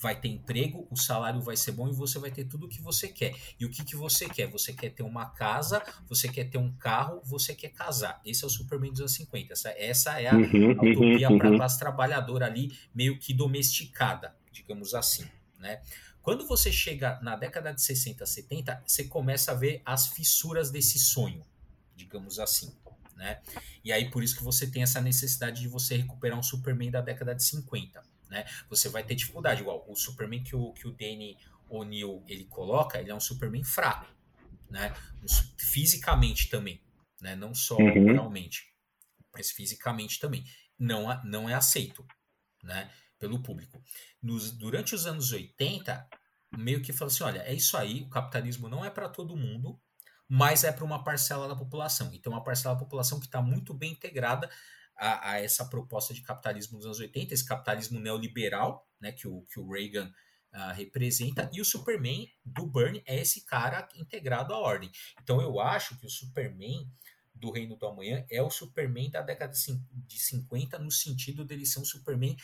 Vai 0.00 0.20
ter 0.20 0.28
emprego, 0.28 0.86
o 0.90 0.96
salário 0.96 1.40
vai 1.40 1.56
ser 1.56 1.72
bom 1.72 1.88
e 1.88 1.92
você 1.92 2.20
vai 2.20 2.30
ter 2.30 2.44
tudo 2.44 2.66
o 2.66 2.68
que 2.68 2.80
você 2.80 3.08
quer. 3.08 3.34
E 3.58 3.64
o 3.64 3.70
que, 3.70 3.84
que 3.84 3.96
você 3.96 4.28
quer? 4.28 4.46
Você 4.48 4.72
quer 4.72 4.90
ter 4.90 5.02
uma 5.02 5.26
casa, 5.26 5.82
você 6.08 6.28
quer 6.28 6.44
ter 6.44 6.58
um 6.58 6.72
carro, 6.72 7.20
você 7.24 7.52
quer 7.52 7.70
casar. 7.70 8.20
Esse 8.24 8.44
é 8.44 8.46
o 8.46 8.50
Superman 8.50 8.92
dos 8.92 9.00
anos 9.00 9.12
50. 9.14 9.52
Essa, 9.52 9.70
essa 9.70 10.20
é 10.20 10.28
a, 10.28 10.36
uhum, 10.36 10.70
a 10.70 10.84
utopia 10.84 11.30
uhum, 11.30 11.38
para 11.38 11.48
a 11.48 11.50
uhum. 11.50 11.56
classe 11.56 11.78
trabalhadora 11.78 12.46
ali, 12.46 12.76
meio 12.94 13.18
que 13.18 13.34
domesticada, 13.34 14.36
digamos 14.52 14.94
assim. 14.94 15.26
Né? 15.58 15.80
Quando 16.22 16.46
você 16.46 16.70
chega 16.70 17.18
na 17.20 17.34
década 17.34 17.72
de 17.72 17.82
60, 17.82 18.24
70, 18.24 18.82
você 18.86 19.04
começa 19.04 19.50
a 19.50 19.54
ver 19.54 19.82
as 19.84 20.06
fissuras 20.08 20.70
desse 20.70 20.98
sonho 20.98 21.44
digamos 21.98 22.38
assim. 22.38 22.72
Né? 23.16 23.42
E 23.84 23.92
aí 23.92 24.10
por 24.10 24.22
isso 24.22 24.36
que 24.36 24.44
você 24.44 24.70
tem 24.70 24.82
essa 24.82 25.00
necessidade 25.00 25.60
de 25.60 25.68
você 25.68 25.96
recuperar 25.96 26.38
um 26.38 26.42
Superman 26.42 26.90
da 26.90 27.00
década 27.00 27.34
de 27.34 27.42
50. 27.42 28.00
Né? 28.30 28.46
Você 28.70 28.88
vai 28.88 29.02
ter 29.02 29.16
dificuldade, 29.16 29.60
igual 29.60 29.84
o 29.88 29.96
Superman 29.96 30.42
que 30.42 30.54
o, 30.54 30.72
que 30.72 30.86
o 30.86 30.92
Danny 30.92 31.36
O'Neill 31.68 32.24
ele 32.26 32.44
coloca, 32.44 33.00
ele 33.00 33.10
é 33.10 33.14
um 33.14 33.20
Superman 33.20 33.64
fraco, 33.64 34.06
né? 34.70 34.94
Fisicamente 35.58 36.48
também, 36.48 36.80
né? 37.20 37.34
Não 37.36 37.54
só 37.54 37.76
uhum. 37.76 38.04
moralmente, 38.04 38.72
mas 39.32 39.50
fisicamente 39.50 40.18
também. 40.18 40.44
Não, 40.78 41.06
não 41.24 41.48
é 41.48 41.54
aceito, 41.54 42.06
né? 42.62 42.90
Pelo 43.18 43.42
público. 43.42 43.82
Nos, 44.22 44.50
durante 44.52 44.94
os 44.94 45.06
anos 45.06 45.32
80, 45.32 46.08
meio 46.56 46.80
que 46.80 46.92
falou 46.92 47.12
assim: 47.12 47.24
olha, 47.24 47.40
é 47.40 47.52
isso 47.52 47.76
aí, 47.76 48.02
o 48.02 48.08
capitalismo 48.08 48.68
não 48.68 48.84
é 48.84 48.90
para 48.90 49.08
todo 49.08 49.36
mundo, 49.36 49.80
mas 50.28 50.62
é 50.62 50.70
para 50.70 50.84
uma 50.84 51.02
parcela 51.02 51.48
da 51.48 51.56
população. 51.56 52.10
Então, 52.12 52.32
uma 52.32 52.44
parcela 52.44 52.74
da 52.74 52.80
população 52.80 53.18
que 53.18 53.26
está 53.26 53.40
muito 53.40 53.72
bem 53.72 53.92
integrada 53.92 54.50
a, 54.94 55.32
a, 55.32 55.40
essa 55.40 55.64
proposta 55.64 56.12
de 56.12 56.20
capitalismo 56.22 56.76
dos 56.76 56.86
anos 56.86 57.00
80, 57.00 57.32
esse 57.32 57.44
capitalismo 57.44 57.98
neoliberal, 57.98 58.86
né, 59.00 59.12
que 59.12 59.26
o, 59.26 59.42
que 59.42 59.58
o 59.58 59.70
Reagan 59.70 60.12
uh, 60.52 60.74
representa, 60.74 61.48
e 61.52 61.60
o 61.60 61.64
Superman 61.64 62.28
do 62.44 62.66
Burn 62.66 63.02
é 63.06 63.20
esse 63.20 63.46
cara 63.46 63.88
integrado 63.94 64.52
à 64.52 64.58
ordem. 64.58 64.90
Então, 65.22 65.40
eu 65.40 65.58
acho 65.60 65.98
que 65.98 66.04
o 66.04 66.10
Superman 66.10 66.90
do 67.34 67.50
Reino 67.50 67.76
do 67.76 67.86
Amanhã 67.86 68.26
é 68.28 68.42
o 68.42 68.50
Superman 68.50 69.10
da 69.10 69.22
década 69.22 69.52
de 69.52 70.18
50, 70.18 70.78
no 70.78 70.90
sentido 70.90 71.44
dele 71.44 71.64
ser 71.64 71.78
um 71.78 71.84
Superman 71.84 72.36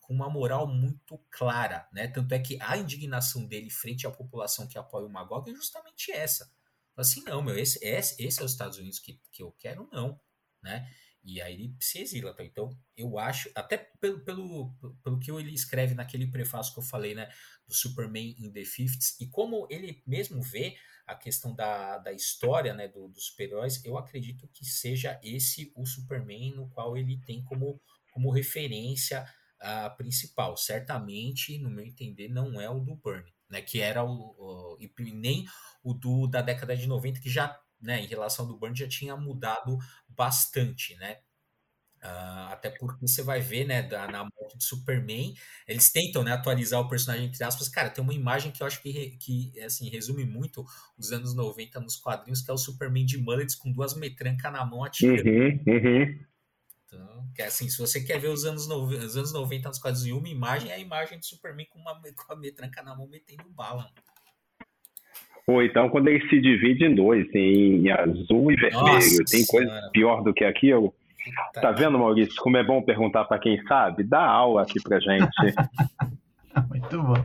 com 0.00 0.12
uma 0.12 0.28
moral 0.28 0.66
muito 0.66 1.18
clara, 1.30 1.88
né? 1.92 2.08
Tanto 2.08 2.32
é 2.32 2.38
que 2.38 2.58
a 2.60 2.76
indignação 2.76 3.46
dele 3.46 3.70
frente 3.70 4.06
à 4.06 4.10
população 4.10 4.66
que 4.66 4.78
apoia 4.78 5.06
o 5.06 5.10
Magog 5.10 5.48
é 5.50 5.54
justamente 5.54 6.10
essa. 6.10 6.52
Assim, 6.96 7.22
não, 7.24 7.40
meu, 7.40 7.58
esse, 7.58 7.78
esse, 7.84 8.22
esse 8.22 8.40
é 8.40 8.44
os 8.44 8.52
Estados 8.52 8.78
Unidos 8.78 8.98
que, 8.98 9.20
que 9.32 9.42
eu 9.42 9.52
quero, 9.52 9.88
não, 9.92 10.20
né? 10.62 10.90
E 11.22 11.40
aí 11.40 11.54
ele 11.54 11.76
se 11.80 12.00
exila. 12.00 12.34
Tá? 12.34 12.44
Então, 12.44 12.76
eu 12.96 13.18
acho, 13.18 13.50
até 13.54 13.76
pelo, 13.76 14.20
pelo, 14.24 14.74
pelo 15.02 15.18
que 15.18 15.30
ele 15.30 15.54
escreve 15.54 15.94
naquele 15.94 16.26
prefácio 16.26 16.72
que 16.72 16.78
eu 16.78 16.84
falei, 16.84 17.14
né? 17.14 17.30
Do 17.66 17.74
Superman 17.74 18.34
in 18.38 18.52
the 18.52 18.64
Fifties, 18.64 19.18
e 19.20 19.26
como 19.28 19.66
ele 19.70 20.02
mesmo 20.06 20.42
vê 20.42 20.76
a 21.06 21.14
questão 21.14 21.54
da, 21.54 21.98
da 21.98 22.12
história, 22.12 22.74
né? 22.74 22.88
Do, 22.88 23.08
dos 23.08 23.26
super-heróis, 23.26 23.84
eu 23.84 23.96
acredito 23.96 24.48
que 24.48 24.64
seja 24.64 25.20
esse 25.22 25.72
o 25.76 25.86
Superman 25.86 26.54
no 26.54 26.68
qual 26.70 26.96
ele 26.96 27.20
tem 27.20 27.44
como 27.44 27.80
como 28.10 28.30
referência 28.30 29.24
uh, 29.60 29.96
principal. 29.96 30.56
Certamente, 30.56 31.58
no 31.58 31.70
meu 31.70 31.84
entender, 31.84 32.28
não 32.28 32.60
é 32.60 32.68
o 32.68 32.80
do 32.80 32.96
Burn, 32.96 33.24
né? 33.48 33.60
Que 33.62 33.80
era 33.80 34.04
o, 34.04 34.76
e 34.80 34.90
nem 35.12 35.46
o 35.82 35.94
do 35.94 36.26
da 36.26 36.42
década 36.42 36.76
de 36.76 36.86
90, 36.86 37.20
que 37.20 37.30
já, 37.30 37.58
né, 37.80 38.00
em 38.00 38.06
relação 38.06 38.44
ao 38.44 38.52
do 38.52 38.58
Burn, 38.58 38.76
já 38.76 38.88
tinha 38.88 39.16
mudado 39.16 39.78
bastante, 40.08 40.96
né? 40.96 41.18
Uh, 42.02 42.48
até 42.48 42.70
porque 42.70 43.06
você 43.06 43.22
vai 43.22 43.42
ver, 43.42 43.66
né, 43.66 43.82
da, 43.82 44.08
na 44.08 44.20
morte 44.20 44.56
de 44.56 44.64
Superman, 44.64 45.34
eles 45.68 45.92
tentam, 45.92 46.22
né, 46.22 46.32
atualizar 46.32 46.80
o 46.80 46.88
personagem 46.88 47.26
entre 47.26 47.44
aspas. 47.44 47.68
Cara, 47.68 47.90
tem 47.90 48.02
uma 48.02 48.14
imagem 48.14 48.50
que 48.50 48.62
eu 48.62 48.66
acho 48.66 48.80
que, 48.80 49.18
que 49.18 49.60
assim, 49.60 49.90
resume 49.90 50.24
muito 50.24 50.64
os 50.96 51.12
anos 51.12 51.34
90 51.34 51.78
nos 51.78 51.96
quadrinhos, 51.96 52.40
que 52.40 52.50
é 52.50 52.54
o 52.54 52.58
Superman 52.58 53.04
de 53.04 53.18
mullets 53.18 53.54
com 53.54 53.70
duas 53.70 53.94
metrancas 53.94 54.50
na 54.50 54.64
mão 54.64 54.82
atirando. 54.82 55.28
Uhum, 55.28 55.62
uhum. 55.66 56.18
Então, 56.92 57.24
que 57.34 57.42
é 57.42 57.46
assim, 57.46 57.68
se 57.68 57.78
você 57.78 58.02
quer 58.02 58.18
ver 58.18 58.28
os 58.28 58.44
anos, 58.44 58.68
no, 58.68 58.84
os 58.84 59.16
anos 59.16 59.32
90 59.32 59.68
nos 59.68 59.78
quadros 59.78 60.04
em 60.04 60.12
uma 60.12 60.28
imagem, 60.28 60.70
é 60.70 60.74
a 60.74 60.78
imagem 60.78 61.18
de 61.18 61.26
Superman 61.26 61.66
com, 61.70 61.78
uma, 61.78 61.94
com 62.26 62.32
a 62.32 62.36
metranca 62.36 62.82
na 62.82 62.96
mão 62.96 63.08
metendo 63.08 63.48
bala. 63.50 63.88
Ou 65.46 65.62
então 65.62 65.88
quando 65.88 66.08
ele 66.08 66.28
se 66.28 66.40
divide 66.40 66.84
em 66.84 66.94
dois, 66.94 67.26
em 67.34 67.90
azul 67.90 68.52
e 68.52 68.56
vermelho. 68.56 68.94
Nossa, 68.94 69.24
Tem 69.24 69.44
coisa 69.46 69.68
senhora. 69.68 69.90
pior 69.92 70.22
do 70.22 70.34
que 70.34 70.44
aquilo? 70.44 70.94
Tá. 71.52 71.60
tá 71.60 71.72
vendo, 71.72 71.98
Maurício, 71.98 72.34
como 72.36 72.56
é 72.56 72.64
bom 72.64 72.82
perguntar 72.82 73.24
para 73.24 73.38
quem 73.38 73.62
sabe? 73.66 74.02
Dá 74.02 74.24
aula 74.24 74.62
aqui 74.62 74.80
pra 74.82 74.98
gente. 74.98 75.28
Muito 76.68 77.02
bom. 77.02 77.24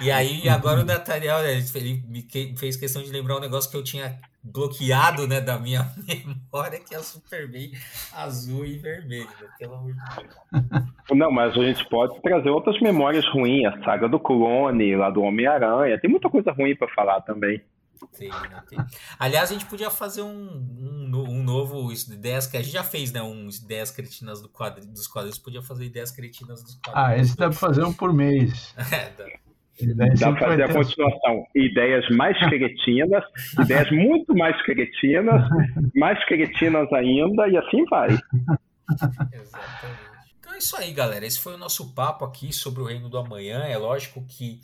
E 0.00 0.10
aí, 0.10 0.48
agora 0.48 0.82
o 0.82 0.84
Nathaniel, 0.84 1.38
ele 1.40 2.04
me 2.08 2.26
fez 2.56 2.76
questão 2.76 3.02
de 3.02 3.10
lembrar 3.10 3.36
um 3.36 3.40
negócio 3.40 3.70
que 3.70 3.76
eu 3.76 3.84
tinha 3.84 4.18
bloqueado 4.42 5.26
né, 5.26 5.40
da 5.40 5.58
minha 5.58 5.88
memória, 6.06 6.80
que 6.80 6.94
é 6.94 6.98
o 6.98 7.02
Superman 7.02 7.70
azul 8.14 8.64
e 8.64 8.76
vermelho, 8.76 9.28
né, 9.40 9.48
pelo 9.58 9.74
amor 9.74 9.92
de 9.92 10.00
Deus. 10.16 10.84
Não, 11.12 11.30
mas 11.30 11.56
a 11.56 11.62
gente 11.62 11.88
pode 11.88 12.20
trazer 12.20 12.50
outras 12.50 12.80
memórias 12.80 13.26
ruins, 13.28 13.66
a 13.66 13.84
saga 13.84 14.08
do 14.08 14.18
clone, 14.18 14.96
lá 14.96 15.10
do 15.10 15.22
Homem-Aranha, 15.22 15.98
tem 15.98 16.10
muita 16.10 16.28
coisa 16.28 16.50
ruim 16.52 16.74
para 16.74 16.88
falar 16.88 17.20
também. 17.20 17.62
Tem, 18.16 18.30
tem. 18.68 18.78
Aliás, 19.18 19.50
a 19.50 19.52
gente 19.54 19.66
podia 19.66 19.90
fazer 19.90 20.22
um, 20.22 20.26
um, 20.28 21.24
um, 21.28 21.42
novo 21.42 21.92
ideias 21.92 22.46
que 22.46 22.56
a 22.56 22.62
gente 22.62 22.72
já 22.72 22.84
fez, 22.84 23.12
né? 23.12 23.22
Um 23.22 23.48
ideias 23.48 23.90
cretinas 23.90 24.40
do 24.40 24.48
quadro, 24.48 24.84
dos 24.86 25.06
quadrinhos, 25.06 25.38
podia 25.38 25.62
fazer 25.62 25.84
ideias 25.84 26.10
cretinas 26.10 26.62
dos 26.62 26.74
quadrinhos. 26.76 27.10
Ah, 27.10 27.16
esse 27.16 27.36
dá 27.36 27.48
para 27.48 27.58
fazer 27.58 27.84
um 27.84 27.92
por 27.92 28.12
mês. 28.12 28.74
é, 28.92 29.10
dá. 29.10 29.26
Dá 30.18 30.32
para 30.32 30.48
fazer 30.48 30.62
a 30.64 30.72
continuação. 30.72 31.46
Ideias 31.54 32.08
mais 32.10 32.38
cretinas, 32.48 33.24
ideias 33.58 33.90
muito 33.90 34.34
mais 34.34 34.60
cretinas, 34.62 35.42
mais 35.94 36.22
cretinas 36.26 36.92
ainda, 36.92 37.48
e 37.48 37.56
assim 37.56 37.84
vai. 37.86 38.10
Exatamente. 39.32 40.12
Então 40.38 40.54
é 40.54 40.58
isso 40.58 40.76
aí, 40.76 40.92
galera. 40.92 41.26
Esse 41.26 41.40
foi 41.40 41.54
o 41.54 41.58
nosso 41.58 41.94
papo 41.94 42.24
aqui 42.24 42.52
sobre 42.52 42.82
o 42.82 42.84
Reino 42.84 43.08
do 43.08 43.18
Amanhã. 43.18 43.64
É 43.64 43.76
lógico 43.76 44.24
que 44.26 44.60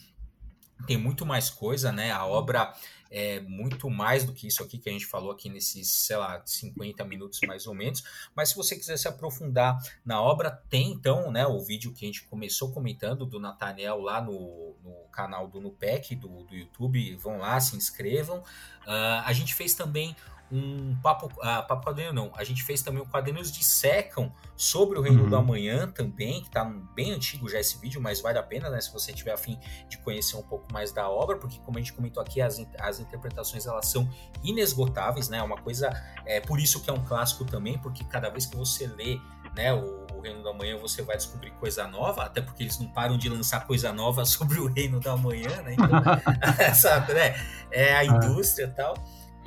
tem 0.86 0.96
muito 0.96 1.26
mais 1.26 1.50
coisa, 1.50 1.92
né? 1.92 2.10
A 2.10 2.24
obra 2.26 2.72
é 3.10 3.40
muito 3.40 3.88
mais 3.88 4.24
do 4.24 4.32
que 4.32 4.46
isso 4.46 4.62
aqui 4.62 4.78
que 4.78 4.88
a 4.88 4.92
gente 4.92 5.06
falou 5.06 5.30
aqui 5.30 5.48
nesses, 5.48 5.88
sei 5.88 6.16
lá, 6.16 6.42
50 6.44 7.04
minutos 7.04 7.40
mais 7.46 7.66
ou 7.66 7.74
menos. 7.74 8.02
Mas 8.34 8.50
se 8.50 8.56
você 8.56 8.76
quiser 8.76 8.98
se 8.98 9.08
aprofundar 9.08 9.78
na 10.04 10.20
obra, 10.20 10.50
tem 10.68 10.92
então, 10.92 11.30
né, 11.30 11.46
o 11.46 11.60
vídeo 11.60 11.92
que 11.92 12.04
a 12.04 12.08
gente 12.08 12.24
começou 12.24 12.72
comentando 12.72 13.24
do 13.24 13.40
Nathaniel 13.40 14.00
lá 14.00 14.20
no, 14.20 14.76
no 14.82 14.94
canal 15.10 15.48
do 15.48 15.60
Nupec, 15.60 16.14
do, 16.14 16.44
do 16.44 16.54
YouTube. 16.54 17.16
Vão 17.16 17.38
lá, 17.38 17.58
se 17.60 17.76
inscrevam. 17.76 18.38
Uh, 18.38 19.22
a 19.24 19.32
gente 19.32 19.54
fez 19.54 19.74
também 19.74 20.14
um 20.50 20.96
papo, 21.02 21.26
uh, 21.26 21.66
papo 21.66 21.84
quadrinho 21.84 22.12
não, 22.12 22.30
a 22.34 22.42
gente 22.42 22.62
fez 22.62 22.82
também 22.82 23.02
um 23.02 23.06
quadrinhos 23.06 23.52
de 23.52 23.62
secam 23.62 24.32
sobre 24.56 24.98
o 24.98 25.02
Reino 25.02 25.24
uhum. 25.24 25.28
do 25.28 25.36
Amanhã 25.36 25.88
também, 25.88 26.42
que 26.42 26.50
tá 26.50 26.64
bem 26.94 27.12
antigo 27.12 27.48
já 27.48 27.60
esse 27.60 27.78
vídeo, 27.78 28.00
mas 28.00 28.20
vale 28.20 28.38
a 28.38 28.42
pena, 28.42 28.70
né, 28.70 28.80
se 28.80 28.92
você 28.92 29.12
tiver 29.12 29.32
afim 29.32 29.58
de 29.88 29.98
conhecer 29.98 30.36
um 30.36 30.42
pouco 30.42 30.72
mais 30.72 30.90
da 30.90 31.08
obra, 31.08 31.36
porque 31.36 31.58
como 31.60 31.78
a 31.78 31.80
gente 31.80 31.92
comentou 31.92 32.22
aqui, 32.22 32.40
as, 32.40 32.58
as 32.80 32.98
interpretações 32.98 33.66
elas 33.66 33.86
são 33.86 34.08
inesgotáveis, 34.42 35.28
né, 35.28 35.38
é 35.38 35.42
uma 35.42 35.58
coisa, 35.58 35.90
é 36.24 36.40
por 36.40 36.58
isso 36.58 36.82
que 36.82 36.88
é 36.88 36.92
um 36.92 37.04
clássico 37.04 37.44
também, 37.44 37.78
porque 37.78 38.02
cada 38.04 38.30
vez 38.30 38.46
que 38.46 38.56
você 38.56 38.86
lê, 38.86 39.20
né, 39.54 39.72
o, 39.74 40.06
o 40.14 40.20
Reino 40.20 40.42
do 40.42 40.48
Amanhã 40.48 40.78
você 40.78 41.02
vai 41.02 41.16
descobrir 41.16 41.50
coisa 41.52 41.86
nova, 41.86 42.24
até 42.24 42.40
porque 42.40 42.62
eles 42.62 42.78
não 42.78 42.88
param 42.88 43.18
de 43.18 43.28
lançar 43.28 43.66
coisa 43.66 43.92
nova 43.92 44.24
sobre 44.26 44.58
o 44.58 44.66
Reino 44.66 44.98
do 44.98 45.10
Amanhã, 45.10 45.62
né, 45.62 45.74
então, 45.74 45.88
sabe, 46.74 47.12
né, 47.12 47.34
é 47.70 47.94
a 47.94 48.00
ah. 48.00 48.04
indústria 48.06 48.64
e 48.64 48.70
tal, 48.70 48.94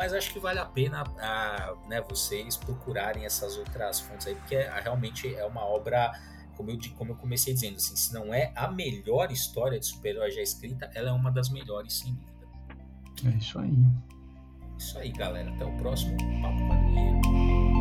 mas 0.01 0.13
acho 0.13 0.33
que 0.33 0.39
vale 0.39 0.57
a 0.57 0.65
pena 0.65 1.03
a, 1.19 1.75
né, 1.87 2.01
vocês 2.01 2.57
procurarem 2.57 3.23
essas 3.23 3.55
outras 3.55 3.99
fontes 3.99 4.25
aí, 4.25 4.33
porque 4.33 4.55
é, 4.55 4.67
realmente 4.81 5.31
é 5.35 5.45
uma 5.45 5.63
obra, 5.63 6.11
como 6.57 6.71
eu, 6.71 6.79
como 6.97 7.11
eu 7.11 7.15
comecei 7.15 7.53
dizendo, 7.53 7.75
assim, 7.75 7.95
se 7.95 8.11
não 8.11 8.33
é 8.33 8.51
a 8.55 8.67
melhor 8.71 9.31
história 9.31 9.79
de 9.79 9.85
super-herói 9.85 10.31
já 10.31 10.41
escrita, 10.41 10.89
ela 10.95 11.09
é 11.09 11.11
uma 11.11 11.31
das 11.31 11.51
melhores, 11.51 11.99
sem 11.99 12.15
dúvida. 12.15 12.47
É 13.27 13.37
isso 13.37 13.59
aí. 13.59 13.77
Isso 14.75 14.97
aí, 14.97 15.11
galera. 15.11 15.51
Até 15.51 15.65
o 15.65 15.77
próximo 15.77 16.17
Papo 16.41 16.67
Quadrinheiro. 16.67 17.80